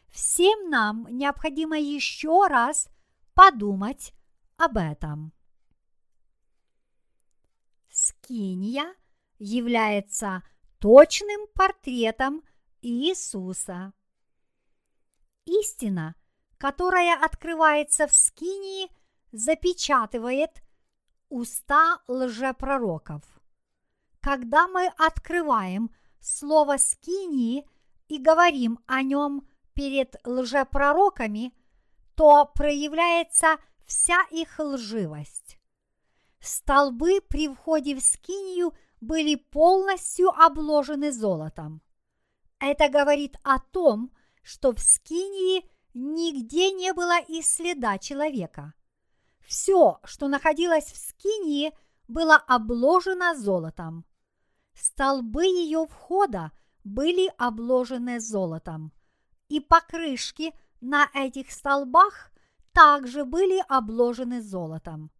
Всем 0.09 0.69
нам 0.69 1.07
необходимо 1.09 1.77
еще 1.77 2.47
раз 2.47 2.89
подумать 3.33 4.13
об 4.57 4.77
этом. 4.77 5.33
Скиния 7.89 8.95
является 9.39 10.43
точным 10.79 11.47
портретом 11.53 12.43
Иисуса. 12.81 13.93
Истина, 15.45 16.15
которая 16.57 17.23
открывается 17.23 18.07
в 18.07 18.13
Скинии, 18.13 18.89
запечатывает 19.31 20.63
уста 21.29 22.01
лжепророков. 22.07 23.36
Когда 24.21 24.67
мы 24.67 24.87
открываем 24.97 25.91
слово 26.19 26.77
Скинии 26.77 27.67
и 28.07 28.17
говорим 28.17 28.79
о 28.85 29.01
нем 29.01 29.47
перед 29.73 30.15
лжепророками, 30.25 31.53
то 32.15 32.45
проявляется 32.45 33.57
вся 33.85 34.21
их 34.31 34.59
лживость. 34.59 35.59
Столбы 36.39 37.21
при 37.21 37.47
входе 37.49 37.95
в 37.95 38.01
скинию 38.01 38.73
были 39.01 39.35
полностью 39.35 40.29
обложены 40.29 41.11
золотом. 41.11 41.81
Это 42.59 42.89
говорит 42.89 43.37
о 43.43 43.59
том, 43.59 44.11
что 44.41 44.73
в 44.73 44.79
скинии 44.79 45.69
нигде 45.93 46.71
не 46.71 46.93
было 46.93 47.19
и 47.21 47.41
следа 47.41 47.97
человека. 47.97 48.73
Все, 49.45 49.99
что 50.03 50.27
находилось 50.27 50.85
в 50.85 50.97
скинии, 50.97 51.71
было 52.07 52.35
обложено 52.35 53.35
золотом. 53.35 54.05
Столбы 54.73 55.45
ее 55.45 55.87
входа 55.87 56.51
были 56.83 57.31
обложены 57.37 58.19
золотом, 58.19 58.93
и 59.49 59.59
покрышки 59.59 60.53
на 60.81 61.09
этих 61.13 61.51
столбах 61.51 62.31
также 62.71 63.25
были 63.25 63.63
обложены 63.67 64.41
золотом. 64.41 65.11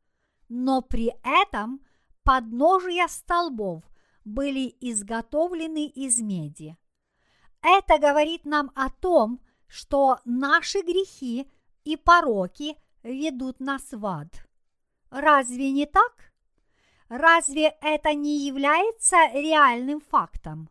Но 0.48 0.82
при 0.82 1.14
этом 1.24 1.82
подножия 2.24 3.08
столбов 3.08 3.84
были 4.24 4.76
изготовлены 4.80 5.88
из 5.88 6.20
меди. 6.20 6.78
Это 7.62 7.98
говорит 7.98 8.46
нам 8.46 8.72
о 8.76 8.90
том, 8.90 9.42
что 9.68 10.20
наши 10.24 10.82
грехи 10.82 11.52
и 11.84 11.98
пороки 11.98 12.78
ведут 13.04 13.60
нас 13.60 13.92
в 13.92 14.06
ад. 14.06 14.28
Разве 15.10 15.72
не 15.72 15.86
так? 15.86 16.32
Разве 17.10 17.78
это 17.82 18.14
не 18.14 18.46
является 18.46 19.16
реальным 19.34 20.02
фактом? 20.02 20.70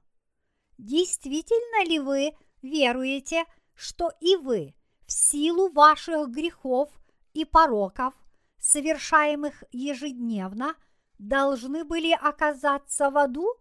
Действительно 0.76 1.88
ли 1.88 1.98
вы 1.98 2.32
веруете, 2.60 3.44
что 3.74 4.10
и 4.20 4.36
вы 4.36 4.74
в 5.06 5.12
силу 5.12 5.70
ваших 5.70 6.28
грехов 6.28 6.90
и 7.32 7.44
пороков, 7.44 8.12
совершаемых 8.58 9.64
ежедневно, 9.70 10.74
должны 11.18 11.84
были 11.84 12.12
оказаться 12.12 13.10
в 13.10 13.16
аду? 13.16 13.54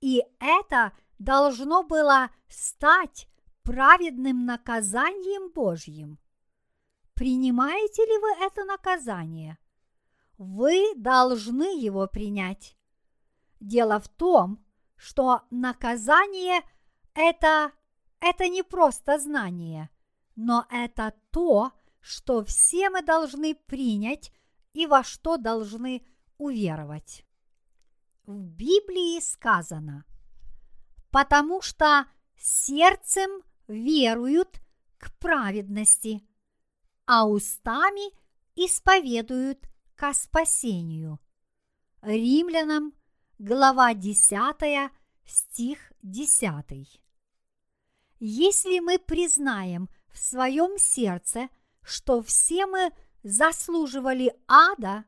И 0.00 0.22
это 0.38 0.92
должно 1.18 1.82
было 1.82 2.30
стать 2.48 3.28
праведным 3.64 4.44
наказанием 4.44 5.50
Божьим. 5.50 6.18
Принимаете 7.14 8.04
ли 8.04 8.18
вы 8.18 8.46
это 8.46 8.64
наказание? 8.64 9.58
Вы 10.38 10.94
должны 10.96 11.78
его 11.78 12.06
принять. 12.06 12.76
Дело 13.60 14.00
в 14.00 14.08
том, 14.08 14.64
что 14.96 15.42
наказание– 15.50 16.62
это, 17.14 17.72
это 18.20 18.48
не 18.48 18.62
просто 18.62 19.18
знание, 19.18 19.90
но 20.34 20.66
это 20.70 21.14
то, 21.30 21.72
что 22.00 22.44
все 22.44 22.90
мы 22.90 23.02
должны 23.02 23.54
принять 23.54 24.32
и 24.72 24.86
во 24.86 25.04
что 25.04 25.36
должны 25.36 26.04
уверовать. 26.36 27.24
В 28.26 28.40
Библии 28.40 29.20
сказано, 29.20 30.04
потому 31.10 31.62
что 31.62 32.06
сердцем 32.36 33.30
веруют 33.68 34.60
к 34.98 35.16
праведности, 35.18 36.26
а 37.06 37.26
устами 37.26 38.12
исповедуют 38.56 39.68
ко 39.96 40.12
спасению. 40.12 41.20
Римлянам, 42.02 42.92
глава 43.38 43.94
10, 43.94 44.90
стих 45.24 45.92
10. 46.02 47.00
Если 48.20 48.80
мы 48.80 48.98
признаем 48.98 49.88
в 50.12 50.18
своем 50.18 50.78
сердце, 50.78 51.48
что 51.82 52.22
все 52.22 52.66
мы 52.66 52.92
заслуживали 53.22 54.34
ада, 54.46 55.04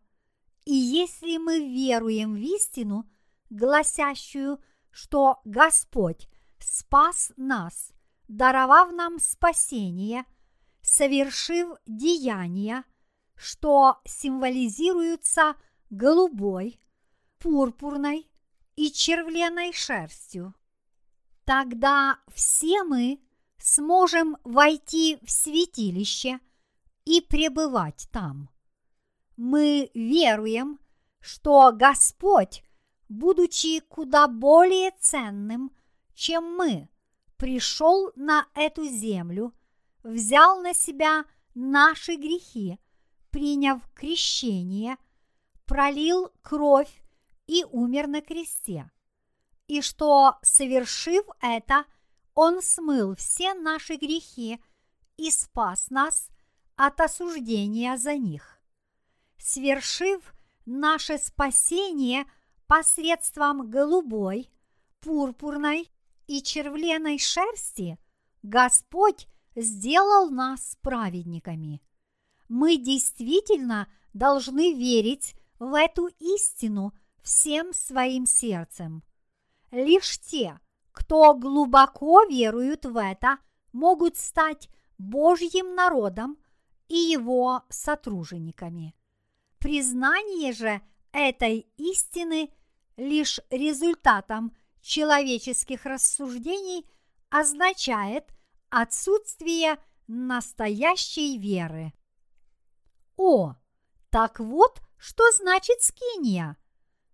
и 0.64 0.74
если 0.74 1.36
мы 1.36 1.60
веруем 1.60 2.34
в 2.34 2.38
истину, 2.38 3.08
гласящую, 3.50 4.60
что 4.90 5.40
Господь 5.44 6.28
спас 6.58 7.32
нас, 7.36 7.92
даровав 8.28 8.92
нам 8.92 9.18
спасение, 9.18 10.24
совершив 10.82 11.76
деяния, 11.86 12.84
что 13.36 14.00
символизируются 14.04 15.54
голубой, 15.90 16.80
пурпурной 17.38 18.28
и 18.74 18.90
червленой 18.90 19.72
шерстью, 19.72 20.54
тогда 21.44 22.18
все 22.34 22.82
мы 22.82 23.20
сможем 23.58 24.36
войти 24.44 25.18
в 25.22 25.30
святилище 25.30 26.40
и 27.04 27.20
пребывать 27.20 28.08
там. 28.10 28.50
Мы 29.36 29.90
веруем, 29.94 30.80
что 31.20 31.72
Господь, 31.72 32.62
будучи 33.08 33.80
куда 33.80 34.28
более 34.28 34.92
ценным, 34.98 35.72
чем 36.14 36.56
мы, 36.56 36.88
пришел 37.36 38.12
на 38.16 38.46
эту 38.54 38.86
землю, 38.86 39.52
взял 40.02 40.60
на 40.62 40.72
себя 40.72 41.24
наши 41.54 42.16
грехи, 42.16 42.78
приняв 43.36 43.86
крещение, 43.92 44.96
пролил 45.66 46.30
кровь 46.40 47.02
и 47.46 47.64
умер 47.64 48.06
на 48.06 48.22
кресте. 48.22 48.90
И 49.66 49.82
что, 49.82 50.38
совершив 50.40 51.22
это, 51.42 51.84
Он 52.34 52.62
смыл 52.62 53.14
все 53.14 53.52
наши 53.52 53.96
грехи 53.96 54.58
и 55.18 55.30
спас 55.30 55.90
нас 55.90 56.30
от 56.76 56.98
осуждения 56.98 57.98
за 57.98 58.16
них. 58.16 58.58
Свершив 59.36 60.32
наше 60.64 61.18
спасение 61.18 62.24
посредством 62.66 63.68
голубой, 63.68 64.48
пурпурной 65.00 65.90
и 66.26 66.40
червленой 66.42 67.18
шерсти, 67.18 67.98
Господь 68.42 69.28
сделал 69.54 70.30
нас 70.30 70.78
праведниками. 70.80 71.82
Мы 72.48 72.76
действительно 72.76 73.88
должны 74.12 74.72
верить 74.72 75.34
в 75.58 75.74
эту 75.74 76.08
истину 76.18 76.92
всем 77.22 77.72
своим 77.72 78.26
сердцем. 78.26 79.02
Лишь 79.70 80.18
те, 80.18 80.60
кто 80.92 81.34
глубоко 81.34 82.24
веруют 82.24 82.86
в 82.86 82.96
это, 82.96 83.38
могут 83.72 84.16
стать 84.16 84.68
Божьим 84.96 85.74
народом 85.74 86.38
и 86.88 86.96
его 86.96 87.62
сотружениками. 87.68 88.94
Признание 89.58 90.52
же 90.52 90.80
этой 91.12 91.66
истины 91.76 92.50
лишь 92.96 93.40
результатом 93.50 94.56
человеческих 94.80 95.84
рассуждений 95.84 96.86
означает 97.28 98.24
отсутствие 98.70 99.78
настоящей 100.06 101.38
веры. 101.38 101.92
О, 103.16 103.54
так 104.10 104.40
вот, 104.40 104.80
что 104.98 105.30
значит 105.32 105.82
скиния. 105.82 106.56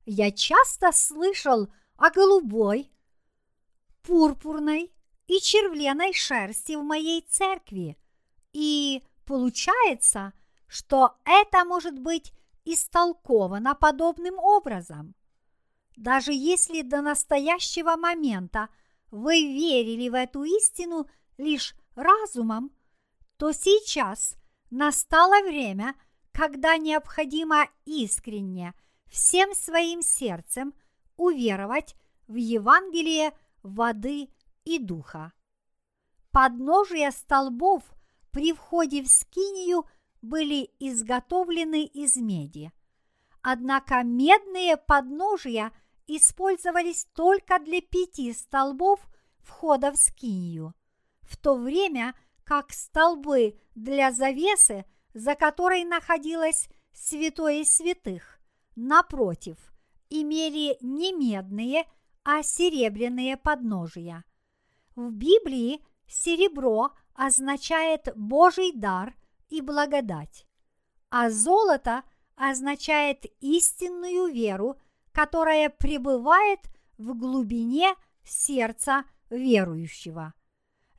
Я 0.04 0.32
часто 0.32 0.92
слышал 0.92 1.68
о 1.96 2.10
голубой, 2.10 2.90
пурпурной 4.02 4.92
и 5.26 5.40
червленой 5.40 6.12
шерсти 6.12 6.74
в 6.74 6.82
моей 6.82 7.22
церкви, 7.22 7.96
и 8.52 9.04
получается, 9.24 10.32
что 10.66 11.16
это 11.24 11.64
может 11.64 11.98
быть 11.98 12.32
истолковано 12.64 13.74
подобным 13.74 14.38
образом. 14.38 15.14
Даже 15.96 16.32
если 16.32 16.82
до 16.82 17.00
настоящего 17.02 17.96
момента 17.96 18.68
вы 19.10 19.42
верили 19.42 20.08
в 20.08 20.14
эту 20.14 20.42
истину 20.42 21.08
лишь 21.36 21.74
разумом, 21.94 22.72
то 23.36 23.52
сейчас 23.52 24.36
настало 24.72 25.42
время, 25.42 25.94
когда 26.32 26.78
необходимо 26.78 27.68
искренне, 27.84 28.74
всем 29.06 29.54
своим 29.54 30.02
сердцем 30.02 30.74
уверовать 31.16 31.94
в 32.26 32.34
Евангелие 32.36 33.32
воды 33.62 34.30
и 34.64 34.78
духа. 34.78 35.32
Подножия 36.30 37.10
столбов 37.10 37.82
при 38.30 38.54
входе 38.54 39.02
в 39.02 39.08
скинию 39.08 39.84
были 40.22 40.70
изготовлены 40.78 41.84
из 41.84 42.16
меди. 42.16 42.72
Однако 43.42 44.02
медные 44.02 44.78
подножия 44.78 45.72
использовались 46.06 47.06
только 47.14 47.58
для 47.58 47.82
пяти 47.82 48.32
столбов 48.32 49.00
входа 49.40 49.92
в 49.92 49.96
скинию, 49.96 50.74
в 51.22 51.36
то 51.36 51.56
время 51.56 52.14
как 52.52 52.70
столбы 52.74 53.58
для 53.74 54.12
завесы, 54.12 54.84
за 55.14 55.36
которой 55.36 55.84
находилось 55.84 56.68
святое 56.92 57.64
святых, 57.64 58.38
напротив, 58.76 59.56
имели 60.10 60.76
не 60.82 61.14
медные, 61.14 61.86
а 62.24 62.42
серебряные 62.42 63.38
подножия. 63.38 64.22
В 64.94 65.12
Библии 65.12 65.82
серебро 66.06 66.90
означает 67.14 68.12
Божий 68.16 68.72
дар 68.74 69.14
и 69.48 69.62
благодать, 69.62 70.46
а 71.08 71.30
золото 71.30 72.02
означает 72.36 73.24
истинную 73.40 74.30
веру, 74.30 74.76
которая 75.12 75.70
пребывает 75.70 76.60
в 76.98 77.14
глубине 77.16 77.94
сердца 78.22 79.04
верующего. 79.30 80.34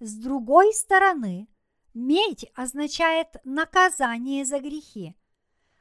С 0.05 0.15
другой 0.15 0.73
стороны, 0.73 1.47
медь 1.93 2.51
означает 2.55 3.37
наказание 3.45 4.43
за 4.43 4.59
грехи. 4.59 5.15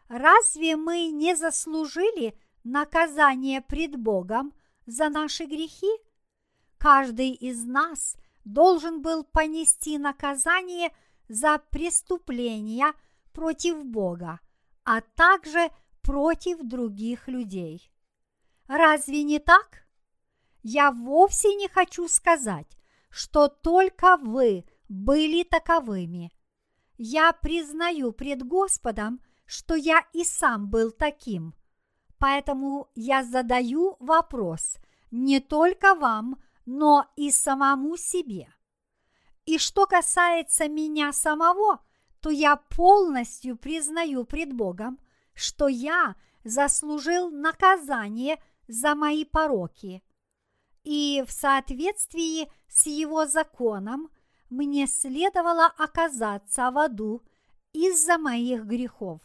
Разве 0.07 0.77
мы 0.77 1.09
не 1.09 1.35
заслужили 1.35 2.39
наказание 2.63 3.61
пред 3.61 3.97
Богом 3.97 4.55
за 4.87 5.09
наши 5.09 5.45
грехи? 5.47 5.91
Каждый 6.79 7.33
из 7.33 7.65
нас 7.65 8.15
должен 8.45 9.03
был 9.03 9.25
понести 9.25 9.99
наказание 9.99 10.95
за 11.27 11.59
преступления 11.59 12.95
против 13.33 13.85
Бога, 13.85 14.39
а 14.85 15.01
также 15.01 15.69
против 16.01 16.61
других 16.63 17.27
людей. 17.27 17.91
Разве 18.69 19.25
не 19.25 19.41
так? 19.41 19.85
Я 20.63 20.93
вовсе 20.93 21.57
не 21.57 21.67
хочу 21.67 22.07
сказать, 22.07 22.79
что 23.13 23.49
только 23.49 24.17
вы 24.17 24.65
были 24.89 25.45
таковыми. 25.45 26.33
Я 26.97 27.33
признаю 27.33 28.13
пред 28.13 28.43
Господом, 28.43 29.21
что 29.45 29.75
я 29.75 30.03
и 30.15 30.25
сам 30.25 30.71
был 30.71 30.91
таким. 30.91 31.55
Поэтому 32.19 32.89
я 32.95 33.23
задаю 33.23 33.97
вопрос 34.01 34.77
не 35.11 35.41
только 35.41 35.95
вам, 35.95 36.43
но 36.65 37.07
и 37.17 37.31
самому 37.31 37.97
себе. 37.97 38.49
И 39.45 39.59
что 39.59 39.87
касается 39.87 40.69
меня 40.69 41.13
самого, 41.13 41.81
то 42.21 42.31
я 42.31 42.57
полностью 42.57 43.57
признаю 43.57 44.25
пред 44.25 44.55
Богом, 44.55 44.99
что 45.35 45.69
я 45.69 46.15
заслужил 46.45 47.31
наказание 47.31 48.43
за 48.69 48.95
мои 48.95 49.25
пороки. 49.25 50.03
И 50.85 51.23
в 51.27 51.31
соответствии 51.31 52.51
с 52.69 52.87
его 52.87 53.27
законом 53.27 54.11
мне 54.51 54.87
следовало 54.87 55.67
оказаться 55.67 56.71
в 56.71 56.79
аду 56.79 57.23
из-за 57.73 58.19
моих 58.19 58.65
грехов. 58.65 59.21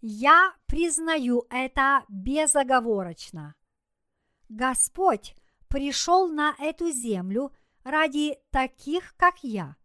Я 0.00 0.54
признаю 0.66 1.46
это 1.50 2.04
безоговорочно. 2.08 3.54
Господь 4.48 5.34
пришел 5.68 6.28
на 6.28 6.54
эту 6.58 6.90
землю 6.90 7.52
ради 7.84 8.38
таких, 8.50 9.14
как 9.16 9.42
я. 9.42 9.76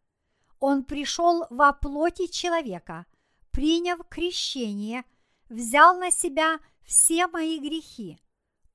Он 0.59 0.83
пришел 0.83 1.45
во 1.49 1.73
плоти 1.73 2.27
человека, 2.27 3.05
приняв 3.51 3.99
крещение, 4.07 5.03
взял 5.49 5.97
на 5.97 6.11
себя 6.11 6.59
все 6.83 7.27
мои 7.27 7.59
грехи, 7.59 8.19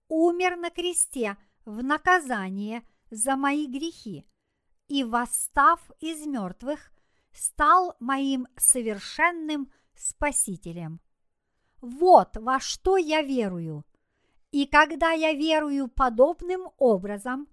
умер 0.09 0.57
на 0.57 0.71
кресте 0.71 1.37
в 1.69 1.85
наказание 1.85 2.83
за 3.11 3.37
мои 3.37 3.67
грехи 3.67 4.27
и, 4.89 5.05
восстав 5.05 5.79
из 6.01 6.27
мертвых, 6.27 6.91
стал 7.31 7.95
моим 8.01 8.49
совершенным 8.57 9.71
Спасителем. 9.95 11.01
Вот 11.81 12.37
во 12.37 12.59
что 12.59 12.97
я 12.97 13.21
верую. 13.21 13.85
И 14.51 14.67
когда 14.67 15.11
я 15.11 15.35
верую 15.35 15.89
подобным 15.89 16.71
образом, 16.79 17.49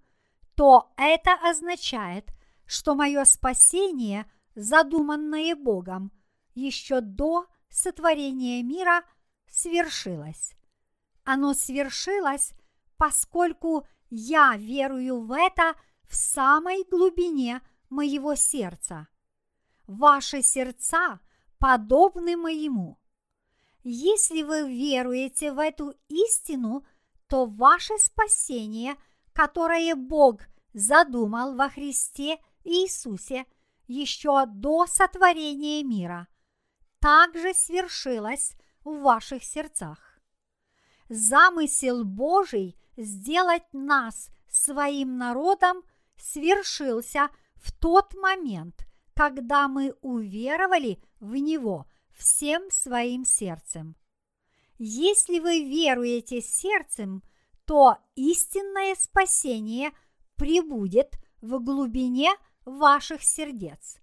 то 0.54 0.92
это 0.96 1.34
означает, 1.34 2.30
что 2.64 2.94
мое 2.94 3.24
спасение, 3.24 4.30
задуманное 4.54 5.54
Богом 5.54 6.10
еще 6.54 7.02
до 7.02 7.46
сотворения 7.68 8.62
мира, 8.62 9.02
свершилось. 9.46 10.52
Оно 11.24 11.52
свершилось, 11.52 12.52
поскольку 12.96 13.86
я 14.10 14.56
верую 14.56 15.20
в 15.20 15.32
это 15.32 15.74
в 16.04 16.14
самой 16.14 16.84
глубине 16.84 17.60
моего 17.90 18.34
сердца. 18.34 19.08
Ваши 19.86 20.42
сердца 20.42 21.20
подобны 21.58 22.36
моему. 22.36 22.98
Если 23.82 24.42
вы 24.42 24.68
веруете 24.68 25.52
в 25.52 25.58
эту 25.58 25.94
истину, 26.08 26.84
то 27.28 27.46
ваше 27.46 27.96
спасение, 27.98 28.96
которое 29.32 29.94
Бог 29.94 30.40
задумал 30.72 31.54
во 31.54 31.68
Христе 31.68 32.38
Иисусе 32.64 33.46
еще 33.86 34.44
до 34.46 34.86
сотворения 34.86 35.84
мира, 35.84 36.26
также 36.98 37.54
свершилось 37.54 38.56
в 38.82 39.00
ваших 39.00 39.44
сердцах. 39.44 40.20
Замысел 41.08 42.04
Божий 42.04 42.76
сделать 42.96 43.66
нас 43.72 44.30
своим 44.48 45.18
народом 45.18 45.82
свершился 46.16 47.28
в 47.56 47.72
тот 47.72 48.14
момент, 48.14 48.86
когда 49.14 49.68
мы 49.68 49.94
уверовали 50.00 51.02
в 51.20 51.34
Него– 51.34 51.86
всем 52.16 52.70
своим 52.70 53.24
сердцем. 53.24 53.96
Если 54.78 55.38
вы 55.38 55.64
веруете 55.64 56.40
сердцем, 56.40 57.22
то 57.64 57.98
истинное 58.14 58.94
спасение 58.94 59.92
прибудет 60.36 61.18
в 61.40 61.58
глубине 61.62 62.30
ваших 62.64 63.22
сердец. 63.22 63.98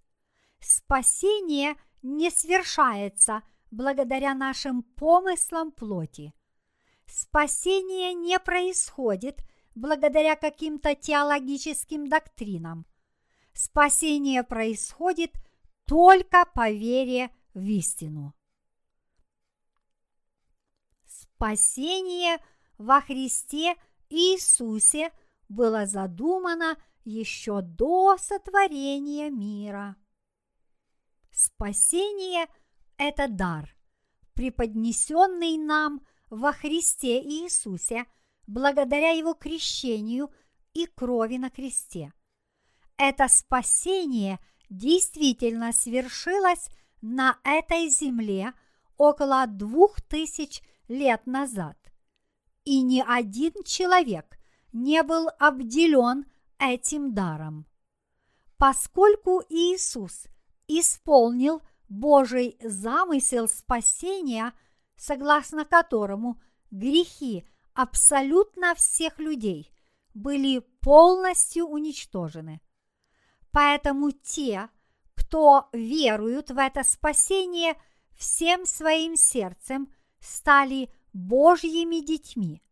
Спасение 0.60 1.76
не 2.02 2.30
свершается 2.30 3.42
благодаря 3.70 4.34
нашим 4.34 4.82
помыслам 4.82 5.72
плоти. 5.72 6.32
Спасение 7.16 8.12
не 8.12 8.40
происходит 8.40 9.44
благодаря 9.76 10.34
каким-то 10.34 10.96
теологическим 10.96 12.08
доктринам. 12.08 12.86
Спасение 13.52 14.42
происходит 14.42 15.30
только 15.84 16.44
по 16.56 16.72
вере 16.72 17.30
в 17.54 17.62
истину. 17.66 18.34
Спасение 21.06 22.44
во 22.78 23.00
Христе 23.00 23.76
Иисусе 24.10 25.12
было 25.48 25.86
задумано 25.86 26.76
еще 27.04 27.62
до 27.62 28.16
сотворения 28.18 29.30
мира. 29.30 29.94
Спасение– 31.30 32.48
это 32.96 33.28
дар, 33.28 33.72
преподнесенный 34.34 35.58
нам 35.58 36.04
во 36.34 36.52
Христе 36.52 37.22
Иисусе 37.22 38.06
благодаря 38.46 39.10
Его 39.10 39.34
крещению 39.34 40.30
и 40.72 40.86
крови 40.86 41.36
на 41.36 41.50
кресте. 41.50 42.12
это 42.96 43.28
спасение 43.28 44.38
действительно 44.68 45.72
свершилось 45.72 46.68
на 47.00 47.38
этой 47.44 47.88
земле 47.88 48.52
около 48.96 49.46
двух 49.46 50.00
тысяч 50.00 50.62
лет 50.88 51.26
назад. 51.26 51.76
И 52.64 52.82
ни 52.82 53.02
один 53.06 53.52
человек 53.64 54.38
не 54.72 55.02
был 55.02 55.28
обделен 55.38 56.24
этим 56.58 57.14
даром. 57.14 57.66
Поскольку 58.56 59.42
Иисус 59.48 60.26
исполнил 60.66 61.62
Божий 61.88 62.56
замысел 62.62 63.48
спасения, 63.48 64.52
согласно 64.96 65.64
которому 65.64 66.40
грехи 66.70 67.46
абсолютно 67.72 68.74
всех 68.74 69.18
людей 69.18 69.72
были 70.14 70.60
полностью 70.80 71.66
уничтожены. 71.66 72.60
Поэтому 73.50 74.12
те, 74.12 74.68
кто 75.14 75.68
веруют 75.72 76.50
в 76.50 76.58
это 76.58 76.82
спасение 76.84 77.74
всем 78.16 78.66
своим 78.66 79.16
сердцем, 79.16 79.92
стали 80.20 80.90
Божьими 81.12 82.04
детьми. 82.04 82.62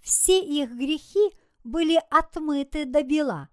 Все 0.00 0.40
их 0.40 0.70
грехи 0.70 1.30
были 1.64 2.00
отмыты 2.10 2.84
до 2.84 3.02
бела, 3.02 3.48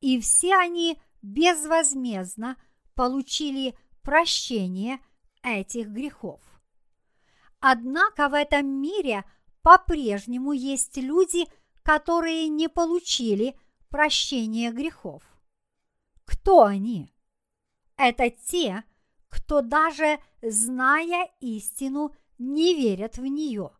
и 0.00 0.20
все 0.20 0.54
они 0.54 0.98
безвозмездно 1.22 2.56
получили 2.94 3.76
прощение 4.02 5.00
этих 5.42 5.88
грехов. 5.88 6.40
Однако 7.60 8.28
в 8.28 8.34
этом 8.34 8.66
мире 8.66 9.24
по-прежнему 9.62 10.52
есть 10.52 10.96
люди, 10.96 11.46
которые 11.82 12.48
не 12.48 12.68
получили 12.68 13.58
прощения 13.88 14.70
грехов. 14.70 15.22
Кто 16.24 16.64
они? 16.64 17.14
Это 17.96 18.30
те, 18.30 18.84
кто 19.28 19.60
даже 19.60 20.18
зная 20.40 21.30
истину, 21.40 22.14
не 22.38 22.74
верят 22.74 23.18
в 23.18 23.26
нее. 23.26 23.72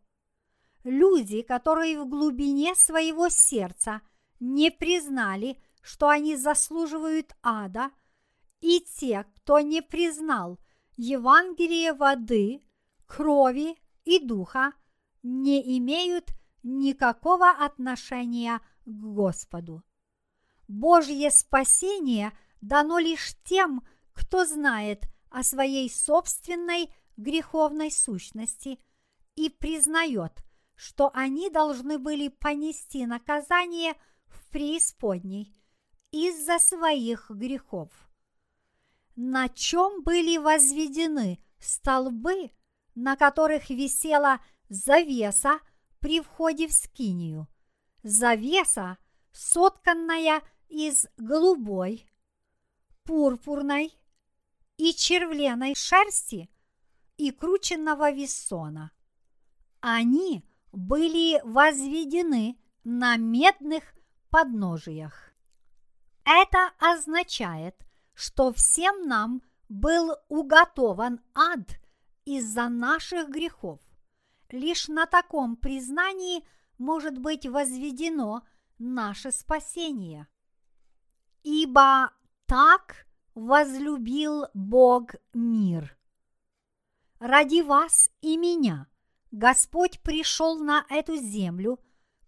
Люди, 0.83 1.41
которые 1.41 1.99
в 1.99 2.09
глубине 2.09 2.75
своего 2.75 3.29
сердца 3.29 4.01
не 4.39 4.71
признали, 4.71 5.61
что 5.81 6.09
они 6.09 6.35
заслуживают 6.35 7.35
ада, 7.41 7.91
и 8.59 8.81
те, 8.81 9.25
кто 9.35 9.59
не 9.59 9.81
признал 9.81 10.59
Евангелие 10.97 11.93
воды, 11.93 12.61
крови 13.09 13.75
и 14.05 14.19
духа, 14.19 14.71
не 15.23 15.77
имеют 15.77 16.29
никакого 16.63 17.49
отношения 17.49 18.61
к 18.85 18.89
Господу. 18.89 19.83
Божье 20.67 21.31
спасение 21.31 22.31
дано 22.61 22.99
лишь 22.99 23.35
тем, 23.43 23.83
кто 24.13 24.45
знает 24.45 25.05
о 25.29 25.43
своей 25.43 25.89
собственной 25.89 26.93
греховной 27.17 27.91
сущности 27.91 28.79
и 29.35 29.49
признает, 29.49 30.43
что 30.75 31.09
они 31.13 31.49
должны 31.49 31.97
были 31.97 32.27
понести 32.27 33.05
наказание 33.05 33.95
в 34.27 34.47
преисподней 34.51 35.55
из-за 36.11 36.59
своих 36.59 37.31
грехов. 37.31 37.89
На 39.15 39.49
чем 39.49 40.03
были 40.03 40.37
возведены 40.37 41.39
столбы, 41.59 42.51
на 42.99 43.15
которых 43.15 43.69
висела 43.69 44.41
завеса 44.67 45.59
при 45.99 46.21
входе 46.21 46.67
в 46.67 46.73
скинию? 46.73 47.47
Завеса, 48.03 48.97
сотканная 49.31 50.41
из 50.67 51.07
голубой, 51.17 52.05
пурпурной 53.03 53.93
и 54.77 54.93
червленой 54.93 55.75
шерсти 55.75 56.49
и 57.17 57.31
крученного 57.31 58.11
вессона. 58.11 58.91
Они 59.79 60.45
были 60.71 61.41
возведены 61.43 62.57
на 62.83 63.15
медных 63.15 63.83
подножиях. 64.29 65.31
Это 66.25 66.71
означает, 66.79 67.75
что 68.13 68.51
всем 68.51 69.07
нам 69.07 69.41
был 69.69 70.15
уготован 70.27 71.21
ад 71.33 71.78
из-за 72.37 72.69
наших 72.69 73.29
грехов. 73.29 73.79
Лишь 74.49 74.87
на 74.87 75.07
таком 75.07 75.55
признании 75.55 76.45
может 76.77 77.17
быть 77.17 77.47
возведено 77.47 78.43
наше 78.77 79.31
спасение. 79.31 80.27
Ибо 81.41 82.11
так 82.45 83.07
возлюбил 83.33 84.45
Бог 84.53 85.15
мир. 85.33 85.97
Ради 87.19 87.61
вас 87.61 88.11
и 88.21 88.37
меня 88.37 88.87
Господь 89.31 89.99
пришел 90.01 90.59
на 90.59 90.85
эту 90.89 91.15
землю, 91.15 91.79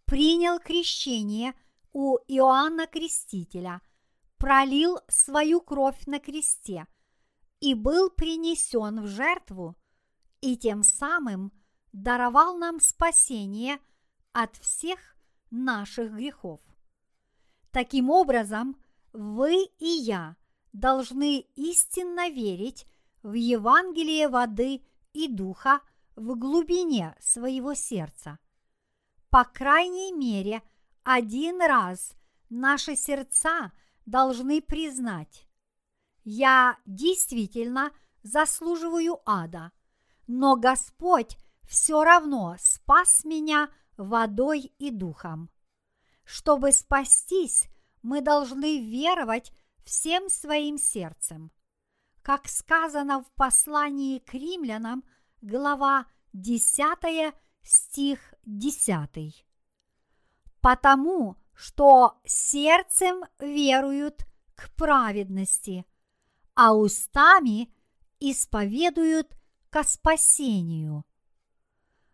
принял 0.05 0.59
крещение 0.59 1.53
у 1.93 2.17
Иоанна 2.27 2.87
Крестителя, 2.87 3.81
пролил 4.37 4.97
свою 5.07 5.61
кровь 5.61 6.05
на 6.07 6.19
кресте 6.19 6.87
и 7.59 7.75
был 7.75 8.09
принесен 8.09 9.01
в 9.01 9.07
жертву, 9.07 9.77
и 10.41 10.57
тем 10.57 10.83
самым 10.83 11.51
даровал 11.93 12.57
нам 12.57 12.79
спасение 12.79 13.79
от 14.33 14.55
всех 14.57 14.99
наших 15.49 16.11
грехов. 16.13 16.61
Таким 17.71 18.09
образом, 18.09 18.75
вы 19.13 19.65
и 19.79 19.87
я 19.87 20.35
должны 20.73 21.39
истинно 21.55 22.29
верить 22.29 22.85
в 23.23 23.33
Евангелие 23.33 24.27
воды 24.29 24.83
и 25.13 25.27
духа 25.27 25.81
в 26.15 26.35
глубине 26.37 27.15
своего 27.19 27.73
сердца. 27.73 28.39
По 29.29 29.43
крайней 29.45 30.11
мере, 30.11 30.61
один 31.03 31.61
раз 31.61 32.13
наши 32.49 32.95
сердца 32.95 33.71
должны 34.05 34.61
признать, 34.61 35.47
я 36.23 36.77
действительно 36.85 37.91
заслуживаю 38.23 39.19
ада, 39.25 39.71
но 40.31 40.55
Господь 40.55 41.37
все 41.67 42.05
равно 42.05 42.55
спас 42.57 43.25
меня 43.25 43.69
водой 43.97 44.73
и 44.79 44.89
духом. 44.89 45.49
Чтобы 46.23 46.71
спастись, 46.71 47.67
мы 48.01 48.21
должны 48.21 48.79
веровать 48.79 49.51
всем 49.83 50.29
своим 50.29 50.77
сердцем. 50.77 51.51
Как 52.21 52.47
сказано 52.47 53.23
в 53.23 53.31
послании 53.33 54.19
к 54.19 54.33
римлянам, 54.33 55.03
глава 55.41 56.05
10, 56.31 57.35
стих 57.61 58.33
10. 58.45 59.45
Потому 60.61 61.35
что 61.53 62.21
сердцем 62.23 63.25
веруют 63.37 64.25
к 64.55 64.73
праведности, 64.75 65.85
а 66.55 66.73
устами 66.73 67.73
исповедуют 68.21 69.35
ко 69.71 69.83
спасению. 69.83 71.05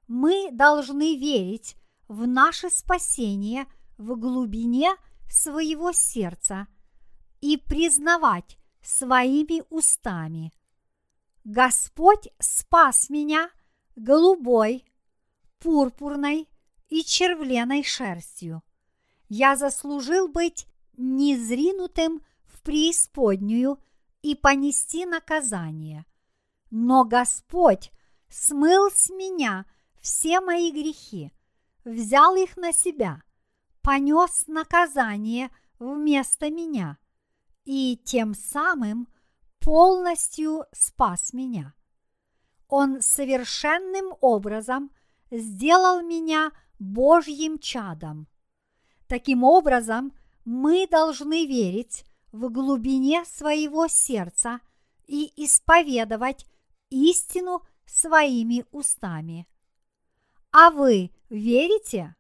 Мы 0.07 0.49
должны 0.51 1.17
верить 1.17 1.75
в 2.07 2.25
наше 2.25 2.69
спасение 2.69 3.65
в 3.97 4.15
глубине 4.15 4.95
своего 5.27 5.91
сердца 5.91 6.67
и 7.41 7.57
признавать 7.57 8.57
своими 8.81 9.63
устами. 9.69 10.53
Господь 11.43 12.29
спас 12.39 13.09
меня 13.09 13.49
голубой, 13.95 14.85
пурпурной 15.59 16.47
и 16.89 17.03
червленой 17.03 17.84
шерстью. 17.84 18.61
Я 19.29 19.57
заслужил 19.57 20.27
быть 20.27 20.67
незринутым 20.95 22.21
в 22.45 22.61
преисподнюю 22.61 23.79
и 24.21 24.35
понести 24.35 25.05
наказание. 25.05 26.05
Но 26.69 27.06
Господь 27.06 27.91
смыл 28.30 28.89
с 28.91 29.10
меня 29.10 29.65
все 29.99 30.41
мои 30.41 30.72
грехи, 30.72 31.31
взял 31.85 32.35
их 32.35 32.57
на 32.57 32.73
себя, 32.73 33.23
понес 33.81 34.48
наказание 34.48 35.49
вместо 35.80 36.49
меня 36.49 36.98
и 37.64 37.99
тем 38.03 38.34
самым 38.34 39.07
полностью 39.60 40.65
спас 40.72 41.34
меня. 41.34 41.73
Он 42.68 43.02
совершенным 43.02 44.14
образом 44.22 44.91
сделал 45.31 46.02
меня 46.02 46.52
Божьим 46.80 47.60
чадом. 47.60 48.27
Таким 49.07 49.44
образом, 49.44 50.14
мы 50.45 50.88
должны 50.88 51.45
верить 51.45 52.06
в 52.31 52.49
глубине 52.49 53.26
своего 53.26 53.88
сердца 53.88 54.60
и 55.07 55.31
исповедовать 55.35 56.45
истину 56.89 57.64
своими 57.85 58.65
устами. 58.72 59.47
А 60.51 60.69
вы 60.69 61.11
верите? 61.30 62.15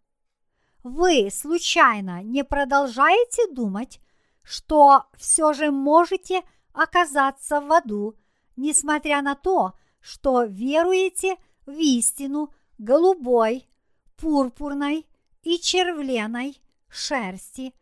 Вы 0.83 1.29
случайно 1.31 2.23
не 2.23 2.43
продолжаете 2.43 3.51
думать, 3.51 3.99
что 4.43 5.05
все 5.17 5.53
же 5.53 5.71
можете 5.71 6.41
оказаться 6.71 7.59
в 7.59 7.71
аду, 7.71 8.15
несмотря 8.55 9.21
на 9.21 9.35
то, 9.35 9.73
что 9.99 10.43
веруете 10.43 11.35
в 11.65 11.71
истину 11.71 12.53
голубой, 12.77 13.67
пурпурной 14.15 15.05
и 15.43 15.59
червленой 15.59 16.61
шерсти, 16.89 17.73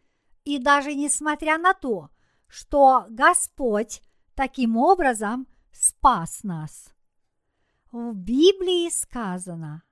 и 0.43 0.57
даже 0.57 0.93
несмотря 0.93 1.57
на 1.57 1.73
то, 1.73 2.09
что 2.47 3.05
Господь 3.09 4.01
таким 4.35 4.77
образом 4.77 5.47
спас 5.75 6.43
нас. 6.43 6.93
В 7.91 8.13
Библии 8.13 8.89
сказано, 8.89 9.83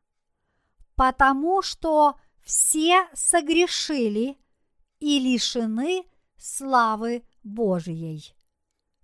потому 0.95 1.61
что 1.61 2.17
все 2.41 3.07
согрешили 3.13 4.37
и 4.99 5.19
лишены 5.19 6.05
славы 6.37 7.23
Божией. 7.43 8.33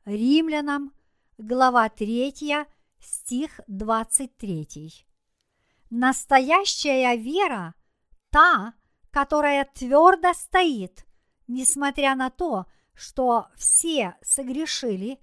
Римлянам, 0.05 0.93
глава 1.37 1.89
3, 1.89 2.65
стих 2.99 3.59
23. 3.67 5.05
Настоящая 5.89 7.15
вера– 7.15 7.75
та, 8.29 8.73
которая 9.11 9.65
твердо 9.65 10.33
стоит, 10.33 11.05
несмотря 11.47 12.15
на 12.15 12.29
то, 12.29 12.65
что 12.93 13.47
все 13.55 14.15
согрешили 14.21 15.19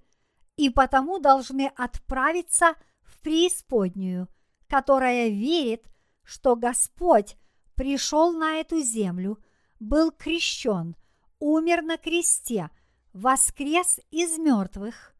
и 0.57 0.69
потому 0.69 1.19
должны 1.19 1.71
отправиться 1.75 2.75
в 3.03 3.21
преисподнюю, 3.21 4.27
которая 4.67 5.29
верит, 5.29 5.85
что 6.23 6.55
Господь 6.55 7.37
пришел 7.75 8.33
на 8.33 8.55
эту 8.55 8.81
землю, 8.81 9.37
был 9.79 10.11
крещен, 10.11 10.95
умер 11.39 11.83
на 11.83 11.97
кресте, 11.97 12.69
воскрес 13.13 13.99
из 14.09 14.37
мертвых 14.37 15.15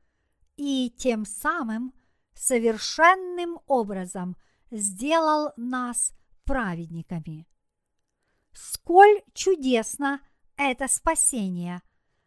и 0.57 0.93
тем 0.97 1.25
самым 1.25 1.93
совершенным 2.33 3.59
образом 3.67 4.35
сделал 4.71 5.53
нас 5.55 6.13
праведниками. 6.43 7.47
Сколь 8.53 9.21
чудесно 9.33 10.19
это 10.55 10.87
спасение! 10.87 11.81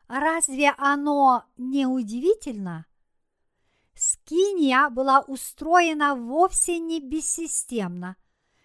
Разве 0.06 0.70
оно 0.76 1.44
не 1.56 1.86
удивительно? 1.86 2.86
Скиния 4.02 4.88
была 4.88 5.20
устроена 5.20 6.14
вовсе 6.14 6.78
не 6.78 7.00
бессистемно, 7.00 8.16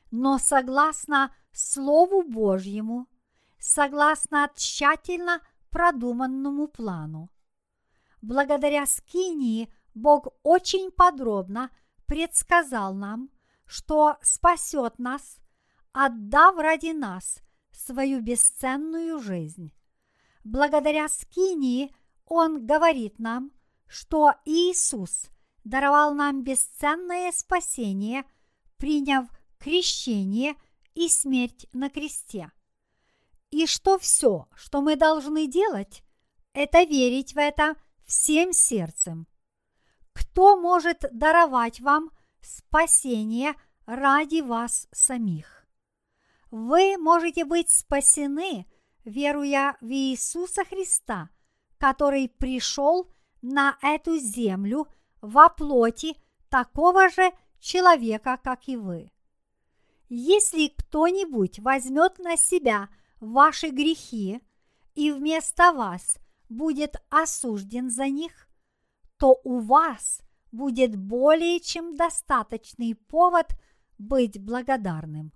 но 0.10 0.38
согласно 0.38 1.36
Слову 1.52 2.24
Божьему, 2.24 3.10
согласно 3.60 4.50
тщательно 4.56 5.42
продуманному 5.72 6.70
плану. 6.70 7.30
Благодаря 8.22 8.86
Скинии 8.86 9.70
Бог 9.94 10.30
очень 10.42 10.90
подробно 10.90 11.70
предсказал 12.06 12.94
нам, 12.94 13.30
что 13.66 14.16
спасет 14.22 15.00
нас, 15.00 15.40
отдав 15.92 16.56
ради 16.56 16.94
нас 16.94 17.42
свою 17.74 18.22
бесценную 18.22 19.20
жизнь. 19.20 19.74
Благодаря 20.46 21.10
Скинии 21.10 21.94
Он 22.24 22.66
говорит 22.66 23.20
нам, 23.20 23.52
что 23.88 24.34
Иисус 24.46 25.30
даровал 25.64 26.14
нам 26.14 26.44
бесценное 26.44 27.32
спасение, 27.32 28.24
приняв 28.78 29.28
крещение 29.60 30.56
и 30.94 31.10
смерть 31.10 31.68
на 31.74 31.90
кресте. 31.90 32.52
И 33.52 33.68
что 33.68 33.98
все, 33.98 34.48
что 34.56 34.82
мы 34.82 34.96
должны 34.96 35.48
делать, 35.48 36.04
это 36.54 36.84
верить 36.84 37.34
в 37.34 37.38
это 37.38 37.76
всем 38.06 38.54
сердцем. 38.54 39.28
Кто 40.14 40.56
может 40.56 41.06
даровать 41.12 41.80
вам 41.80 42.12
спасение 42.42 43.54
ради 43.86 44.42
вас 44.42 44.88
самих? 44.92 45.66
Вы 46.52 46.98
можете 46.98 47.44
быть 47.44 47.70
спасены, 47.70 48.66
веруя 49.04 49.78
в 49.82 49.90
Иисуса 49.90 50.64
Христа, 50.64 51.30
который 51.78 52.30
пришел 52.30 53.12
на 53.46 53.78
эту 53.82 54.18
землю 54.18 54.88
во 55.22 55.50
плоти 55.50 56.18
такого 56.50 57.10
же 57.10 57.32
человека, 57.60 58.40
как 58.44 58.68
и 58.68 58.76
вы. 58.76 59.12
Если 60.10 60.68
кто-нибудь 60.68 61.60
возьмет 61.60 62.18
на 62.18 62.38
себя 62.38 62.90
ваши 63.20 63.70
грехи 63.70 64.42
и 64.96 65.12
вместо 65.12 65.74
вас 65.74 66.18
будет 66.50 66.96
осужден 67.10 67.90
за 67.90 68.08
них, 68.08 68.48
то 69.18 69.40
у 69.44 69.60
вас 69.60 70.22
будет 70.52 70.96
более 70.96 71.60
чем 71.60 71.96
достаточный 71.96 72.96
повод 72.96 73.48
быть 73.98 74.40
благодарным. 74.42 75.32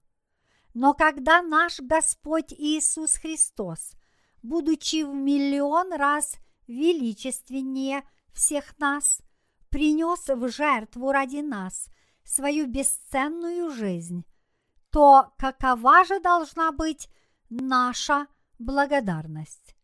Но 0.73 0.93
когда 0.93 1.41
наш 1.41 1.79
Господь 1.79 2.53
Иисус 2.53 3.15
Христос, 3.15 3.93
будучи 4.41 5.03
в 5.03 5.13
миллион 5.13 5.93
раз 5.93 6.37
величественнее 6.69 8.03
всех 8.31 8.77
нас, 8.79 9.21
принес 9.69 10.27
в 10.27 10.49
жертву 10.49 11.11
ради 11.11 11.41
нас 11.41 11.89
свою 12.23 12.67
бесценную 12.67 13.71
жизнь, 13.71 14.23
то 14.91 15.33
какова 15.37 16.05
же 16.05 16.19
должна 16.19 16.71
быть 16.71 17.09
наша 17.49 18.27
благодарность? 18.57 19.75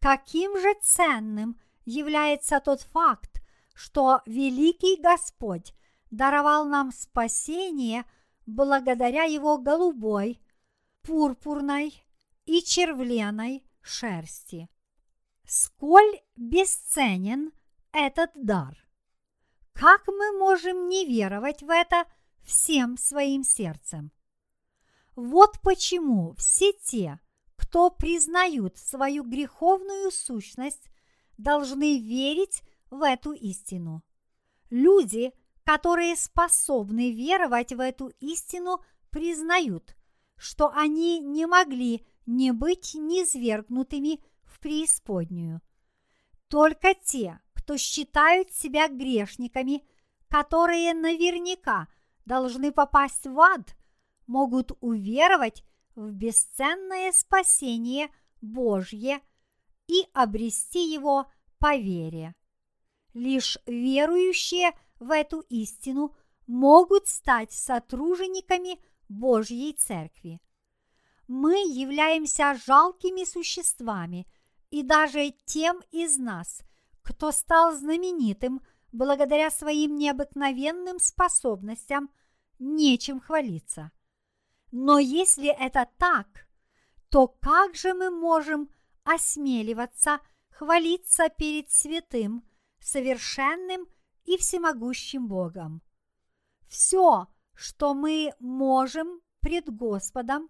Каким 0.00 0.58
же 0.58 0.74
ценным 0.82 1.60
является 1.84 2.60
тот 2.60 2.80
факт, 2.80 3.42
что 3.74 4.20
великий 4.26 5.00
Господь 5.00 5.74
даровал 6.10 6.64
нам 6.64 6.92
спасение 6.92 8.04
благодаря 8.46 9.24
Его 9.24 9.58
голубой, 9.58 10.40
пурпурной 11.02 11.94
и 12.44 12.62
червленой 12.62 13.64
шерсти. 13.80 14.68
Сколь 15.46 16.20
бесценен 16.36 17.52
этот 17.92 18.30
дар! 18.34 18.76
Как 19.72 20.06
мы 20.06 20.38
можем 20.38 20.88
не 20.88 21.04
веровать 21.04 21.62
в 21.62 21.68
это 21.68 22.06
всем 22.42 22.96
своим 22.96 23.44
сердцем? 23.44 24.10
Вот 25.16 25.60
почему 25.60 26.34
все 26.34 26.72
те, 26.72 27.20
кто 27.56 27.90
признают 27.90 28.78
свою 28.78 29.22
греховную 29.24 30.10
сущность, 30.10 30.90
должны 31.36 31.98
верить 31.98 32.62
в 32.90 33.02
эту 33.02 33.32
истину. 33.32 34.02
Люди, 34.70 35.32
которые 35.64 36.16
способны 36.16 37.12
веровать 37.12 37.72
в 37.72 37.80
эту 37.80 38.12
истину, 38.20 38.80
признают, 39.10 39.94
что 40.36 40.70
они 40.70 41.18
не 41.20 41.46
могли 41.46 42.06
не 42.26 42.52
быть 42.52 42.94
низвергнутыми 42.94 44.20
преисподнюю. 44.64 45.60
Только 46.48 46.94
те, 46.94 47.38
кто 47.52 47.76
считают 47.76 48.50
себя 48.50 48.88
грешниками, 48.88 49.84
которые 50.28 50.94
наверняка 50.94 51.86
должны 52.24 52.72
попасть 52.72 53.26
в 53.26 53.38
ад, 53.38 53.76
могут 54.26 54.72
уверовать 54.80 55.64
в 55.94 56.10
бесценное 56.12 57.12
спасение 57.12 58.08
Божье 58.40 59.20
и 59.86 60.06
обрести 60.14 60.90
его 60.90 61.30
по 61.58 61.76
вере. 61.76 62.34
Лишь 63.12 63.58
верующие 63.66 64.72
в 64.98 65.10
эту 65.10 65.40
истину 65.50 66.16
могут 66.46 67.06
стать 67.06 67.52
сотружениками 67.52 68.80
Божьей 69.10 69.74
Церкви. 69.74 70.40
Мы 71.28 71.54
являемся 71.68 72.58
жалкими 72.66 73.24
существами, 73.24 74.26
и 74.74 74.82
даже 74.82 75.30
тем 75.44 75.82
из 75.92 76.18
нас, 76.18 76.64
кто 77.02 77.30
стал 77.30 77.76
знаменитым 77.76 78.60
благодаря 78.90 79.48
своим 79.48 79.94
необыкновенным 79.94 80.98
способностям, 80.98 82.10
нечем 82.58 83.20
хвалиться. 83.20 83.92
Но 84.72 84.98
если 84.98 85.46
это 85.46 85.88
так, 85.96 86.48
то 87.08 87.28
как 87.28 87.76
же 87.76 87.94
мы 87.94 88.10
можем 88.10 88.68
осмеливаться 89.04 90.18
хвалиться 90.50 91.28
перед 91.28 91.70
святым, 91.70 92.42
совершенным 92.80 93.86
и 94.24 94.36
всемогущим 94.36 95.28
Богом? 95.28 95.82
Все, 96.66 97.28
что 97.54 97.94
мы 97.94 98.32
можем 98.40 99.20
пред 99.38 99.72
Господом, 99.72 100.48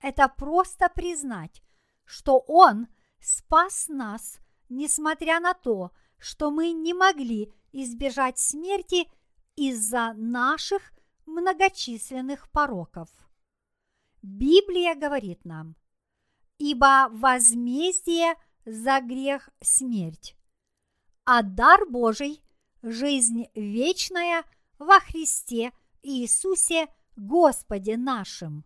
это 0.00 0.28
просто 0.28 0.88
признать, 0.88 1.60
что 2.06 2.38
Он 2.38 2.86
спас 3.26 3.88
нас, 3.88 4.38
несмотря 4.68 5.40
на 5.40 5.52
то, 5.52 5.90
что 6.18 6.52
мы 6.52 6.70
не 6.70 6.94
могли 6.94 7.52
избежать 7.72 8.38
смерти 8.38 9.10
из-за 9.56 10.12
наших 10.14 10.92
многочисленных 11.26 12.48
пороков. 12.52 13.08
Библия 14.22 14.94
говорит 14.94 15.44
нам, 15.44 15.74
ибо 16.58 17.08
возмездие 17.10 18.34
за 18.64 19.00
грех 19.00 19.50
смерть, 19.60 20.36
а 21.24 21.42
дар 21.42 21.84
Божий– 21.88 22.42
жизнь 22.82 23.48
вечная 23.54 24.44
во 24.78 25.00
Христе 25.00 25.72
Иисусе 26.02 26.86
Господе 27.16 27.96
нашим. 27.96 28.64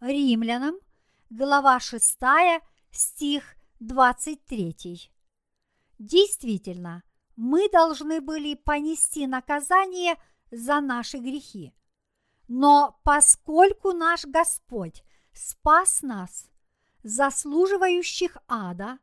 Римлянам, 0.00 0.76
глава 1.28 1.78
6, 1.78 2.18
стих 2.90 3.55
23. 3.80 5.10
Действительно, 5.98 7.02
мы 7.36 7.68
должны 7.68 8.20
были 8.20 8.54
понести 8.54 9.26
наказание 9.26 10.16
за 10.50 10.80
наши 10.80 11.18
грехи. 11.18 11.74
Но 12.48 12.98
поскольку 13.02 13.92
наш 13.92 14.24
Господь 14.24 15.04
спас 15.32 16.02
нас, 16.02 16.50
заслуживающих 17.02 18.36
ада, 18.48 18.98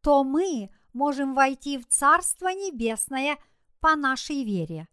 то 0.00 0.24
мы 0.24 0.70
можем 0.92 1.34
войти 1.34 1.78
в 1.78 1.86
Царство 1.86 2.48
Небесное 2.48 3.38
по 3.80 3.96
нашей 3.96 4.44
вере. 4.44 4.88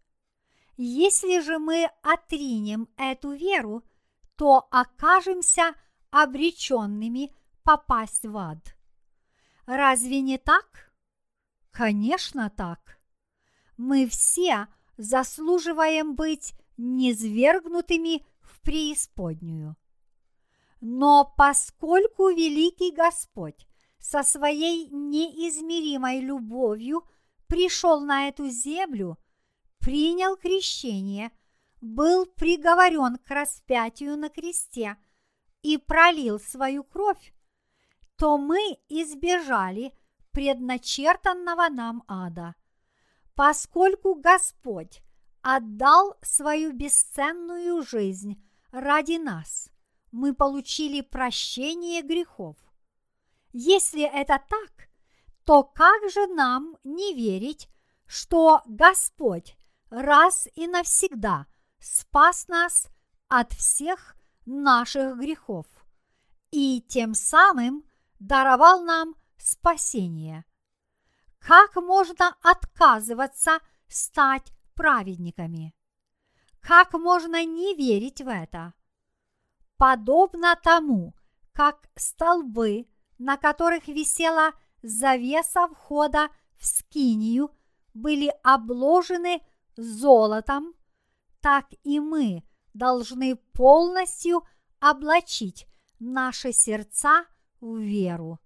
Если 0.76 1.40
же 1.40 1.58
мы 1.58 1.88
отринем 2.02 2.88
эту 2.96 3.30
веру, 3.32 3.84
то 4.36 4.66
окажемся 4.70 5.74
обреченными 6.10 7.34
попасть 7.62 8.26
в 8.26 8.36
ад. 8.36 8.73
Разве 9.66 10.20
не 10.20 10.38
так? 10.38 10.92
Конечно 11.70 12.50
так. 12.50 12.98
Мы 13.76 14.06
все 14.06 14.68
заслуживаем 14.96 16.14
быть 16.14 16.54
низвергнутыми 16.76 18.24
в 18.40 18.60
преисподнюю. 18.60 19.76
Но 20.80 21.32
поскольку 21.36 22.28
великий 22.28 22.92
Господь 22.92 23.66
со 23.98 24.22
своей 24.22 24.88
неизмеримой 24.90 26.20
любовью 26.20 27.04
пришел 27.46 28.00
на 28.00 28.28
эту 28.28 28.48
землю, 28.48 29.18
принял 29.78 30.36
крещение, 30.36 31.30
был 31.80 32.26
приговорен 32.26 33.16
к 33.16 33.30
распятию 33.30 34.16
на 34.16 34.28
кресте 34.28 34.96
и 35.62 35.78
пролил 35.78 36.38
свою 36.38 36.84
кровь, 36.84 37.33
то 38.24 38.38
мы 38.38 38.78
избежали 38.88 39.92
предначертанного 40.32 41.68
нам 41.68 42.02
ада. 42.08 42.54
Поскольку 43.34 44.14
Господь 44.14 45.02
отдал 45.42 46.16
свою 46.22 46.72
бесценную 46.72 47.82
жизнь 47.82 48.42
ради 48.72 49.18
нас, 49.18 49.70
мы 50.10 50.32
получили 50.32 51.02
прощение 51.02 52.00
грехов. 52.00 52.56
Если 53.52 54.04
это 54.04 54.40
так, 54.48 54.88
то 55.44 55.62
как 55.62 56.10
же 56.10 56.26
нам 56.28 56.78
не 56.82 57.12
верить, 57.12 57.68
что 58.06 58.62
Господь 58.64 59.54
раз 59.90 60.48
и 60.54 60.66
навсегда 60.66 61.46
спас 61.78 62.48
нас 62.48 62.88
от 63.28 63.52
всех 63.52 64.16
наших 64.46 65.18
грехов 65.18 65.66
и 66.50 66.80
тем 66.88 67.12
самым 67.12 67.84
даровал 68.26 68.82
нам 68.84 69.14
спасение? 69.36 70.44
Как 71.38 71.76
можно 71.76 72.36
отказываться 72.42 73.58
стать 73.88 74.52
праведниками? 74.74 75.74
Как 76.60 76.94
можно 76.94 77.44
не 77.44 77.74
верить 77.74 78.20
в 78.20 78.28
это? 78.28 78.74
подобно 79.76 80.58
тому, 80.62 81.14
как 81.52 81.88
столбы, 81.96 82.86
на 83.18 83.36
которых 83.36 83.88
висела 83.88 84.52
завеса 84.82 85.68
входа 85.68 86.28
в 86.56 86.66
скинию, 86.66 87.50
были 87.92 88.32
обложены 88.42 89.40
золотом, 89.76 90.74
так 91.40 91.66
и 91.82 92.00
мы 92.00 92.42
должны 92.72 93.36
полностью 93.52 94.42
облачить 94.80 95.66
наши 95.98 96.52
сердца 96.52 97.26
в 97.64 97.78
веру. 97.78 98.38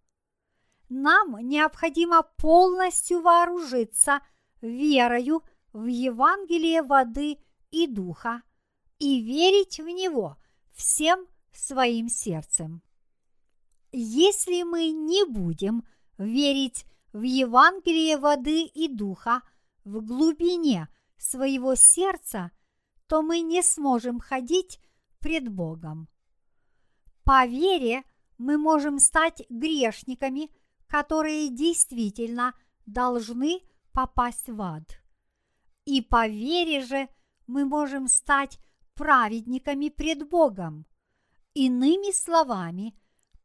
Нам 0.89 1.37
необходимо 1.41 2.23
полностью 2.23 3.21
вооружиться 3.21 4.21
верою 4.61 5.43
в 5.73 5.87
Евангелие 5.87 6.83
воды 6.83 7.39
и 7.71 7.87
духа 7.87 8.43
и 8.99 9.21
верить 9.21 9.79
в 9.79 9.87
него– 9.87 10.37
всем 10.79 11.27
своим 11.53 12.09
сердцем. 12.09 12.83
Если 13.91 14.63
мы 14.63 14.91
не 14.91 15.25
будем 15.25 15.85
верить 16.17 16.87
в 17.13 17.23
Евангелие 17.23 18.17
воды 18.17 18.63
и 18.63 18.87
духа 18.87 19.43
в 19.85 20.01
глубине 20.01 20.89
своего 21.17 21.75
сердца, 21.75 22.53
то 23.09 23.23
мы 23.23 23.41
не 23.41 23.63
сможем 23.63 24.21
ходить 24.21 24.79
пред 25.19 25.49
Богом. 25.49 26.09
По 27.25 27.45
вере 27.47 28.05
мы 28.39 28.57
можем 28.57 28.99
стать 28.99 29.43
грешниками, 29.49 30.51
которые 30.87 31.49
действительно 31.51 32.55
должны 32.87 33.61
попасть 33.93 34.49
в 34.49 34.63
ад. 34.63 35.03
И 35.85 36.01
по 36.01 36.27
вере 36.27 36.83
же 36.83 37.09
мы 37.47 37.65
можем 37.65 38.09
стать 38.09 38.59
праведниками 38.95 39.89
пред 39.89 40.29
Богом. 40.29 40.87
Иными 41.55 42.13
словами, 42.13 42.95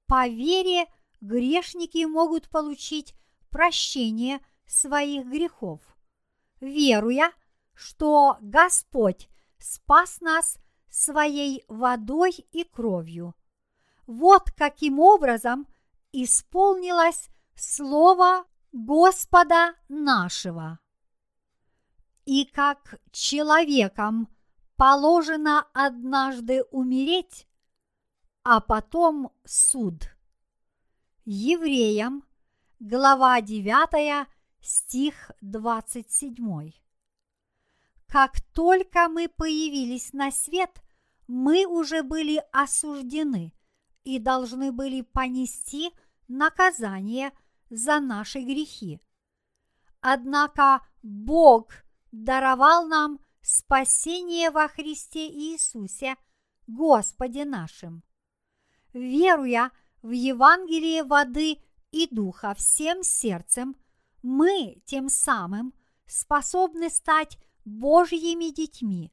по 0.07 0.27
вере 0.27 0.85
грешники 1.21 2.05
могут 2.05 2.49
получить 2.49 3.15
прощение 3.49 4.39
своих 4.65 5.25
грехов, 5.25 5.81
веруя, 6.59 7.31
что 7.73 8.37
Господь 8.41 9.29
спас 9.57 10.21
нас 10.21 10.57
своей 10.89 11.63
водой 11.67 12.31
и 12.51 12.63
кровью. 12.63 13.35
Вот 14.05 14.51
каким 14.51 14.99
образом 14.99 15.67
исполнилось 16.11 17.29
слово 17.55 18.45
Господа 18.73 19.75
нашего. 19.87 20.79
И 22.25 22.45
как 22.45 22.99
человеком 23.11 24.27
положено 24.75 25.67
однажды 25.73 26.63
умереть, 26.71 27.47
а 28.43 28.59
потом 28.59 29.31
суд. 29.45 30.09
Евреям, 31.25 32.25
глава 32.79 33.39
9, 33.39 34.27
стих 34.59 35.31
27. 35.41 36.73
Как 38.07 38.41
только 38.53 39.07
мы 39.07 39.29
появились 39.29 40.11
на 40.11 40.31
свет, 40.31 40.81
мы 41.27 41.65
уже 41.65 42.03
были 42.03 42.43
осуждены 42.51 43.53
и 44.03 44.19
должны 44.19 44.71
были 44.71 45.01
понести 45.01 45.91
наказание 46.27 47.31
за 47.69 47.99
наши 47.99 48.39
грехи. 48.39 48.99
Однако 50.01 50.85
Бог 51.01 51.71
даровал 52.11 52.85
нам 52.87 53.19
спасение 53.41 54.51
во 54.51 54.67
Христе 54.67 55.27
Иисусе, 55.29 56.15
Господе 56.67 57.45
нашим. 57.45 58.03
Веруя 58.93 59.71
в 60.01 60.11
Евангелие 60.11 61.03
воды 61.03 61.57
и 61.91 62.07
духа 62.09 62.53
всем 62.53 63.03
сердцем, 63.03 63.75
мы 64.21 64.81
тем 64.85 65.09
самым 65.09 65.73
способны 66.05 66.89
стать 66.89 67.37
Божьими 67.65 68.51
детьми. 68.51 69.11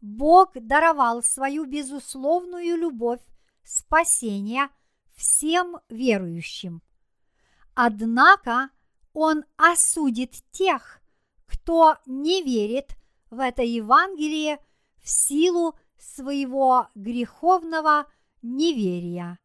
Бог 0.00 0.52
даровал 0.54 1.22
свою 1.22 1.64
безусловную 1.64 2.76
любовь 2.76 3.20
спасения 3.68 4.70
всем 5.14 5.78
верующим. 5.90 6.82
Однако 7.74 8.70
Он 9.12 9.44
осудит 9.56 10.42
тех, 10.52 11.02
кто 11.46 11.98
не 12.06 12.42
верит 12.42 12.96
в 13.30 13.40
это 13.40 13.62
Евангелие 13.62 14.58
в 14.96 15.06
силу 15.08 15.78
своего 15.98 16.88
греховного 16.94 18.06
неверия. 18.40 19.38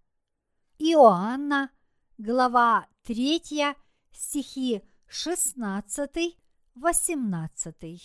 Иоанна, 0.80 1.70
глава 2.18 2.88
3, 3.04 3.76
стихи 4.14 4.82
16-18. 5.10 8.00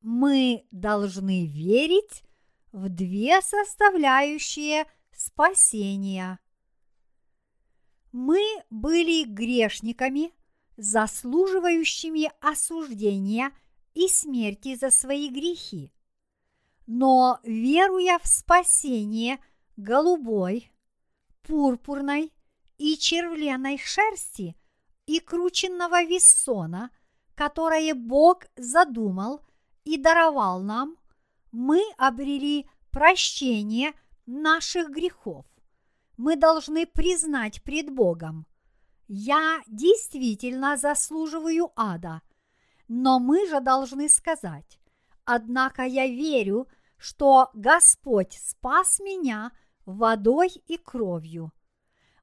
Мы 0.00 0.66
должны 0.72 1.46
верить 1.46 2.24
в 2.72 2.88
две 2.88 3.40
составляющие 3.42 4.86
спасения. 5.12 6.38
Мы 8.12 8.40
были 8.70 9.24
грешниками, 9.24 10.32
заслуживающими 10.76 12.30
осуждения– 12.40 13.52
и 13.98 14.06
смерти 14.06 14.76
за 14.76 14.90
свои 14.90 15.28
грехи. 15.28 15.92
Но 16.86 17.40
веруя 17.42 18.18
в 18.20 18.26
спасение 18.28 19.38
голубой, 19.76 20.72
пурпурной 21.42 22.32
и 22.78 22.96
червленой 22.96 23.76
шерсти 23.76 24.56
и 25.06 25.18
крученного 25.18 26.04
вессона, 26.04 26.90
которое 27.34 27.94
Бог 27.94 28.46
задумал 28.56 29.40
и 29.82 29.96
даровал 29.96 30.62
нам, 30.62 30.96
мы 31.52 31.82
обрели 31.96 32.68
прощение 32.90 33.92
наших 34.26 34.90
грехов. 34.90 35.46
Мы 36.16 36.36
должны 36.36 36.86
признать 36.86 37.62
пред 37.62 37.90
Богом, 37.90 38.46
я 39.10 39.62
действительно 39.66 40.76
заслуживаю 40.76 41.72
ада, 41.76 42.20
но 42.88 43.18
мы 43.18 43.48
же 43.48 43.60
должны 43.60 44.10
сказать, 44.10 44.78
однако 45.24 45.82
я 45.82 46.06
верю, 46.06 46.68
что 46.98 47.48
Господь 47.54 48.34
спас 48.34 49.00
меня 49.00 49.50
водой 49.86 50.50
и 50.66 50.76
кровью. 50.76 51.52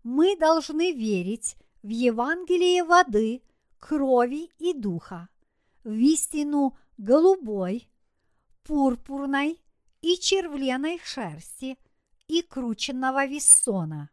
Мы 0.03 0.37
должны 0.37 0.91
верить 0.91 1.55
в 1.81 1.89
Евангелие 1.89 2.83
воды, 2.83 3.41
крови 3.79 4.51
и 4.59 4.73
духа, 4.73 5.29
в 5.83 5.93
истину 5.93 6.77
голубой, 6.99 7.89
пурпурной 8.65 9.61
и 10.01 10.17
червленой 10.17 10.99
шерсти 11.03 11.77
и 12.27 12.41
крученного 12.41 13.25
вессона. 13.25 14.09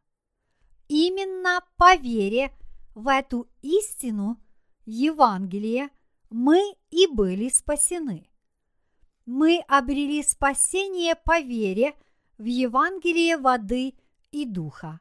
Именно 0.89 1.65
по 1.77 1.97
вере 1.97 2.53
в 2.95 3.09
эту 3.09 3.49
истину 3.63 4.39
Евангелие 4.85 5.89
мы 6.31 6.75
и 6.91 7.07
были 7.07 7.49
спасены. 7.49 8.29
Мы 9.25 9.65
обрели 9.69 10.23
спасение 10.23 11.15
по 11.15 11.41
вере 11.41 11.95
в 12.37 12.45
Евангелие 12.45 13.39
воды 13.39 13.95
и 14.33 14.45
духа. 14.45 15.01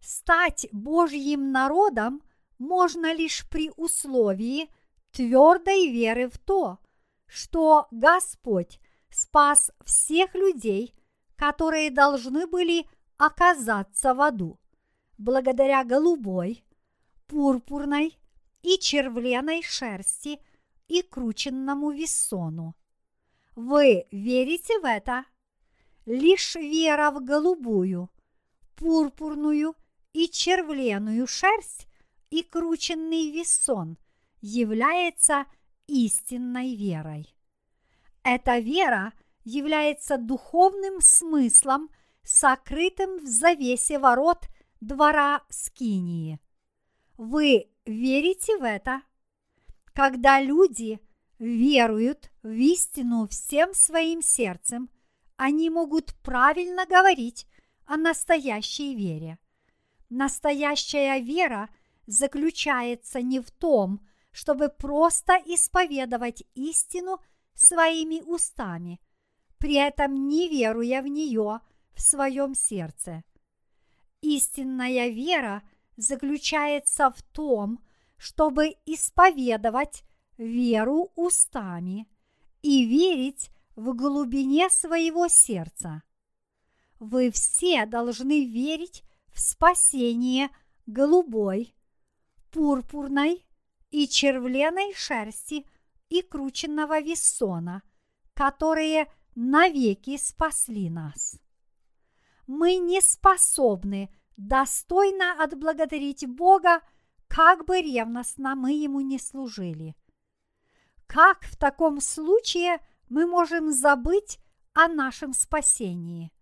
Стать 0.00 0.68
Божьим 0.72 1.52
народом 1.52 2.22
можно 2.58 3.12
лишь 3.12 3.46
при 3.50 3.70
условии 3.76 4.70
твердой 5.10 5.90
веры 5.90 6.30
в 6.30 6.38
то, 6.38 6.78
что 7.34 7.88
Господь 7.90 8.78
спас 9.10 9.72
всех 9.84 10.36
людей, 10.36 10.94
которые 11.34 11.90
должны 11.90 12.46
были 12.46 12.86
оказаться 13.16 14.14
в 14.14 14.20
аду, 14.20 14.60
благодаря 15.18 15.82
голубой, 15.82 16.64
пурпурной 17.26 18.16
и 18.62 18.78
червленой 18.78 19.62
шерсти 19.64 20.38
и 20.86 21.02
крученному 21.02 21.90
вессону. 21.90 22.76
Вы 23.56 24.06
верите 24.12 24.78
в 24.78 24.84
это? 24.84 25.24
Лишь 26.06 26.54
вера 26.54 27.10
в 27.10 27.24
голубую, 27.24 28.10
пурпурную 28.76 29.74
и 30.12 30.28
червленую 30.28 31.26
шерсть 31.26 31.88
и 32.30 32.44
крученный 32.44 33.32
весон 33.32 33.98
является 34.40 35.46
истинной 35.86 36.74
верой. 36.76 37.34
Эта 38.22 38.58
вера 38.58 39.12
является 39.44 40.16
духовным 40.16 41.00
смыслом, 41.00 41.90
сокрытым 42.22 43.18
в 43.18 43.26
завесе 43.26 43.98
ворот 43.98 44.48
двора 44.80 45.42
Скинии. 45.50 46.40
Вы 47.16 47.70
верите 47.84 48.56
в 48.58 48.64
это? 48.64 49.02
Когда 49.92 50.40
люди 50.40 51.00
веруют 51.38 52.32
в 52.42 52.52
истину 52.52 53.26
всем 53.28 53.74
своим 53.74 54.22
сердцем, 54.22 54.90
они 55.36 55.68
могут 55.70 56.14
правильно 56.22 56.86
говорить 56.86 57.46
о 57.86 57.96
настоящей 57.96 58.94
вере. 58.94 59.38
Настоящая 60.08 61.20
вера 61.20 61.68
заключается 62.06 63.20
не 63.20 63.40
в 63.40 63.50
том, 63.50 64.00
чтобы 64.34 64.68
просто 64.68 65.34
исповедовать 65.46 66.42
истину 66.54 67.20
своими 67.54 68.20
устами, 68.20 69.00
при 69.56 69.76
этом 69.76 70.28
не 70.28 70.50
веруя 70.50 71.00
в 71.00 71.06
нее 71.06 71.60
в 71.94 72.02
своем 72.02 72.54
сердце. 72.54 73.24
Истинная 74.20 75.08
вера– 75.08 75.62
заключается 75.96 77.10
в 77.10 77.22
том, 77.22 77.80
чтобы 78.16 78.76
исповедовать 78.86 80.04
веру 80.36 81.12
устами 81.14 82.08
и 82.62 82.84
верить 82.84 83.50
в 83.76 83.94
глубине 83.94 84.70
своего 84.70 85.28
сердца. 85.28 86.02
Вы 86.98 87.30
все 87.30 87.86
должны 87.86 88.46
верить 88.46 89.02
в 89.32 89.40
спасение 89.40 90.48
голубой, 90.86 91.74
пурпурной 92.50 93.44
и 93.94 94.08
червленой 94.08 94.92
шерсти 94.92 95.64
и 96.08 96.20
крученного 96.20 97.00
вессона, 97.00 97.82
которые 98.34 99.06
навеки 99.36 100.16
спасли 100.16 100.90
нас. 100.90 101.38
Мы 102.48 102.78
не 102.78 103.00
способны 103.00 104.12
достойно 104.36 105.40
отблагодарить 105.40 106.26
Бога, 106.26 106.80
как 107.28 107.66
бы 107.66 107.80
ревностно 107.80 108.56
мы 108.56 108.72
Ему 108.72 109.00
не 109.00 109.20
служили. 109.20 109.94
Как 111.06 111.44
в 111.44 111.56
таком 111.56 112.00
случае 112.00 112.84
мы 113.08 113.28
можем 113.28 113.70
забыть 113.70 114.40
о 114.72 114.88
нашем 114.88 115.32
спасении? 115.32 116.32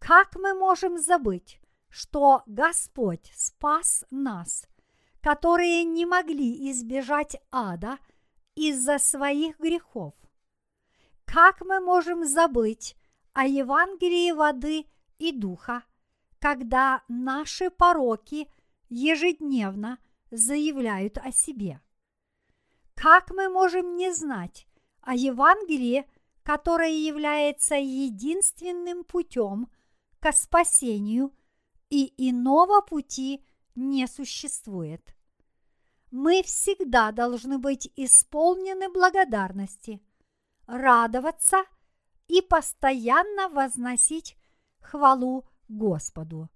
Как 0.00 0.34
мы 0.34 0.52
можем 0.52 0.98
забыть, 0.98 1.60
что 1.88 2.42
Господь 2.46 3.30
спас 3.36 4.04
нас, 4.10 4.66
которые 5.22 5.84
не 5.84 6.04
могли 6.04 6.70
избежать 6.70 7.36
ада 7.50 7.98
из-за 8.54 8.98
своих 8.98 9.58
грехов? 9.58 10.14
Как 11.24 11.62
мы 11.62 11.80
можем 11.80 12.24
забыть 12.26 12.96
о 13.32 13.46
Евангелии 13.46 14.32
воды 14.32 14.86
и 15.18 15.32
духа, 15.32 15.84
когда 16.38 17.02
наши 17.08 17.70
пороки 17.70 18.48
ежедневно 18.88 19.98
заявляют 20.30 21.18
о 21.18 21.30
себе. 21.30 21.80
Как 22.94 23.30
мы 23.30 23.48
можем 23.48 23.96
не 23.96 24.12
знать 24.12 24.66
о 25.00 25.14
Евангелии, 25.14 26.06
которое 26.42 26.92
является 26.92 27.76
единственным 27.76 29.04
путем 29.04 29.70
к 30.20 30.32
спасению, 30.32 31.32
и 31.90 32.12
иного 32.16 32.80
пути 32.80 33.44
не 33.74 34.06
существует? 34.06 35.11
Мы 36.12 36.42
всегда 36.42 37.10
должны 37.10 37.56
быть 37.56 37.90
исполнены 37.96 38.90
благодарности, 38.90 40.02
радоваться 40.66 41.64
и 42.28 42.42
постоянно 42.42 43.48
возносить 43.48 44.36
хвалу 44.78 45.48
Господу. 45.68 46.50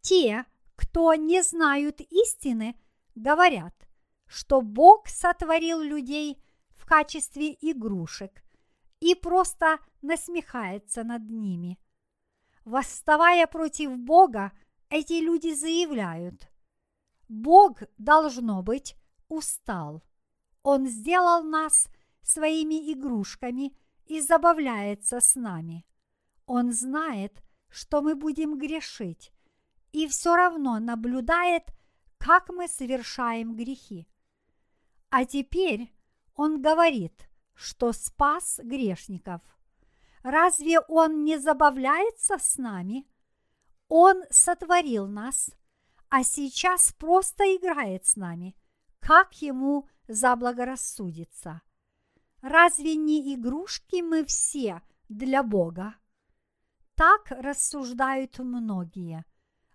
Те, 0.00 0.46
кто 0.74 1.12
не 1.12 1.42
знают 1.42 2.00
истины, 2.00 2.80
говорят, 3.14 3.74
что 4.26 4.62
Бог 4.62 5.06
сотворил 5.08 5.82
людей 5.82 6.42
в 6.76 6.86
качестве 6.86 7.58
игрушек 7.60 8.42
и 9.00 9.14
просто 9.14 9.80
насмехается 10.00 11.04
над 11.04 11.28
ними. 11.28 11.78
Восставая 12.64 13.46
против 13.46 13.98
Бога, 13.98 14.50
эти 14.88 15.20
люди 15.20 15.52
заявляют, 15.52 16.48
Бог, 17.28 17.82
должно 17.98 18.62
быть, 18.62 18.96
устал. 19.28 20.02
Он 20.62 20.86
сделал 20.86 21.42
нас 21.42 21.88
своими 22.22 22.92
игрушками 22.92 23.76
и 24.06 24.20
забавляется 24.20 25.20
с 25.20 25.34
нами. 25.34 25.84
Он 26.46 26.72
знает, 26.72 27.42
что 27.68 28.02
мы 28.02 28.14
будем 28.14 28.58
грешить, 28.58 29.32
и 29.92 30.06
все 30.06 30.36
равно 30.36 30.78
наблюдает, 30.78 31.64
как 32.18 32.48
мы 32.48 32.68
совершаем 32.68 33.56
грехи. 33.56 34.08
А 35.10 35.24
теперь 35.24 35.92
он 36.34 36.62
говорит, 36.62 37.28
что 37.54 37.92
спас 37.92 38.60
грешников. 38.62 39.40
Разве 40.22 40.80
он 40.80 41.24
не 41.24 41.38
забавляется 41.38 42.38
с 42.38 42.58
нами? 42.58 43.06
Он 43.88 44.24
сотворил 44.30 45.06
нас, 45.06 45.50
а 46.08 46.22
сейчас 46.24 46.92
просто 46.92 47.44
играет 47.44 48.06
с 48.06 48.16
нами, 48.16 48.56
как 49.00 49.40
ему 49.42 49.88
заблагорассудится. 50.08 51.62
Разве 52.40 52.96
не 52.96 53.34
игрушки 53.34 54.02
мы 54.02 54.24
все 54.24 54.82
для 55.08 55.42
Бога? 55.42 55.96
Так 56.94 57.30
рассуждают 57.30 58.38
многие. 58.38 59.24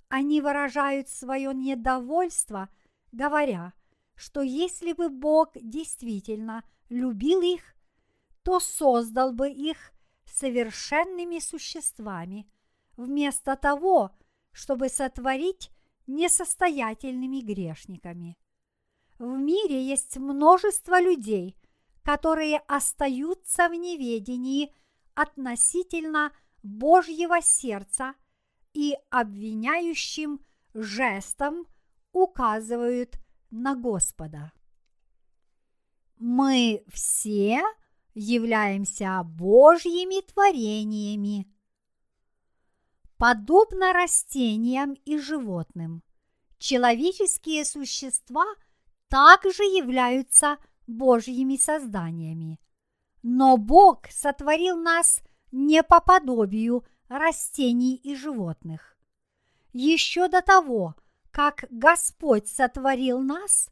Они 0.07 0.41
выражают 0.41 1.09
свое 1.09 1.53
недовольство, 1.53 2.69
говоря, 3.11 3.73
что 4.15 4.41
если 4.41 4.93
бы 4.93 5.09
Бог 5.09 5.51
действительно 5.55 6.63
любил 6.89 7.41
их, 7.41 7.75
то 8.43 8.59
создал 8.59 9.33
бы 9.33 9.49
их 9.49 9.93
совершенными 10.25 11.39
существами, 11.39 12.49
вместо 12.97 13.55
того, 13.55 14.11
чтобы 14.51 14.89
сотворить 14.89 15.71
несостоятельными 16.07 17.41
грешниками. 17.41 18.37
В 19.19 19.37
мире 19.37 19.85
есть 19.85 20.17
множество 20.17 20.99
людей, 20.99 21.57
которые 22.03 22.57
остаются 22.67 23.69
в 23.69 23.73
неведении 23.73 24.73
относительно 25.13 26.31
Божьего 26.63 27.41
сердца 27.41 28.15
и 28.73 28.95
обвиняющим 29.09 30.39
жестом 30.73 31.67
указывают 32.13 33.17
на 33.49 33.75
Господа. 33.75 34.51
Мы 36.17 36.83
все 36.87 37.63
являемся 38.13 39.21
Божьими 39.23 40.21
творениями. 40.21 41.51
Подобно 43.21 43.93
растениям 43.93 44.93
и 45.05 45.19
животным, 45.19 46.01
человеческие 46.57 47.65
существа 47.65 48.47
также 49.09 49.61
являются 49.61 50.57
Божьими 50.87 51.55
созданиями. 51.55 52.59
Но 53.21 53.57
Бог 53.57 54.07
сотворил 54.09 54.75
нас 54.75 55.21
не 55.51 55.83
по 55.83 56.01
подобию 56.01 56.83
растений 57.09 57.95
и 57.95 58.15
животных. 58.15 58.97
Еще 59.71 60.27
до 60.27 60.41
того, 60.41 60.95
как 61.29 61.65
Господь 61.69 62.47
сотворил 62.47 63.19
нас, 63.19 63.69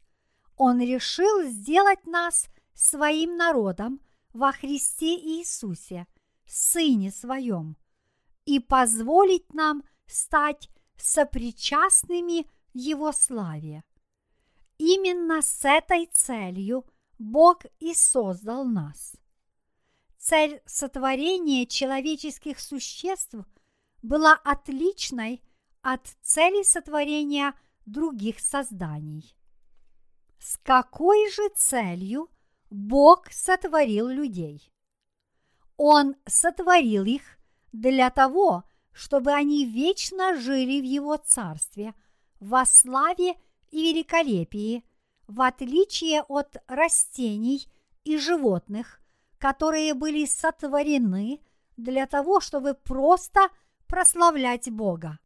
Он 0.58 0.80
решил 0.80 1.42
сделать 1.42 2.06
нас 2.06 2.46
своим 2.72 3.36
народом 3.36 3.98
во 4.32 4.52
Христе 4.52 5.16
Иисусе, 5.16 6.06
Сыне 6.46 7.10
Своем, 7.10 7.76
и 8.44 8.60
позволить 8.60 9.52
нам 9.54 9.84
стать 10.06 10.68
сопричастными 10.96 12.46
Его 12.72 13.12
славе. 13.12 13.84
Именно 14.78 15.42
с 15.42 15.64
этой 15.64 16.06
целью 16.06 16.86
Бог 17.18 17.64
и 17.80 17.94
создал 17.94 18.64
нас. 18.64 19.14
Цель 20.16 20.62
сотворения 20.66 21.66
человеческих 21.66 22.60
существ 22.60 23.34
была 24.02 24.34
отличной 24.44 25.42
от 25.82 26.06
цели 26.22 26.62
сотворения 26.62 27.54
других 27.86 28.40
созданий. 28.40 29.34
С 30.38 30.56
какой 30.58 31.30
же 31.30 31.48
целью 31.54 32.30
Бог 32.70 33.30
сотворил 33.30 34.08
людей? 34.08 34.72
Он 35.76 36.16
сотворил 36.26 37.04
их 37.04 37.39
для 37.72 38.10
того, 38.10 38.64
чтобы 38.92 39.32
они 39.32 39.64
вечно 39.64 40.36
жили 40.36 40.80
в 40.80 40.84
Его 40.84 41.16
Царстве, 41.16 41.94
во 42.40 42.64
славе 42.64 43.34
и 43.70 43.92
великолепии, 43.92 44.84
в 45.26 45.42
отличие 45.42 46.22
от 46.22 46.56
растений 46.66 47.68
и 48.04 48.18
животных, 48.18 49.00
которые 49.38 49.94
были 49.94 50.24
сотворены 50.26 51.40
для 51.76 52.06
того, 52.06 52.40
чтобы 52.40 52.74
просто 52.74 53.48
прославлять 53.86 54.70
Бога. 54.70 55.18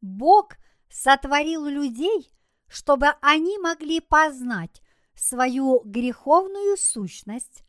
Бог 0.00 0.56
сотворил 0.88 1.66
людей, 1.66 2.30
чтобы 2.68 3.08
они 3.20 3.58
могли 3.58 4.00
познать 4.00 4.80
свою 5.14 5.82
греховную 5.84 6.76
сущность, 6.76 7.64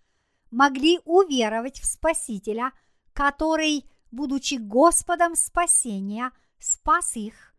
могли 0.52 1.00
уверовать 1.06 1.80
в 1.80 1.86
Спасителя, 1.86 2.72
который, 3.14 3.86
будучи 4.12 4.56
Господом 4.56 5.36
спасения, 5.36 6.32
спас 6.60 7.16
их, 7.16 7.54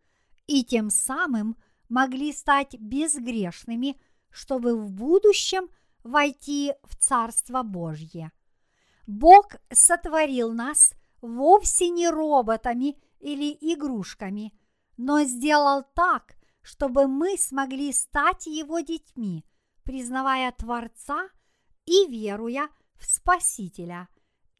и 0.47 0.63
тем 0.63 0.89
самым 0.89 1.57
могли 1.89 2.33
стать 2.33 2.75
безгрешными, 2.79 3.99
чтобы 4.29 4.75
в 4.75 4.91
будущем– 4.91 5.69
войти 6.03 6.73
в 6.83 6.95
Царство 6.95 7.63
Божье. 7.63 8.31
Бог 9.07 9.55
сотворил 9.71 10.53
нас 10.53 10.93
вовсе 11.21 11.89
не 11.89 12.09
роботами 12.09 12.97
или 13.19 13.57
игрушками, 13.59 14.53
но 14.97 15.23
сделал 15.23 15.83
так, 15.95 16.35
чтобы 16.61 17.07
мы 17.07 17.37
смогли 17.37 17.91
стать 17.91 18.45
Его 18.45 18.79
детьми, 18.79 19.45
признавая 19.83 20.51
Творца 20.51 21.29
и 21.85 22.07
веруя 22.07 22.69
в 22.95 23.05
Спасителя, 23.05 24.07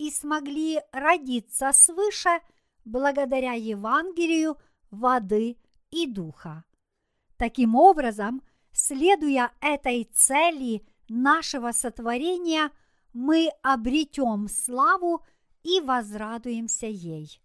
и 0.04 0.12
смогли 0.12 0.82
родиться 0.92 1.72
свыше 1.72 2.42
благодаря 2.84 3.54
Евангелию 3.54 4.58
воды 4.92 5.56
и 5.92 6.08
духа. 6.08 6.66
Таким 7.38 7.76
образом, 7.76 8.42
следуя 8.74 9.54
этой 9.62 10.04
цели 10.04 10.86
нашего 11.08 11.72
сотворения 11.72 12.70
мы 13.14 13.50
обретем 13.62 14.50
славу 14.50 15.24
и 15.64 15.80
возрадуемся 15.80 16.88
ей. 16.88 17.42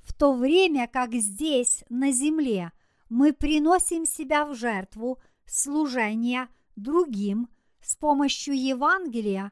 В 0.00 0.12
то 0.12 0.34
время 0.34 0.86
как 0.86 1.14
здесь, 1.14 1.82
на 1.88 2.12
земле, 2.12 2.72
мы 3.08 3.32
приносим 3.32 4.04
себя 4.04 4.44
в 4.44 4.54
жертву 4.54 5.18
служения 5.46 6.50
другим 6.76 7.48
с 7.80 7.96
помощью 7.96 8.54
Евангелия, 8.54 9.50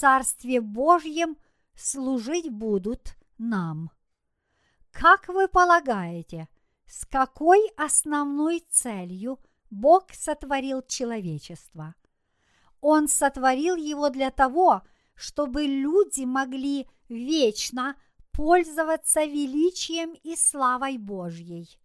Царстве 0.00 0.62
Божьем 0.62 1.36
служить 1.74 2.48
будут 2.48 3.18
нам. 3.36 3.90
Как 4.90 5.28
вы 5.28 5.46
полагаете, 5.46 6.48
с 6.86 7.04
какой 7.04 7.60
основной 7.76 8.64
целью 8.70 9.38
Бог 9.68 10.14
сотворил 10.14 10.80
человечество? 10.80 11.94
Он 12.80 13.08
сотворил 13.08 13.76
его 13.76 14.08
для 14.08 14.30
того, 14.30 14.80
чтобы 15.14 15.66
люди 15.66 16.24
могли 16.24 16.88
вечно 17.10 17.94
пользоваться 18.32 19.24
величием 19.24 20.14
и 20.22 20.34
славой 20.34 20.96
Божьей. 20.96 21.78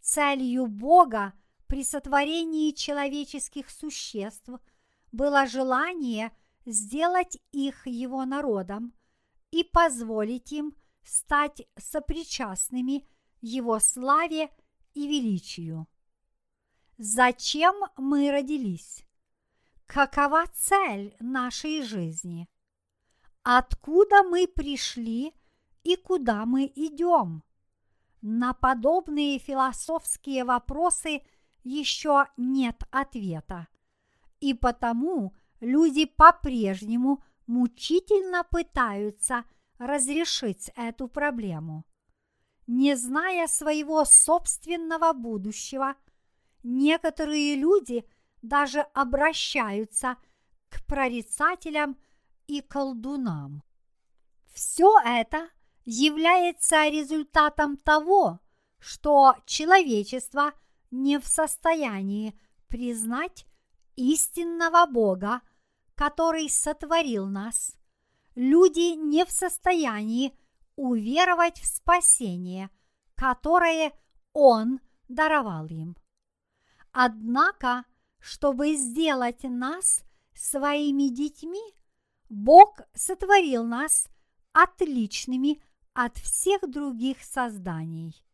Целью 0.00 0.68
Бога 0.68 1.32
при 1.66 1.82
сотворении 1.82 2.70
человеческих 2.70 3.68
существ 3.68 4.48
было 5.10 5.48
желание 5.48 6.30
сделать 6.64 7.38
их 7.52 7.86
его 7.86 8.24
народом 8.24 8.92
и 9.50 9.64
позволить 9.64 10.52
им 10.52 10.74
стать 11.02 11.62
сопричастными 11.76 13.06
его 13.40 13.78
славе 13.78 14.50
и 14.94 15.06
величию. 15.06 15.86
Зачем 16.98 17.74
мы 17.96 18.30
родились? 18.30 19.04
какова 19.92 20.44
цель 20.54 21.14
нашей 21.20 21.82
жизни? 21.82 22.48
Откуда 23.42 24.22
мы 24.22 24.48
пришли 24.48 25.34
и 25.82 25.96
куда 25.96 26.46
мы 26.46 26.72
идем? 26.74 27.42
На 28.22 28.54
подобные 28.54 29.38
философские 29.38 30.44
вопросы 30.44 31.22
еще 31.62 32.26
нет 32.38 32.84
ответа. 32.90 33.68
И 34.40 34.54
потому 34.54 35.34
люди 35.62 36.04
по-прежнему 36.04 37.24
мучительно 37.46 38.44
пытаются 38.44 39.44
разрешить 39.78 40.70
эту 40.76 41.08
проблему. 41.08 41.86
Не 42.66 42.94
зная 42.96 43.46
своего 43.46 44.04
собственного 44.04 45.14
будущего, 45.14 45.96
некоторые 46.62 47.56
люди– 47.56 48.04
даже 48.42 48.80
обращаются 48.92 50.16
к 50.68 50.84
прорицателям 50.84 51.96
и 52.46 52.60
колдунам. 52.60 53.62
Все 54.52 54.92
это 55.04 55.48
является 55.84 56.88
результатом 56.88 57.76
того, 57.76 58.40
что 58.78 59.36
человечество 59.46 60.52
не 60.90 61.18
в 61.18 61.26
состоянии 61.26 62.38
признать 62.68 63.46
истинного 63.96 64.86
Бога, 64.86 65.40
который 65.94 66.48
сотворил 66.48 67.26
нас. 67.26 67.76
Люди 68.34 68.94
не 68.94 69.24
в 69.24 69.30
состоянии 69.30 70.36
уверовать 70.76 71.60
в 71.60 71.66
спасение, 71.66 72.70
которое 73.14 73.92
Он 74.32 74.80
даровал 75.08 75.66
им. 75.66 75.96
Однако 76.92 77.84
чтобы 78.22 78.76
сделать 78.76 79.42
нас 79.42 80.04
своими 80.32 81.08
детьми, 81.08 81.74
Бог 82.28 82.80
сотворил 82.94 83.64
нас 83.64 84.06
отличными 84.52 85.60
от 85.92 86.16
всех 86.18 86.70
других 86.70 87.22
созданий. 87.24 88.24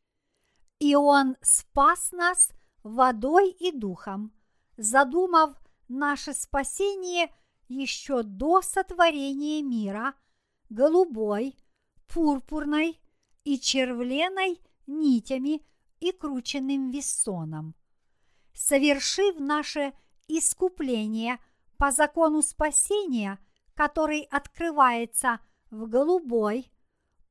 И 0.78 0.94
Он 0.94 1.36
спас 1.40 2.12
нас 2.12 2.50
водой 2.82 3.50
и 3.50 3.72
духом, 3.72 4.30
задумав 4.76 5.56
наше 5.88 6.34
спасение 6.34 7.34
еще 7.68 8.22
до 8.22 8.62
сотворения 8.62 9.62
мира 9.62 10.14
голубой, 10.68 11.56
пурпурной 12.08 12.98
и 13.44 13.58
червленой 13.58 14.60
нитями 14.86 15.62
и 16.00 16.12
крученным 16.12 16.90
вессоном. 16.90 17.74
Совершив 18.54 19.38
наше 19.38 19.92
искупление 20.26 21.38
по 21.76 21.92
закону 21.92 22.42
спасения, 22.42 23.38
который 23.74 24.22
открывается 24.22 25.40
в 25.70 25.86
голубой, 25.86 26.70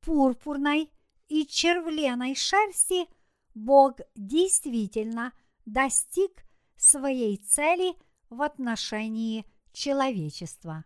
пурпурной 0.00 0.90
и 1.28 1.46
червленой 1.46 2.34
шерсти, 2.34 3.06
Бог 3.54 3.98
действительно 4.14 5.32
достиг 5.66 6.44
своей 6.76 7.36
цели 7.36 7.94
в 8.30 8.42
отношении 8.42 9.44
человечества. 9.78 10.84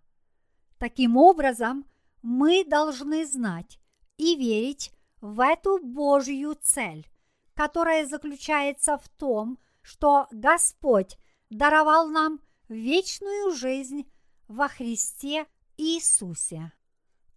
Таким 0.78 1.16
образом, 1.16 1.86
мы 2.22 2.64
должны 2.64 3.26
знать 3.26 3.78
и 4.16 4.36
верить 4.36 4.92
в 5.20 5.40
эту 5.40 5.78
Божью 5.78 6.54
цель, 6.60 7.08
которая 7.54 8.06
заключается 8.06 8.98
в 8.98 9.08
том, 9.08 9.58
что 9.80 10.26
Господь 10.30 11.16
даровал 11.50 12.08
нам 12.08 12.40
вечную 12.68 13.52
жизнь 13.54 14.10
во 14.48 14.68
Христе 14.68 15.46
Иисусе. 15.76 16.72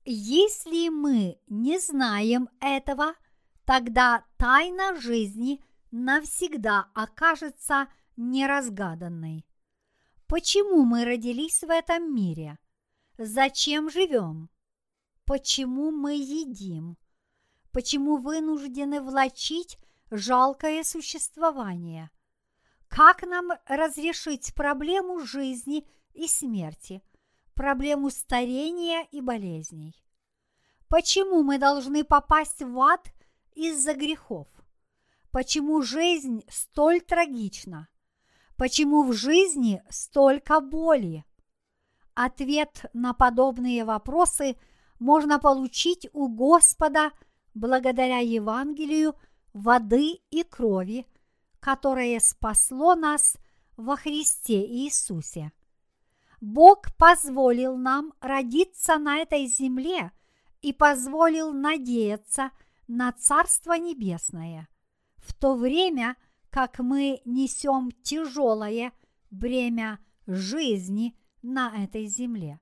Если 0.03 0.89
мы 0.89 1.39
не 1.47 1.79
знаем 1.79 2.49
этого, 2.59 3.15
тогда 3.65 4.23
тайна 4.37 4.99
жизни 4.99 5.63
навсегда 5.91 6.89
окажется 6.93 7.87
неразгаданной. 8.15 9.45
Почему 10.27 10.83
мы 10.83 11.05
родились 11.05 11.61
в 11.61 11.69
этом 11.69 12.13
мире? 12.13 12.57
Зачем 13.17 13.91
живем? 13.91 14.49
Почему 15.25 15.91
мы 15.91 16.15
едим? 16.15 16.97
Почему 17.71 18.17
вынуждены 18.17 19.01
влачить 19.01 19.77
жалкое 20.09 20.83
существование? 20.83 22.09
Как 22.87 23.21
нам 23.21 23.51
разрешить 23.67 24.55
проблему 24.55 25.19
жизни 25.19 25.87
и 26.13 26.27
смерти, 26.27 27.03
проблему 27.53 28.09
старения 28.09 29.07
и 29.11 29.21
болезней? 29.21 29.95
Почему 30.87 31.43
мы 31.43 31.59
должны 31.59 32.03
попасть 32.03 32.63
в 32.63 32.79
ад 32.79 33.13
из-за 33.53 33.93
грехов? 33.93 34.47
Почему 35.31 35.83
жизнь 35.83 36.43
столь 36.49 37.01
трагична? 37.01 37.89
Почему 38.57 39.03
в 39.03 39.13
жизни 39.13 39.83
столько 39.89 40.61
боли? 40.61 41.25
Ответ 42.13 42.85
на 42.93 43.13
подобные 43.13 43.83
вопросы 43.83 44.55
можно 44.99 45.39
получить 45.39 46.07
у 46.13 46.29
Господа 46.29 47.11
благодаря 47.53 48.19
Евангелию 48.19 49.15
воды 49.53 50.19
и 50.29 50.43
крови, 50.43 51.05
которое 51.59 52.19
спасло 52.21 52.95
нас 52.95 53.37
во 53.75 53.97
Христе 53.97 54.65
Иисусе. 54.65 55.51
Бог 56.39 56.95
позволил 56.97 57.75
нам 57.75 58.13
родиться 58.21 58.97
на 58.97 59.17
этой 59.17 59.47
земле 59.47 60.11
и 60.61 60.71
позволил 60.71 61.51
надеяться 61.51 62.51
на 62.87 63.11
Царство 63.11 63.73
Небесное, 63.73 64.69
в 65.17 65.33
то 65.33 65.55
время 65.55 66.15
как 66.55 66.79
мы 66.79 67.21
несем 67.25 67.91
тяжелое 68.01 68.93
бремя 69.29 69.99
жизни 70.25 71.13
на 71.41 71.83
этой 71.83 72.05
земле. 72.05 72.61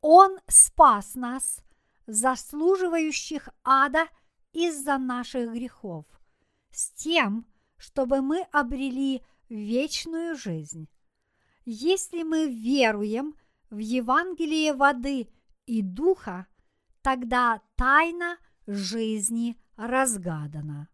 Он 0.00 0.38
спас 0.46 1.16
нас, 1.16 1.64
заслуживающих 2.06 3.48
ада 3.64 4.06
из-за 4.52 4.98
наших 4.98 5.52
грехов, 5.52 6.06
с 6.70 6.92
тем, 6.92 7.44
чтобы 7.76 8.20
мы 8.20 8.42
обрели 8.52 9.20
вечную 9.48 10.36
жизнь. 10.36 10.88
Если 11.64 12.22
мы 12.22 12.46
веруем 12.46 13.34
в 13.68 13.78
Евангелие 13.78 14.74
воды 14.74 15.28
и 15.66 15.82
духа, 15.82 16.46
тогда 17.00 17.62
тайна 17.74 18.36
жизни 18.68 19.60
разгадана. 19.74 20.88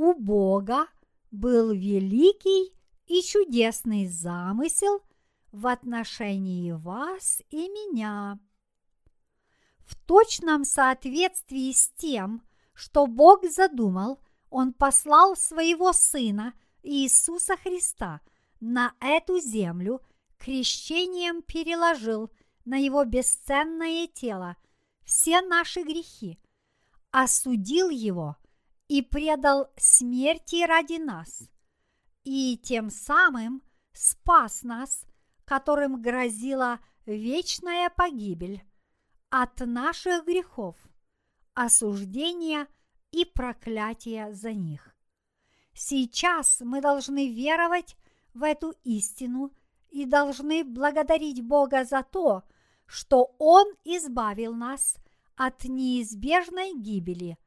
У 0.00 0.14
Бога 0.14 0.86
был 1.32 1.72
великий 1.72 2.72
и 3.08 3.20
чудесный 3.20 4.06
замысел 4.06 5.02
в 5.50 5.66
отношении 5.66 6.70
вас 6.70 7.42
и 7.50 7.68
меня. 7.68 8.38
В 9.84 9.96
точном 10.06 10.64
соответствии 10.64 11.72
с 11.72 11.90
тем, 11.96 12.44
что 12.74 13.08
Бог 13.08 13.44
задумал, 13.50 14.20
Он 14.50 14.72
послал 14.72 15.34
своего 15.34 15.92
Сына 15.92 16.54
Иисуса 16.84 17.56
Христа 17.56 18.20
на 18.60 18.94
эту 19.00 19.40
землю, 19.40 20.00
крещением 20.38 21.42
переложил 21.42 22.30
на 22.64 22.76
Его 22.76 23.04
бесценное 23.04 24.06
тело 24.06 24.56
все 25.04 25.40
наши 25.40 25.82
грехи, 25.82 26.38
осудил 27.10 27.90
Его 27.90 28.36
и 28.88 29.02
предал 29.02 29.70
смерти 29.76 30.66
ради 30.66 30.98
нас, 30.98 31.48
и 32.24 32.56
тем 32.56 32.90
самым 32.90 33.62
спас 33.92 34.62
нас 34.62 35.04
которым 35.48 36.02
грозила 36.02 36.78
вечная 37.06 37.88
погибель 37.88 38.62
от 39.30 39.60
наших 39.60 40.26
грехов, 40.26 40.76
осуждения 41.54 42.66
и 43.12 43.24
проклятия 43.24 44.30
за 44.34 44.52
них. 44.52 44.94
Сейчас 45.72 46.60
мы 46.60 46.82
должны 46.82 47.32
веровать 47.32 47.96
в 48.34 48.42
эту 48.42 48.74
истину 48.84 49.54
и 49.88 50.04
должны 50.04 50.64
благодарить 50.64 51.42
Бога 51.42 51.86
за 51.86 52.02
то, 52.02 52.42
что 52.84 53.34
Он 53.38 53.66
избавил 53.84 54.54
нас 54.54 54.96
от 55.34 55.64
неизбежной 55.64 56.74
гибели, 56.74 57.38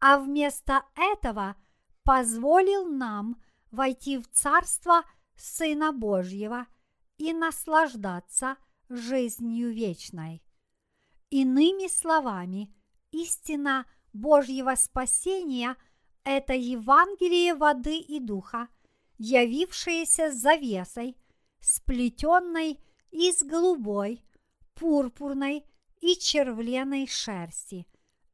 а 0.00 0.18
вместо 0.18 0.84
этого 0.96 1.56
позволил 2.02 2.86
нам 2.86 3.40
войти 3.70 4.18
в 4.18 4.28
Царство 4.30 5.02
Сына 5.36 5.92
Божьего– 5.92 6.66
и 7.20 7.34
наслаждаться 7.34 8.56
жизнью 8.88 9.74
вечной. 9.74 10.42
Иными 11.28 11.86
словами, 11.86 12.74
истина 13.12 13.86
Божьего 14.14 14.74
спасения– 14.74 15.76
это 16.24 16.54
Евангелие 16.54 17.54
воды 17.54 17.98
и 17.98 18.20
духа, 18.20 18.68
явившееся 19.18 20.32
завесой, 20.32 21.14
сплетенной 21.60 22.80
из 23.10 23.42
голубой, 23.42 24.24
пурпурной 24.74 25.66
и 26.00 26.16
червленой 26.16 27.06
шерсти 27.06 27.86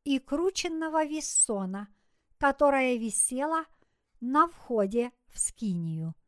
и 0.07 0.19
крученного 0.19 1.05
вессона, 1.05 1.89
которая 2.39 2.97
висела 2.97 3.67
на 4.21 4.49
входе 4.49 5.13
в 5.29 5.39
скинию– 5.39 6.15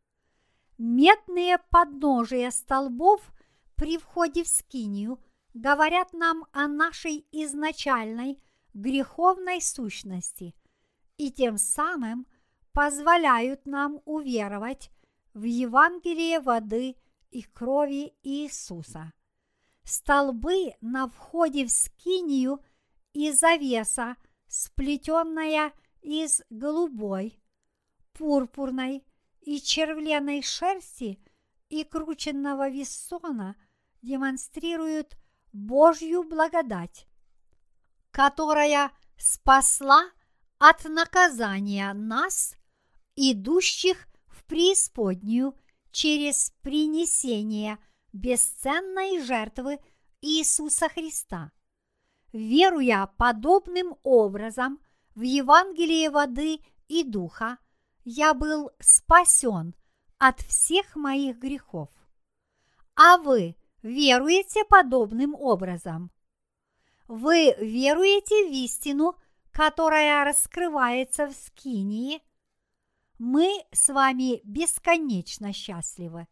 Медные 0.78 1.58
подножия 1.70 2.52
столбов 2.52 3.20
при 3.74 3.98
входе 3.98 4.44
в 4.44 4.48
скинию 4.48 5.18
говорят 5.52 6.12
нам 6.12 6.46
о 6.52 6.68
нашей 6.68 7.26
изначальной 7.32 8.40
греховной 8.74 9.60
сущности 9.60 10.54
и 11.16 11.32
тем 11.32 11.58
самым 11.58 12.28
позволяют 12.72 13.66
нам 13.66 14.00
уверовать 14.04 14.92
в 15.34 15.42
Евангелие 15.42 16.38
воды 16.38 16.94
и 17.32 17.42
крови 17.42 18.14
Иисуса. 18.22 19.12
Столбы 19.82 20.74
на 20.80 21.08
входе 21.08 21.66
в 21.66 21.72
скинию 21.72 22.60
и 23.12 23.32
завеса, 23.32 24.16
сплетенная 24.46 25.72
из 26.02 26.42
голубой, 26.50 27.42
пурпурной 28.12 29.04
и 29.40 29.60
червленой 29.60 30.42
шерсти 30.42 31.18
и 31.68 31.84
крученного 31.84 32.68
вессона 32.68 33.56
демонстрируют 34.02 35.16
Божью 35.52 36.22
благодать, 36.22 37.06
которая 38.10 38.92
спасла 39.16 40.10
от 40.58 40.84
наказания 40.84 41.92
нас, 41.92 42.56
идущих 43.16 44.06
в 44.26 44.44
преисподнюю 44.44 45.54
через 45.90 46.52
принесение 46.62 47.78
бесценной 48.12 49.22
жертвы 49.22 49.78
Иисуса 50.20 50.88
Христа. 50.88 51.52
Веруя 52.32 53.06
подобным 53.16 53.96
образом 54.02 54.80
в 55.14 55.22
Евангелие 55.22 56.10
воды 56.10 56.60
и 56.86 57.02
духа, 57.02 57.58
я 58.04 58.34
был 58.34 58.70
спасен 58.80 59.74
от 60.18 60.40
всех 60.40 60.96
моих 60.96 61.38
грехов. 61.38 61.88
А 62.94 63.16
вы 63.16 63.56
веруете 63.82 64.64
подобным 64.64 65.34
образом? 65.34 66.10
Вы 67.06 67.54
веруете 67.58 68.48
в 68.48 68.52
истину, 68.52 69.16
которая 69.50 70.24
раскрывается 70.24 71.26
в 71.26 71.32
Скинии, 71.32 72.22
мы 73.18 73.64
с 73.72 73.92
вами 73.92 74.40
бесконечно 74.44 75.52
счастливы. 75.52 76.28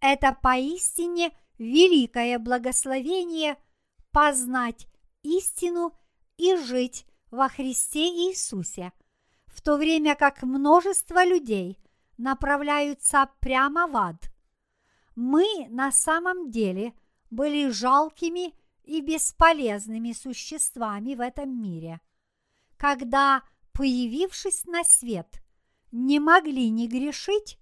Это 0.00 0.36
поистине 0.42 1.30
великое 1.58 2.38
благословение 2.38 3.56
познать 4.10 4.86
истину 5.22 5.92
и 6.36 6.56
жить 6.56 7.06
во 7.30 7.48
Христе 7.48 8.08
Иисусе, 8.08 8.92
в 9.46 9.62
то 9.62 9.76
время 9.76 10.14
как 10.16 10.42
множество 10.42 11.24
людей 11.24 11.78
направляются 12.16 13.28
прямо 13.40 13.86
в 13.86 13.96
ад. 13.96 14.32
Мы 15.14 15.66
на 15.68 15.92
самом 15.92 16.50
деле 16.50 16.94
были 17.30 17.68
жалкими 17.68 18.54
и 18.84 19.00
бесполезными 19.00 20.12
существами 20.12 21.14
в 21.14 21.20
этом 21.20 21.60
мире, 21.60 22.00
когда, 22.76 23.42
появившись 23.72 24.64
на 24.64 24.82
свет, 24.84 25.42
не 25.92 26.18
могли 26.18 26.70
не 26.70 26.88
грешить 26.88 27.58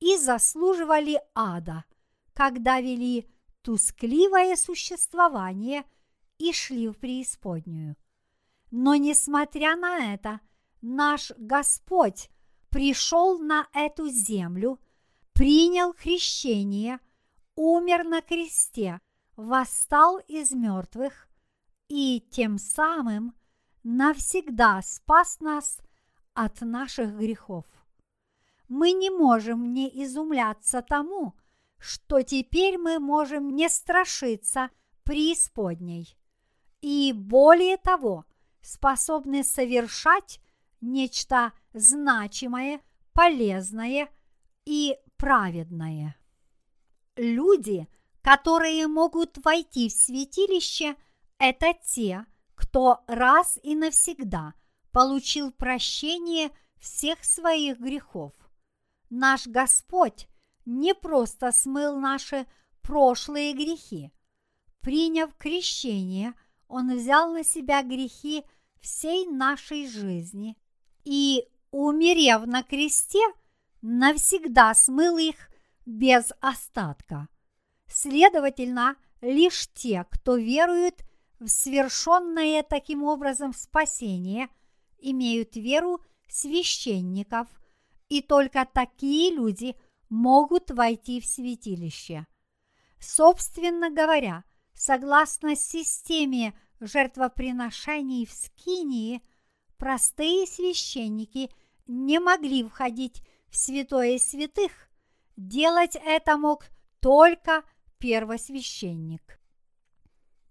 и 0.00 0.16
заслуживали 0.16 1.20
ада, 1.34 1.84
когда 2.32 2.80
вели 2.80 3.28
тускливое 3.62 4.56
существование 4.56 5.84
и 6.38 6.52
шли 6.52 6.88
в 6.88 6.98
преисподнюю. 6.98 7.96
Но 8.70 8.94
несмотря 8.94 9.76
на 9.76 10.14
это, 10.14 10.40
наш 10.80 11.32
Господь 11.36 12.30
пришел 12.70 13.38
на 13.38 13.66
эту 13.72 14.08
землю, 14.08 14.80
принял 15.32 15.92
крещение, 15.92 16.98
умер 17.54 18.04
на 18.04 18.20
кресте, 18.20 19.00
восстал 19.36 20.18
из 20.28 20.52
мертвых 20.52 21.28
и 21.88 22.26
тем 22.30 22.58
самым 22.58 23.34
навсегда 23.82 24.82
спас 24.82 25.40
нас 25.40 25.78
от 26.34 26.60
наших 26.60 27.16
грехов. 27.16 27.64
Мы 28.68 28.92
не 28.92 29.10
можем 29.10 29.72
не 29.72 29.88
изумляться 30.04 30.82
тому, 30.82 31.34
что 31.78 32.22
теперь 32.22 32.78
мы 32.78 32.98
можем 32.98 33.54
не 33.54 33.68
страшиться 33.68 34.70
преисподней. 35.04 36.16
И 36.80 37.12
более 37.12 37.76
того, 37.76 38.24
способны 38.60 39.44
совершать 39.44 40.40
нечто 40.80 41.52
значимое, 41.72 42.80
полезное 43.12 44.08
и 44.64 44.96
праведное. 45.16 46.16
Люди, 47.16 47.88
которые 48.22 48.86
могут 48.88 49.38
войти 49.44 49.88
в 49.88 49.92
святилище, 49.92 50.96
это 51.38 51.74
те, 51.84 52.26
кто 52.54 53.04
раз 53.06 53.58
и 53.62 53.74
навсегда 53.74 54.54
получил 54.90 55.52
прощение 55.52 56.50
всех 56.78 57.24
своих 57.24 57.78
грехов. 57.78 58.32
Наш 59.10 59.46
Господь 59.46 60.28
не 60.64 60.94
просто 60.94 61.52
смыл 61.52 61.98
наши 61.98 62.46
прошлые 62.82 63.52
грехи. 63.52 64.12
Приняв 64.80 65.34
крещение, 65.36 66.34
Он 66.68 66.94
взял 66.96 67.32
на 67.32 67.44
себя 67.44 67.82
грехи 67.82 68.44
всей 68.80 69.26
нашей 69.26 69.88
жизни 69.88 70.56
и, 71.04 71.44
умерев 71.70 72.46
на 72.46 72.62
кресте, 72.62 73.20
навсегда 73.82 74.74
смыл 74.74 75.18
их 75.18 75.48
без 75.84 76.32
остатка. 76.40 77.28
Следовательно, 77.86 78.96
лишь 79.20 79.68
те, 79.72 80.06
кто 80.10 80.36
верует 80.36 81.04
в 81.38 81.48
свершенное 81.48 82.62
таким 82.62 83.04
образом 83.04 83.52
спасение, 83.52 84.48
имеют 84.98 85.56
веру 85.56 86.00
священников, 86.28 87.48
и 88.08 88.22
только 88.22 88.66
такие 88.72 89.34
люди 89.34 89.76
могут 90.08 90.70
войти 90.70 91.20
в 91.20 91.26
святилище. 91.26 92.26
Собственно 92.98 93.90
говоря, 93.90 94.44
согласно 94.76 95.56
системе 95.56 96.56
жертвоприношений 96.80 98.26
в 98.26 98.32
Скинии, 98.32 99.22
простые 99.78 100.46
священники 100.46 101.50
не 101.86 102.20
могли 102.20 102.62
входить 102.62 103.22
в 103.48 103.56
святое 103.56 104.18
святых, 104.18 104.72
делать 105.36 105.96
это 106.04 106.36
мог 106.36 106.66
только 107.00 107.64
первосвященник. 107.98 109.40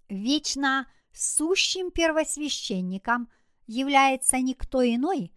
Вечно 0.10 0.88
сущим 1.14 1.92
первосвященником 1.92 3.30
является 3.68 4.40
никто 4.40 4.84
иной, 4.84 5.32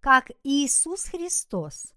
как 0.00 0.30
Иисус 0.42 1.04
Христос. 1.04 1.94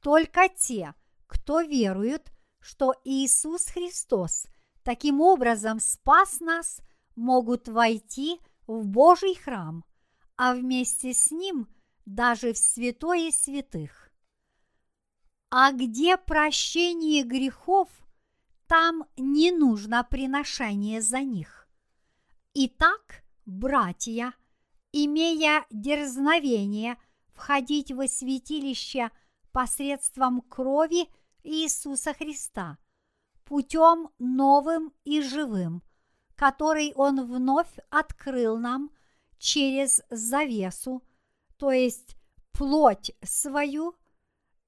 Только 0.00 0.48
те, 0.48 0.94
кто 1.26 1.60
веруют, 1.60 2.32
что 2.60 2.94
Иисус 3.04 3.66
Христос 3.66 4.46
таким 4.88 5.20
образом 5.20 5.80
спас 5.80 6.40
нас, 6.40 6.80
могут 7.14 7.68
войти 7.68 8.40
в 8.66 8.86
Божий 8.86 9.34
храм, 9.34 9.84
а 10.34 10.54
вместе 10.54 11.12
с 11.12 11.30
ним 11.30 11.68
даже 12.06 12.54
в 12.54 12.56
святое 12.56 13.30
святых. 13.30 14.10
А 15.50 15.72
где 15.72 16.16
прощение 16.16 17.22
грехов, 17.22 17.90
там 18.66 19.04
не 19.18 19.52
нужно 19.52 20.04
приношение 20.04 21.02
за 21.02 21.20
них. 21.20 21.68
Итак, 22.54 23.24
братья, 23.44 24.32
имея 24.92 25.66
дерзновение 25.68 26.96
входить 27.34 27.92
во 27.92 28.08
святилище 28.08 29.10
посредством 29.52 30.40
крови 30.40 31.10
Иисуса 31.42 32.14
Христа, 32.14 32.78
путем 33.48 34.10
новым 34.18 34.92
и 35.04 35.22
живым, 35.22 35.82
который 36.34 36.92
Он 36.94 37.26
вновь 37.26 37.78
открыл 37.88 38.58
нам 38.58 38.90
через 39.38 40.02
завесу, 40.10 41.02
то 41.56 41.72
есть 41.72 42.16
плоть 42.52 43.10
свою, 43.22 43.94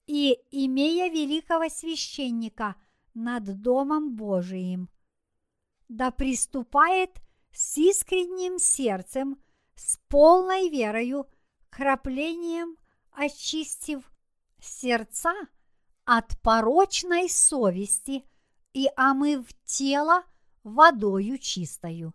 и 0.07 0.39
имея 0.51 1.11
великого 1.11 1.69
священника 1.69 2.75
над 3.13 3.61
Домом 3.61 4.17
Божиим. 4.17 4.89
Да 5.89 6.11
приступает 6.11 7.21
с 7.53 7.77
искренним 7.77 8.59
сердцем, 8.59 9.43
с 9.75 9.99
полной 10.09 10.71
верою, 10.71 11.27
краплением 11.69 12.79
очистив 13.13 14.11
сердца 14.59 15.35
от 16.07 16.41
порочной 16.41 17.29
совести 17.29 18.25
и 18.73 18.89
омыв 18.97 19.53
тело 19.65 20.25
водою 20.63 21.39
чистою. 21.39 22.15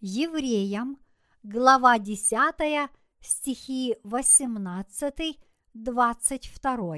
Евреям, 0.00 0.98
глава 1.42 1.98
10, 1.98 2.90
стихи 3.20 3.96
18, 4.02 5.38
22. 5.74 6.96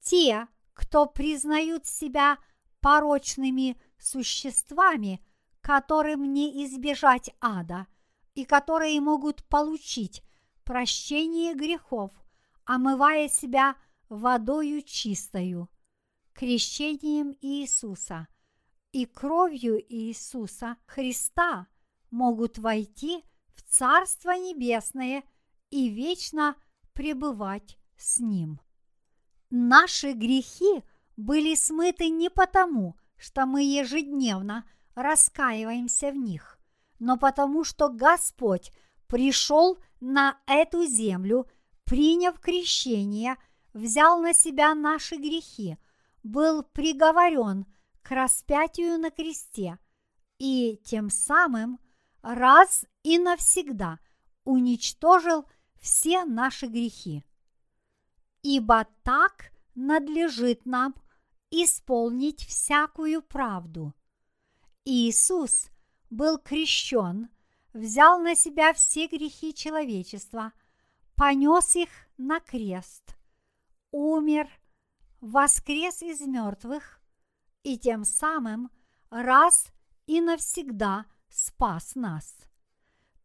Те, 0.00 0.48
кто 0.72 1.06
признают 1.06 1.86
себя 1.86 2.38
порочными 2.80 3.80
существами, 3.98 5.24
которым 5.60 6.32
не 6.32 6.64
избежать 6.66 7.30
ада, 7.40 7.86
и 8.34 8.44
которые 8.44 9.00
могут 9.00 9.44
получить 9.44 10.22
прощение 10.64 11.54
грехов, 11.54 12.10
омывая 12.64 13.28
себя 13.28 13.76
водою 14.08 14.82
чистою, 14.82 15.68
крещением 16.34 17.34
Иисуса 17.40 18.28
и 18.92 19.06
кровью 19.06 19.80
Иисуса 19.88 20.76
Христа 20.86 21.66
могут 22.10 22.58
войти 22.58 23.24
в 23.54 23.62
Царство 23.62 24.32
Небесное 24.32 25.24
и 25.70 25.88
вечно 25.88 26.56
пребывать 26.92 27.78
с 27.96 28.18
Ним. 28.20 28.60
Наши 29.50 30.12
грехи 30.12 30.82
были 31.16 31.54
смыты 31.54 32.08
не 32.08 32.28
потому, 32.28 32.96
что 33.16 33.46
мы 33.46 33.62
ежедневно 33.62 34.68
раскаиваемся 34.94 36.10
в 36.10 36.16
них, 36.16 36.58
но 36.98 37.16
потому, 37.16 37.64
что 37.64 37.88
Господь 37.88 38.72
пришел 39.06 39.78
на 40.00 40.38
эту 40.46 40.84
землю, 40.86 41.48
приняв 41.84 42.38
крещение, 42.40 43.36
взял 43.72 44.20
на 44.20 44.34
себя 44.34 44.74
наши 44.74 45.16
грехи, 45.16 45.78
был 46.24 46.64
приговорен 46.64 47.66
к 48.02 48.10
распятию 48.10 48.98
на 48.98 49.10
кресте 49.10 49.78
и 50.38 50.80
тем 50.84 51.10
самым 51.10 51.78
раз 52.22 52.84
и 53.02 53.18
навсегда 53.18 54.00
уничтожил 54.44 55.46
все 55.80 56.24
наши 56.24 56.66
грехи. 56.66 57.24
Ибо 58.42 58.86
так 59.02 59.52
надлежит 59.74 60.66
нам 60.66 60.94
исполнить 61.50 62.44
всякую 62.44 63.22
правду. 63.22 63.94
Иисус 64.84 65.68
был 66.10 66.38
крещен, 66.38 67.28
взял 67.72 68.18
на 68.18 68.34
себя 68.34 68.72
все 68.74 69.06
грехи 69.06 69.54
человечества, 69.54 70.52
понес 71.16 71.76
их 71.76 71.88
на 72.16 72.40
крест, 72.40 73.16
умер, 73.90 74.48
воскрес 75.24 76.02
из 76.02 76.20
мертвых 76.20 77.00
и 77.62 77.78
тем 77.78 78.04
самым 78.04 78.70
раз 79.08 79.72
и 80.06 80.20
навсегда 80.20 81.06
спас 81.30 81.94
нас. 81.94 82.36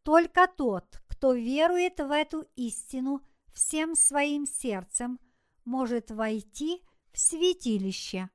Только 0.02 0.46
тот, 0.46 1.02
кто 1.08 1.34
верует 1.34 2.00
в 2.00 2.10
эту 2.10 2.46
истину 2.56 3.20
всем 3.52 3.94
своим 3.94 4.46
сердцем, 4.46 5.20
может 5.66 6.10
войти 6.10 6.82
в 7.12 7.18
святилище. 7.18 8.30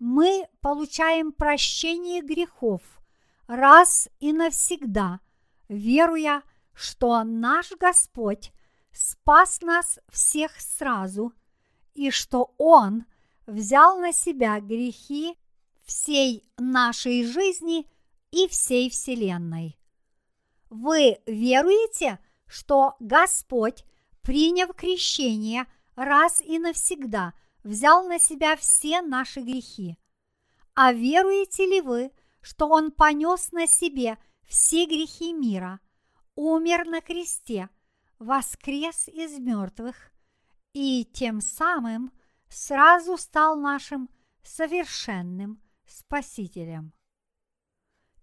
Мы 0.00 0.48
получаем 0.60 1.30
прощение 1.30 2.20
грехов 2.20 2.82
раз 3.46 4.08
и 4.18 4.32
навсегда, 4.32 5.20
веруя, 5.68 6.42
что 6.74 7.22
наш 7.22 7.70
Господь 7.78 8.52
спас 8.90 9.60
нас 9.60 10.00
всех 10.08 10.60
сразу 10.60 11.32
и 11.98 12.10
что 12.12 12.54
Он 12.58 13.04
взял 13.46 13.98
на 13.98 14.12
себя 14.12 14.60
грехи 14.60 15.36
всей 15.84 16.48
нашей 16.56 17.24
жизни 17.24 17.90
и 18.30 18.46
всей 18.46 18.88
Вселенной. 18.88 19.76
Вы 20.70 21.18
веруете, 21.26 22.20
что 22.46 22.94
Господь, 23.00 23.84
приняв 24.22 24.74
крещение, 24.76 25.66
раз 25.96 26.40
и 26.40 26.58
навсегда 26.58 27.34
взял 27.64 28.06
на 28.06 28.20
себя 28.20 28.56
все 28.56 29.02
наши 29.02 29.40
грехи? 29.40 29.98
А 30.74 30.92
веруете 30.92 31.66
ли 31.66 31.80
вы, 31.80 32.12
что 32.40 32.68
Он 32.68 32.92
понес 32.92 33.50
на 33.50 33.66
себе 33.66 34.18
все 34.46 34.86
грехи 34.86 35.32
мира, 35.32 35.80
умер 36.36 36.86
на 36.86 37.00
кресте, 37.00 37.68
воскрес 38.20 39.08
из 39.08 39.38
мертвых 39.40 40.12
и 40.78 41.04
тем 41.04 41.40
самым 41.40 42.12
сразу 42.48 43.16
стал 43.16 43.56
нашим 43.56 44.08
совершенным 44.44 45.60
Спасителем. 45.84 46.92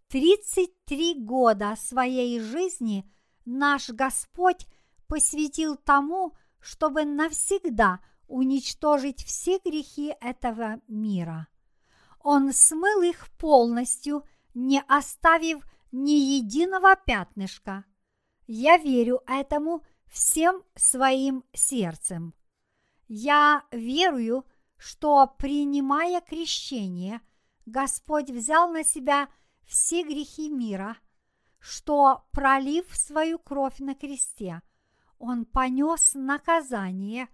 33 0.07 1.15
года 1.15 1.75
своей 1.75 2.39
жизни 2.39 3.11
наш 3.43 3.89
Господь 3.89 4.67
посвятил 5.07 5.75
тому, 5.75 6.33
чтобы 6.61 7.03
навсегда 7.03 7.99
уничтожить 8.27 9.25
все 9.25 9.59
грехи 9.59 10.15
этого 10.21 10.79
мира. 10.87 11.49
Он 12.21 12.53
смыл 12.53 13.01
их 13.01 13.29
полностью, 13.37 14.23
не 14.53 14.81
оставив 14.87 15.61
ни 15.91 16.37
единого 16.37 16.95
пятнышка. 16.95 17.83
Я 18.47 18.77
верю 18.77 19.23
этому 19.27 19.83
всем 20.07 20.63
своим 20.75 21.43
сердцем. 21.51 22.33
Я 23.07 23.63
верую, 23.71 24.45
что 24.77 25.27
принимая 25.37 26.21
крещение, 26.21 27.21
Господь 27.65 28.29
взял 28.29 28.69
на 28.69 28.83
себя– 28.83 29.29
все 29.65 30.03
грехи 30.03 30.49
мира, 30.49 30.97
что, 31.59 32.25
пролив 32.31 32.95
свою 32.95 33.39
кровь 33.39 33.79
на 33.79 33.95
кресте, 33.95 34.61
Он 35.17 35.45
понес 35.45 36.13
наказание 36.13 37.27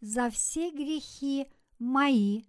за 0.00 0.30
все 0.30 0.70
грехи 0.70 1.50
мои, 1.78 2.44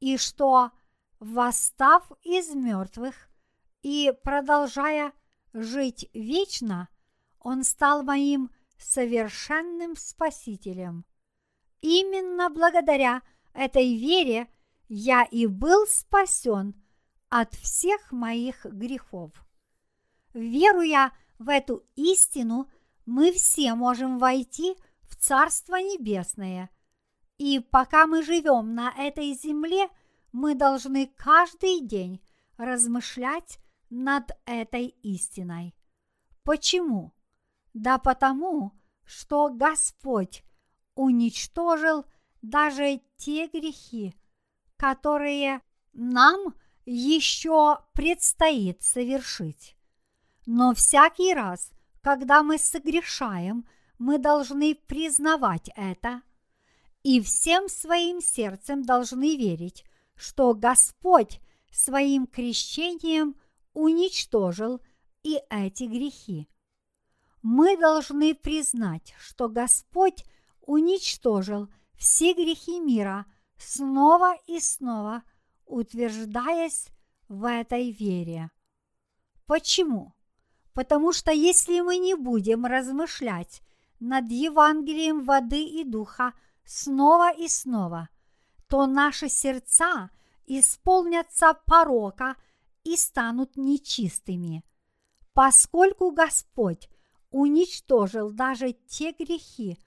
и 0.00 0.16
что, 0.16 0.70
восстав 1.18 2.10
из 2.22 2.54
мертвых 2.54 3.14
и 3.82 4.12
продолжая 4.22 5.12
жить 5.52 6.08
вечно, 6.12 6.88
Он 7.40 7.64
стал 7.64 8.02
моим 8.02 8.50
совершенным 8.78 9.96
Спасителем. 9.96 11.04
Именно 11.80 12.50
благодаря 12.50 13.22
этой 13.52 13.96
вере 13.96 14.48
я 14.88 15.24
и 15.24 15.46
был 15.46 15.86
спасен– 15.86 16.74
от 17.28 17.54
всех 17.54 18.12
моих 18.12 18.64
грехов. 18.64 19.30
Веруя 20.32 21.12
в 21.38 21.48
эту 21.48 21.84
истину, 21.94 22.70
мы 23.04 23.32
все 23.32 23.74
можем 23.74 24.18
войти 24.18 24.76
в 25.02 25.16
Царство 25.16 25.76
Небесное. 25.76 26.70
И 27.38 27.60
пока 27.60 28.06
мы 28.06 28.22
живем 28.22 28.74
на 28.74 28.90
этой 28.96 29.34
земле, 29.34 29.88
мы 30.32 30.54
должны 30.54 31.06
каждый 31.16 31.80
день 31.80 32.22
размышлять 32.56 33.58
над 33.90 34.30
этой 34.46 34.86
истиной. 35.02 35.74
Почему? 36.42 37.12
Да 37.74 37.98
потому, 37.98 38.72
что 39.04 39.50
Господь 39.50 40.42
уничтожил 40.96 42.04
даже 42.42 43.00
те 43.16 43.46
грехи, 43.46 44.12
которые 44.76 45.60
нам– 45.92 46.54
еще 46.86 47.80
предстоит 47.92 48.82
совершить. 48.82 49.76
Но 50.46 50.72
всякий 50.72 51.34
раз, 51.34 51.70
когда 52.00 52.42
мы 52.42 52.58
согрешаем, 52.58 53.66
мы 53.98 54.18
должны 54.18 54.74
признавать 54.74 55.68
это 55.74 56.22
и 57.02 57.20
всем 57.20 57.68
своим 57.68 58.20
сердцем 58.20 58.82
должны 58.82 59.36
верить, 59.36 59.84
что 60.14 60.54
Господь 60.54 61.40
своим 61.70 62.26
крещением 62.26 63.36
уничтожил 63.72 64.80
и 65.22 65.40
эти 65.50 65.84
грехи. 65.84 66.48
Мы 67.42 67.76
должны 67.76 68.34
признать, 68.34 69.14
что 69.18 69.48
Господь 69.48 70.24
уничтожил 70.66 71.68
все 71.94 72.34
грехи 72.34 72.78
мира 72.80 73.24
снова 73.56 74.36
и 74.46 74.60
снова– 74.60 75.22
утверждаясь 75.66 76.88
в 77.28 77.44
этой 77.44 77.90
вере. 77.90 78.50
Почему? 79.46 80.14
Потому 80.72 81.12
что 81.12 81.32
если 81.32 81.80
мы 81.80 81.98
не 81.98 82.14
будем 82.14 82.66
размышлять 82.66 83.62
над 83.98 84.30
Евангелием 84.30 85.24
воды 85.24 85.64
и 85.64 85.84
духа 85.84 86.32
снова 86.64 87.32
и 87.32 87.48
снова, 87.48 88.08
то 88.68 88.86
наши 88.86 89.28
сердца 89.28 90.10
исполнятся 90.46 91.54
порока 91.66 92.36
и 92.84 92.96
станут 92.96 93.56
нечистыми. 93.56 94.64
Поскольку 95.32 96.12
Господь 96.12 96.88
уничтожил 97.30 98.30
даже 98.30 98.72
те 98.72 99.12
грехи, 99.12 99.78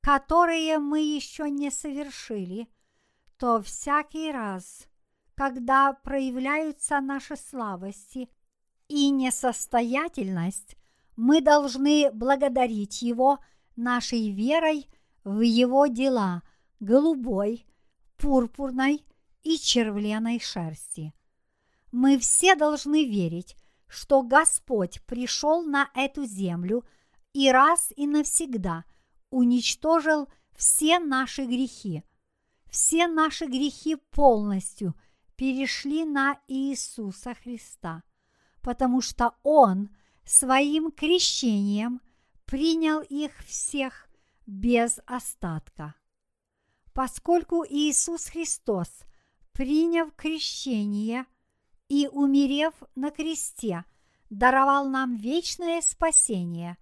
которые 0.00 0.78
мы 0.78 1.00
еще 1.00 1.50
не 1.50 1.70
совершили, 1.70 2.68
то 3.38 3.60
всякий 3.62 4.32
раз, 4.32 4.86
когда 5.34 5.92
проявляются 5.92 7.00
наши 7.00 7.36
слабости 7.36 8.28
и 8.88 9.10
несостоятельность, 9.10 10.76
мы 11.16 11.40
должны 11.40 12.10
благодарить 12.12 13.02
Его 13.02 13.38
нашей 13.76 14.30
верой 14.30 14.88
в 15.24 15.40
Его 15.40 15.86
дела 15.86 16.42
голубой, 16.80 17.66
пурпурной 18.16 19.04
и 19.42 19.58
червленой 19.58 20.40
шерсти. 20.40 21.14
Мы 21.92 22.18
все 22.18 22.54
должны 22.54 23.04
верить, 23.04 23.56
что 23.86 24.22
Господь 24.22 25.02
пришел 25.06 25.62
на 25.62 25.90
эту 25.94 26.24
землю 26.24 26.84
и 27.32 27.50
раз 27.50 27.92
и 27.96 28.06
навсегда 28.06 28.84
уничтожил 29.30 30.28
все 30.54 30.98
наши 30.98 31.44
грехи. 31.44 32.04
Все 32.70 33.06
наши 33.06 33.46
грехи 33.46 33.96
полностью– 33.96 34.94
перешли 35.40 36.04
на 36.04 36.38
Иисуса 36.48 37.32
Христа, 37.32 38.02
потому 38.60 39.00
что 39.00 39.32
Он 39.42 39.88
своим 40.22 40.90
крещением 40.90 42.02
принял 42.44 43.00
их 43.00 43.38
всех 43.46 44.10
без 44.46 45.00
остатка. 45.06 45.94
Поскольку 46.92 47.64
Иисус 47.66 48.26
Христос, 48.26 48.90
приняв 49.52 50.14
крещение 50.14 51.24
и 51.88 52.06
умерев 52.06 52.74
на 52.94 53.10
кресте, 53.10 53.86
даровал 54.28 54.90
нам 54.90 55.16
вечное 55.16 55.80
спасение, 55.80 56.76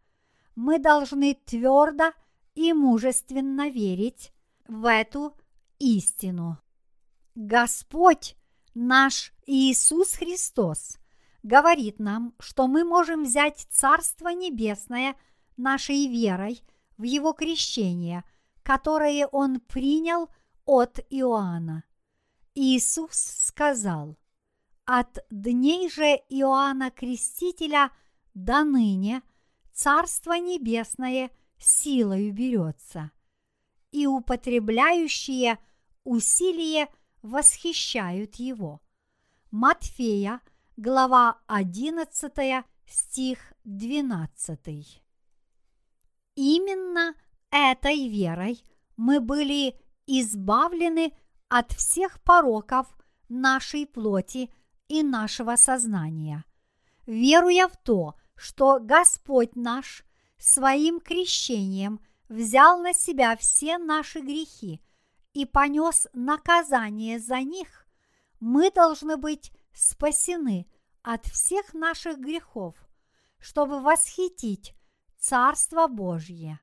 мы 0.57 0.81
должны 0.81 1.37
твердо 1.45 2.11
и 2.59 2.72
мужественно 2.72 3.68
верить 3.70 4.32
в 4.66 4.90
эту 4.90 5.32
истину. 5.78 6.59
Господь 7.36 8.35
Наш 8.74 9.32
Иисус 9.47 10.14
Христос 10.14 10.98
говорит 11.44 12.01
нам, 12.01 12.35
что 12.40 12.66
мы 12.66 12.82
можем 12.85 13.22
взять 13.22 13.68
Царство 13.70 14.30
Небесное 14.30 15.14
нашей 15.56 16.09
верой 16.09 16.60
в 16.97 17.05
Его 17.05 17.32
крещение, 17.32 18.24
которое 18.64 19.28
Он 19.28 19.60
принял 19.60 20.28
от 20.64 20.98
Иоанна. 21.10 21.85
Иисус 22.56 23.14
сказал, 23.14 24.18
«От 24.85 25.24
дней 25.30 25.89
же 25.89 26.20
Иоанна 26.28 26.90
Крестителя 26.90 27.93
до 28.35 28.64
ныне 28.64 29.22
Царство 29.72 30.32
Небесное 30.32 31.30
силою 31.59 32.32
берется, 32.32 33.10
и 33.90 34.06
употребляющие 34.06 35.59
усилие 36.05 36.89
восхищают 37.22 38.36
его. 38.36 38.80
Матфея, 39.51 40.40
глава 40.76 41.40
11, 41.47 42.64
стих 42.86 43.52
12. 43.64 45.02
Именно 46.35 47.14
этой 47.51 48.09
верой 48.09 48.62
мы 48.97 49.20
были 49.20 49.74
избавлены 50.06 51.12
от 51.48 51.72
всех 51.72 52.22
пороков 52.22 52.86
нашей 53.28 53.86
плоти 53.86 54.51
и 54.89 55.02
нашего 55.02 55.56
сознания, 55.56 56.44
веруя 57.06 57.68
в 57.68 57.76
то, 57.76 58.14
что 58.35 58.78
Господь 58.80 59.56
наш 59.56 60.05
своим 60.39 61.01
крещением 61.01 62.01
взял 62.28 62.81
на 62.81 62.93
себя 62.93 63.36
все 63.36 63.78
наши 63.78 64.20
грехи 64.20 64.81
и 65.32 65.44
понес 65.44 66.06
наказание 66.12 67.19
за 67.19 67.40
них, 67.40 67.86
мы 68.40 68.70
должны 68.70 69.16
быть 69.16 69.52
спасены 69.73 70.66
от 71.02 71.27
всех 71.27 71.74
наших 71.74 72.19
грехов, 72.19 72.74
чтобы 73.39 73.81
восхитить 73.81 74.74
Царство 75.19 75.89
Божье. 75.89 76.60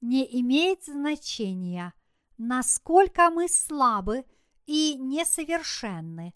Не 0.00 0.24
имеет 0.40 0.84
значения, 0.84 1.94
насколько 2.38 3.30
мы 3.30 3.48
слабы 3.48 4.24
и 4.66 4.94
несовершенны, 4.96 6.34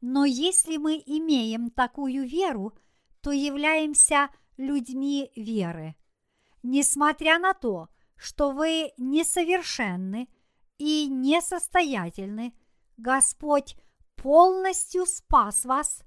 но 0.00 0.24
если 0.24 0.78
мы 0.78 1.02
имеем 1.04 1.70
такую 1.70 2.26
веру, 2.26 2.72
то 3.20 3.30
являемся 3.30 4.30
людьми 4.60 5.32
веры. 5.34 5.96
Несмотря 6.62 7.38
на 7.38 7.54
то, 7.54 7.88
что 8.16 8.50
вы 8.50 8.92
несовершенны 8.98 10.28
и 10.78 11.06
несостоятельны, 11.08 12.54
Господь 12.98 13.76
полностью 14.14 15.06
спас 15.06 15.64
вас, 15.64 16.04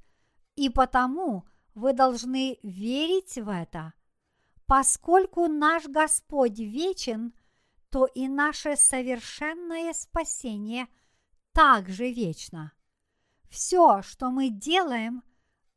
и 0.55 0.69
потому 0.69 1.45
вы 1.73 1.93
должны 1.93 2.59
верить 2.61 3.35
в 3.35 3.49
это. 3.49 3.93
Поскольку 4.67 5.47
наш 5.47 5.85
Господь 5.87 6.59
вечен, 6.59 7.33
то 7.89 8.05
и 8.05 8.27
наше 8.27 8.75
совершенное 8.75 9.93
спасение 9.93 10.87
также 11.51 12.11
вечно. 12.11 12.73
Все, 13.49 14.01
что 14.03 14.29
мы 14.29 14.49
делаем, 14.49 15.23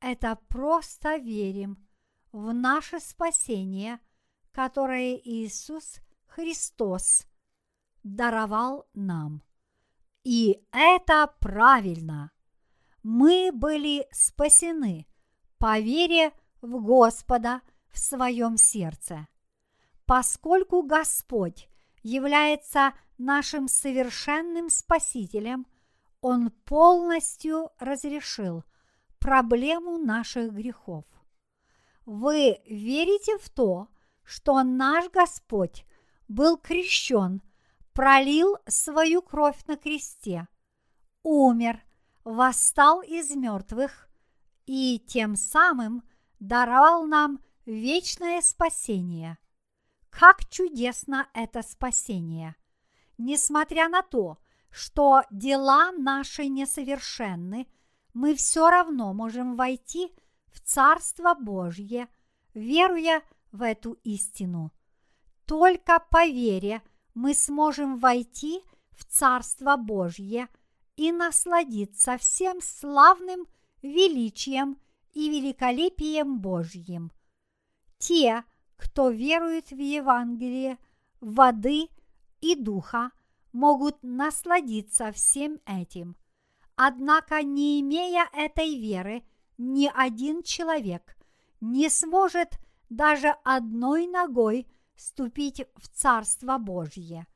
это 0.00 0.38
просто 0.48 1.16
верим 1.16 1.85
в 2.36 2.52
наше 2.52 3.00
спасение, 3.00 3.98
которое 4.52 5.14
Иисус 5.14 6.00
Христос 6.26 7.26
даровал 8.02 8.86
нам. 8.92 9.42
И 10.22 10.62
это 10.70 11.32
правильно. 11.40 12.32
Мы 13.02 13.50
были 13.52 14.06
спасены 14.10 15.06
по 15.56 15.80
вере 15.80 16.32
в 16.60 16.78
Господа 16.84 17.62
в 17.88 17.98
своем 17.98 18.58
сердце. 18.58 19.28
Поскольку 20.04 20.82
Господь 20.82 21.70
является 22.02 22.92
нашим 23.16 23.66
совершенным 23.66 24.68
Спасителем, 24.68 25.66
Он 26.20 26.50
полностью 26.66 27.70
разрешил 27.78 28.62
проблему 29.20 29.96
наших 29.96 30.52
грехов. 30.52 31.06
Вы 32.06 32.62
верите 32.66 33.36
в 33.38 33.50
то, 33.50 33.88
что 34.22 34.62
наш 34.62 35.10
Господь 35.10 35.84
был 36.28 36.56
крещен, 36.56 37.42
пролил 37.92 38.56
свою 38.66 39.22
кровь 39.22 39.64
на 39.66 39.76
кресте, 39.76 40.46
умер, 41.24 41.82
восстал 42.22 43.02
из 43.02 43.34
мертвых 43.34 44.08
и 44.66 45.02
тем 45.04 45.34
самым 45.34 46.04
даровал 46.38 47.06
нам 47.06 47.40
вечное 47.64 48.40
спасение. 48.40 49.38
Как 50.10 50.48
чудесно 50.48 51.28
это 51.34 51.62
спасение! 51.62 52.54
Несмотря 53.18 53.88
на 53.88 54.02
то, 54.02 54.38
что 54.70 55.22
дела 55.30 55.90
наши 55.90 56.46
несовершенны, 56.46 57.66
мы 58.14 58.34
все 58.34 58.70
равно 58.70 59.12
можем 59.12 59.56
войти 59.56 60.12
в 60.16 60.25
Царство 60.60 61.34
Божье, 61.34 62.08
веруя 62.54 63.22
в 63.52 63.62
эту 63.62 63.92
истину. 64.04 64.72
Только 65.44 66.04
по 66.10 66.26
вере 66.26 66.82
мы 67.14 67.34
сможем 67.34 67.98
войти 67.98 68.62
в 68.90 69.04
Царство 69.04 69.76
Божье 69.76 70.48
и 70.96 71.12
насладиться 71.12 72.18
всем 72.18 72.60
славным 72.60 73.46
величием 73.82 74.78
и 75.12 75.30
великолепием 75.30 76.40
Божьим. 76.40 77.12
Те, 77.98 78.44
кто 78.76 79.10
верует 79.10 79.70
в 79.70 79.78
Евангелие 79.78 80.78
воды 81.20 81.88
и 82.40 82.54
духа, 82.54 83.10
могут 83.52 84.02
насладиться 84.02 85.12
всем 85.12 85.60
этим. 85.64 86.16
Однако, 86.74 87.42
не 87.42 87.80
имея 87.80 88.28
этой 88.34 88.78
веры, 88.78 89.24
ни 89.58 89.90
один 89.92 90.42
человек 90.42 91.16
не 91.60 91.88
сможет 91.88 92.58
даже 92.88 93.28
одной 93.44 94.06
ногой 94.06 94.66
ступить 94.96 95.62
в 95.76 95.88
Царство 95.88 96.58
Божье. 96.58 97.26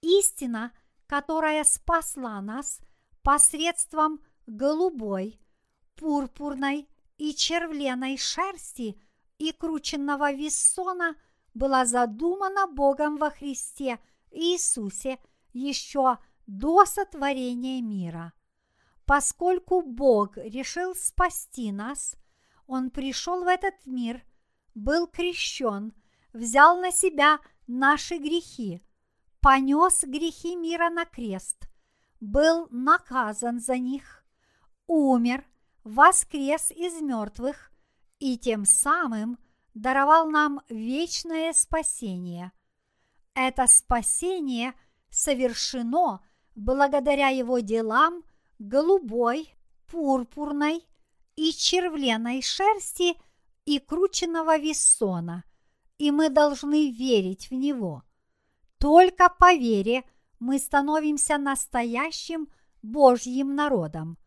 Истина, 0.00 0.72
которая 1.06 1.64
спасла 1.64 2.40
нас 2.40 2.80
посредством 3.22 4.20
голубой, 4.46 5.40
пурпурной 5.96 6.88
и 7.16 7.34
червленой 7.34 8.16
шерсти– 8.16 9.00
и 9.38 9.52
крученного 9.52 10.32
вессона 10.32 11.16
была 11.54 11.86
задумана 11.86 12.66
Богом 12.66 13.16
во 13.16 13.30
Христе 13.30 13.98
Иисусе 14.30 15.18
еще 15.52 16.18
до 16.46 16.84
сотворения 16.84 17.80
мира. 17.80 18.32
Поскольку 19.08 19.80
Бог 19.80 20.36
решил 20.36 20.94
спасти 20.94 21.72
нас, 21.72 22.14
Он 22.66 22.90
пришел 22.90 23.42
в 23.42 23.46
этот 23.46 23.86
мир, 23.86 24.22
был 24.74 25.06
крещен, 25.06 25.94
взял 26.34 26.78
на 26.78 26.92
себя 26.92 27.38
наши 27.66 28.18
грехи, 28.18 28.82
понес 29.40 30.04
грехи 30.04 30.56
мира 30.56 30.90
на 30.90 31.06
крест, 31.06 31.70
был 32.20 32.68
наказан 32.70 33.60
за 33.60 33.78
них, 33.78 34.26
умер, 34.86 35.42
воскрес 35.84 36.70
из 36.70 37.00
мертвых 37.00 37.72
и 38.18 38.36
тем 38.36 38.66
самым 38.66 39.38
даровал 39.72 40.28
нам 40.28 40.60
вечное 40.68 41.54
спасение. 41.54 42.52
Это 43.32 43.68
спасение 43.68 44.74
совершено 45.08 46.20
благодаря 46.54 47.28
его 47.28 47.60
делам 47.60 48.22
голубой, 48.58 49.54
пурпурной 49.86 50.84
и 51.36 51.52
червленой 51.52 52.42
шерсти 52.42 53.14
и 53.64 53.78
крученного 53.78 54.58
вессона, 54.58 55.44
и 55.98 56.10
мы 56.10 56.28
должны 56.30 56.90
верить 56.90 57.50
в 57.50 57.54
него. 57.54 58.02
Только 58.78 59.28
по 59.28 59.54
вере 59.54 60.04
мы 60.38 60.58
становимся 60.58 61.38
настоящим 61.38 62.48
Божьим 62.82 63.54
народом. 63.54 64.18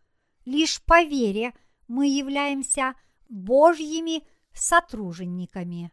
Лишь 0.46 0.82
по 0.84 1.04
вере 1.04 1.54
мы 1.88 2.08
являемся– 2.08 2.96
Божьими 3.32 4.28
сотружениками. 4.54 5.92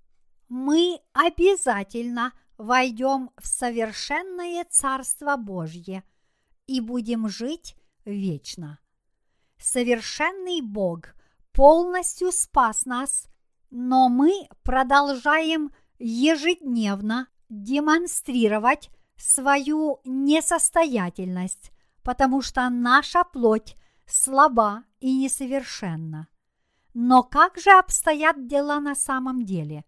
Мы 0.48 1.01
обязательно 1.12 2.32
войдем 2.56 3.31
в 3.36 3.47
совершенное 3.47 4.66
Царство 4.69 5.36
Божье 5.36 6.02
и 6.66 6.81
будем 6.81 7.28
жить 7.28 7.77
вечно. 8.13 8.79
Совершенный 9.59 10.61
Бог 10.61 11.15
полностью 11.53 12.33
спас 12.33 12.85
нас, 12.85 13.27
но 13.71 14.09
мы 14.09 14.49
продолжаем 14.63 15.71
ежедневно 15.99 17.29
демонстрировать 17.49 18.91
свою 19.17 20.01
несостоятельность, 20.05 21.73
потому 22.03 22.41
что 22.41 22.69
наша 22.71 23.25
плоть 23.25 23.77
слаба 24.07 24.85
и 25.01 25.17
несовершенна. 25.17 26.29
Но 26.95 27.23
как 27.23 27.59
же 27.59 27.71
обстоят 27.71 28.47
дела 28.47 28.81
на 28.81 28.95
самом 28.95 29.45
деле? 29.45 29.85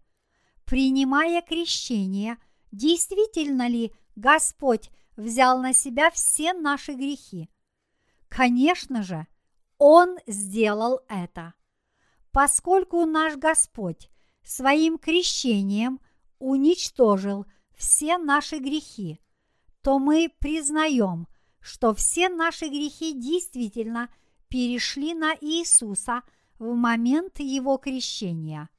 Принимая 0.65 1.41
крещение, 1.41 2.37
действительно 2.71 3.67
ли 3.67 3.93
Господь 4.15 4.89
взял 5.15 5.59
на 5.59 5.73
себя 5.73 6.11
все 6.11 6.53
наши 6.53 6.93
грехи? 6.93 7.49
Конечно 8.31 9.03
же, 9.03 9.27
Он 9.77 10.17
сделал 10.25 11.01
это. 11.09 11.53
поскольку 12.31 13.05
наш 13.05 13.35
Господь 13.35 14.09
своим 14.41 14.97
крещением 14.97 15.99
уничтожил 16.39 17.45
все 17.75 18.17
наши 18.17 18.59
грехи, 18.59 19.19
то 19.81 19.99
мы 19.99 20.31
признаем, 20.39 21.27
что 21.59 21.93
все 21.93 22.29
наши 22.29 22.69
грехи 22.69 23.11
действительно 23.11 24.09
перешли 24.47 25.13
на 25.13 25.35
Иисуса 25.41 26.23
в 26.57 26.73
момент 26.73 27.39
Его 27.39 27.77
крещения. 27.77 28.69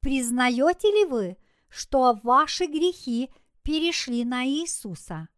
Признаете 0.00 0.88
ли 0.88 1.04
вы, 1.04 1.36
что 1.68 2.18
ваши 2.22 2.64
грехи 2.64 3.28
перешли 3.62 4.24
на 4.24 4.46
Иисуса? 4.46 5.28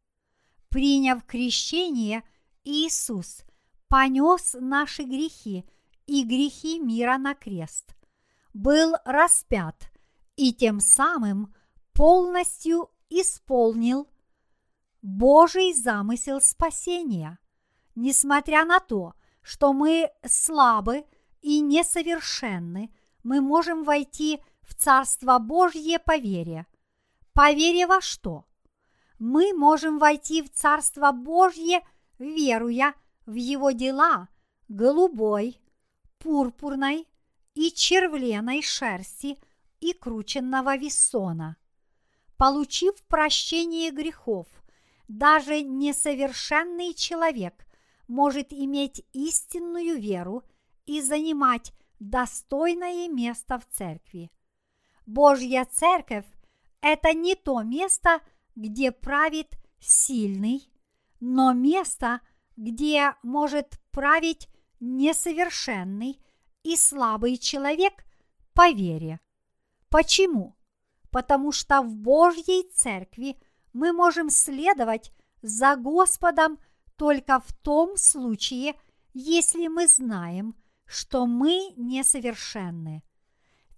Приняв 0.68 1.24
крещение, 1.24 2.22
Иисус 2.64 3.42
понес 3.88 4.56
наши 4.58 5.02
грехи 5.02 5.64
и 6.06 6.24
грехи 6.24 6.78
мира 6.78 7.18
на 7.18 7.34
крест, 7.34 7.94
был 8.52 8.94
распят 9.04 9.90
и 10.36 10.52
тем 10.52 10.80
самым 10.80 11.54
полностью 11.92 12.90
исполнил 13.08 14.08
Божий 15.02 15.72
замысел 15.72 16.40
спасения. 16.40 17.38
Несмотря 17.94 18.64
на 18.64 18.80
то, 18.80 19.14
что 19.42 19.72
мы 19.72 20.10
слабы 20.26 21.04
и 21.40 21.60
несовершенны, 21.60 22.94
мы 23.22 23.40
можем 23.40 23.84
войти 23.84 24.40
в 24.62 24.74
Царство 24.74 25.38
Божье 25.38 25.98
по 25.98 26.16
вере. 26.16 26.66
По 27.32 27.52
вере 27.52 27.86
во 27.86 28.00
что? 28.00 28.44
Мы 29.18 29.52
можем 29.54 29.98
войти 29.98 30.42
в 30.42 30.50
Царство 30.50 31.12
Божье, 31.12 31.82
веруя 32.20 32.94
в 33.26 33.34
Его 33.34 33.72
дела 33.72 34.28
голубой, 34.68 35.60
пурпурной 36.18 37.08
и 37.54 37.72
червленой 37.72 38.62
шерсти 38.62 39.38
и 39.80 39.92
крученного 39.92 40.76
вессона. 40.76 41.56
Получив 42.36 43.02
прощение 43.08 43.90
грехов, 43.90 44.46
даже 45.08 45.62
несовершенный 45.62 46.94
человек 46.94 47.66
может 48.06 48.52
иметь 48.52 49.04
истинную 49.12 49.98
веру 50.00 50.44
и 50.86 51.00
занимать 51.00 51.72
достойное 51.98 53.08
место 53.08 53.58
в 53.58 53.66
церкви. 53.66 54.30
Божья 55.06 55.64
церковь– 55.64 56.26
это 56.80 57.12
не 57.12 57.34
то 57.34 57.62
место, 57.62 58.20
где 58.54 58.92
правит 58.92 59.56
сильный, 59.80 60.69
но 61.20 61.52
место, 61.52 62.20
где 62.56 63.14
может 63.22 63.78
править 63.92 64.48
несовершенный 64.80 66.20
и 66.62 66.76
слабый 66.76 67.36
человек 67.36 68.04
по 68.54 68.70
вере. 68.70 69.20
Почему? 69.88 70.56
Потому 71.10 71.52
что 71.52 71.82
в 71.82 71.94
Божьей 71.94 72.70
церкви 72.72 73.36
мы 73.72 73.92
можем 73.92 74.30
следовать 74.30 75.12
за 75.42 75.76
Господом 75.76 76.58
только 76.96 77.40
в 77.40 77.52
том 77.52 77.96
случае, 77.96 78.74
если 79.12 79.68
мы 79.68 79.86
знаем, 79.86 80.54
что 80.84 81.26
мы 81.26 81.72
несовершенны. 81.76 83.02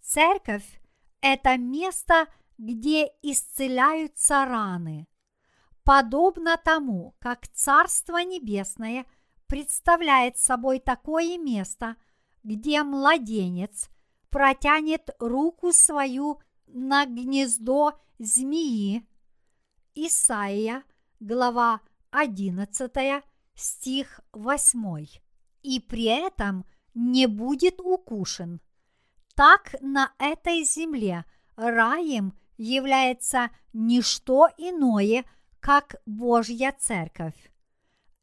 Церковь 0.00 0.80
это 1.20 1.56
место, 1.56 2.26
где 2.58 3.12
исцеляются 3.22 4.44
раны. 4.44 5.06
Подобно 5.84 6.56
тому, 6.56 7.14
как 7.18 7.48
Царство 7.48 8.18
Небесное 8.18 9.04
представляет 9.46 10.38
собой 10.38 10.78
такое 10.78 11.38
место, 11.38 11.96
где 12.42 12.82
младенец 12.82 13.88
протянет 14.30 15.10
руку 15.18 15.72
свою 15.72 16.40
на 16.66 17.04
гнездо 17.06 17.98
змеи. 18.18 19.06
Исаия, 19.94 20.84
глава 21.20 21.80
11, 22.10 23.24
стих 23.54 24.20
8. 24.32 25.06
И 25.62 25.80
при 25.80 26.04
этом 26.04 26.64
не 26.94 27.26
будет 27.26 27.80
укушен– 27.80 28.60
так 29.34 29.74
на 29.80 30.12
этой 30.18 30.64
земле 30.64 31.24
раем 31.56 32.34
является 32.56 33.50
не 33.72 34.02
что 34.02 34.48
иное, 34.58 35.24
как 35.62 35.96
Божья 36.04 36.76
Церковь. 36.78 37.50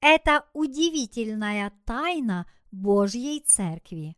Это 0.02 0.45
удивительная 0.53 1.74
тайна 1.86 2.45
Божьей 2.72 3.40
Церкви. 3.40 4.16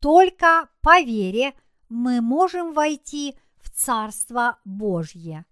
Только 0.00 0.68
по 0.80 1.00
вере 1.00 1.54
мы 1.88 2.20
можем 2.20 2.72
войти 2.72 3.36
в 3.58 3.70
Царство 3.70 4.58
Божье. 4.64 5.46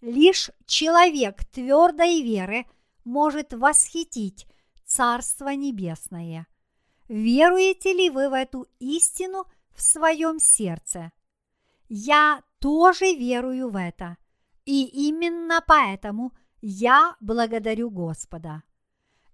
Лишь 0.00 0.50
человек 0.66 1.44
твердой 1.46 2.22
веры 2.22 2.66
может 3.02 3.52
восхитить 3.52 4.46
Царство 4.84 5.48
Небесное. 5.48 6.46
Веруете 7.08 7.92
ли 7.92 8.10
вы 8.10 8.28
в 8.28 8.34
эту 8.34 8.68
истину– 8.78 9.46
в 9.74 9.82
своем 9.82 10.38
сердце. 10.38 11.12
Я 11.88 12.42
тоже 12.58 13.14
верую 13.14 13.70
в 13.70 13.76
это, 13.76 14.16
и 14.64 14.84
именно 15.08 15.62
поэтому 15.66 16.32
я 16.60 17.16
благодарю 17.20 17.90
Господа. 17.90 18.62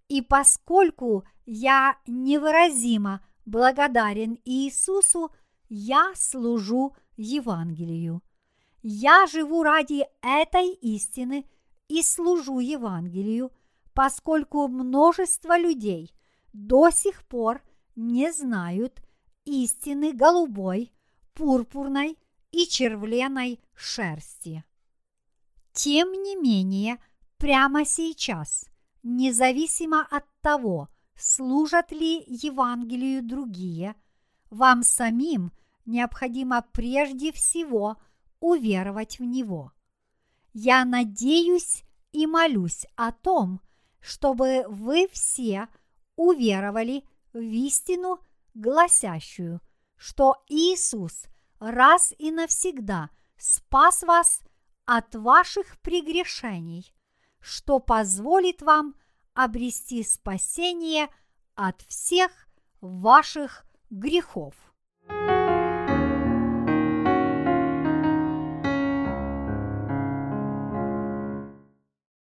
И 0.09 0.23
поскольку 0.23 1.25
я 1.45 1.99
невыразимо 2.07 3.21
благодарен 3.45 4.39
Иисусу, 4.45 5.31
я 5.69 6.13
служу 6.15 6.97
Евангелию. 7.17 8.23
Я 8.83 9.27
живу 9.27 9.63
ради 9.63 10.07
этой 10.23 10.73
истины 10.75 11.47
и 11.89 12.03
служу 12.03 12.59
Евангелию, 12.61 13.53
поскольку 13.93 14.69
множество 14.69 15.59
людей 15.59 16.15
до 16.53 16.91
сих 16.91 17.25
пор 17.27 17.63
не 17.97 18.33
знают 18.33 19.03
истины 19.45 20.13
голубой, 20.13 20.93
пурпурной 21.35 22.17
и 22.51 22.67
червленой 22.67 23.61
шерсти. 23.75 24.65
Тем 25.79 26.11
не 26.11 26.35
менее, 26.35 26.99
прямо 27.37 27.85
сейчас, 27.85 28.65
независимо 29.05 30.05
от 30.11 30.25
того, 30.41 30.89
служат 31.15 31.93
ли 31.93 32.25
Евангелию 32.27 33.23
другие, 33.23 33.95
вам 34.51 34.83
самим 34.83 35.53
необходимо 35.87 36.67
прежде 36.73 37.31
всего 37.31 37.97
уверовать 38.41 39.21
в 39.21 39.23
него. 39.23 39.71
Я 40.53 40.85
надеюсь 40.85 41.85
и 42.11 42.27
молюсь 42.27 42.85
о 42.97 43.13
том, 43.13 43.61
чтобы 44.01 44.65
вы 44.69 45.07
все 45.13 45.69
уверовали 46.17 47.05
в 47.33 47.39
истину 47.39 48.19
гласящую, 48.55 49.61
что 49.97 50.43
Иисус 50.49 51.27
раз 51.61 52.13
и 52.19 52.33
навсегда 52.33 53.11
спас 53.37 54.03
вас 54.03 54.41
от 54.89 55.15
ваших 55.15 55.79
прегрешений, 55.83 56.95
что 57.41 57.79
позволит 57.79 58.63
вам 58.63 58.95
обрести 59.35 60.03
спасение 60.03 61.09
от 61.55 61.83
всех 61.83 62.31
ваших 62.81 63.67
грехов. 63.91 64.55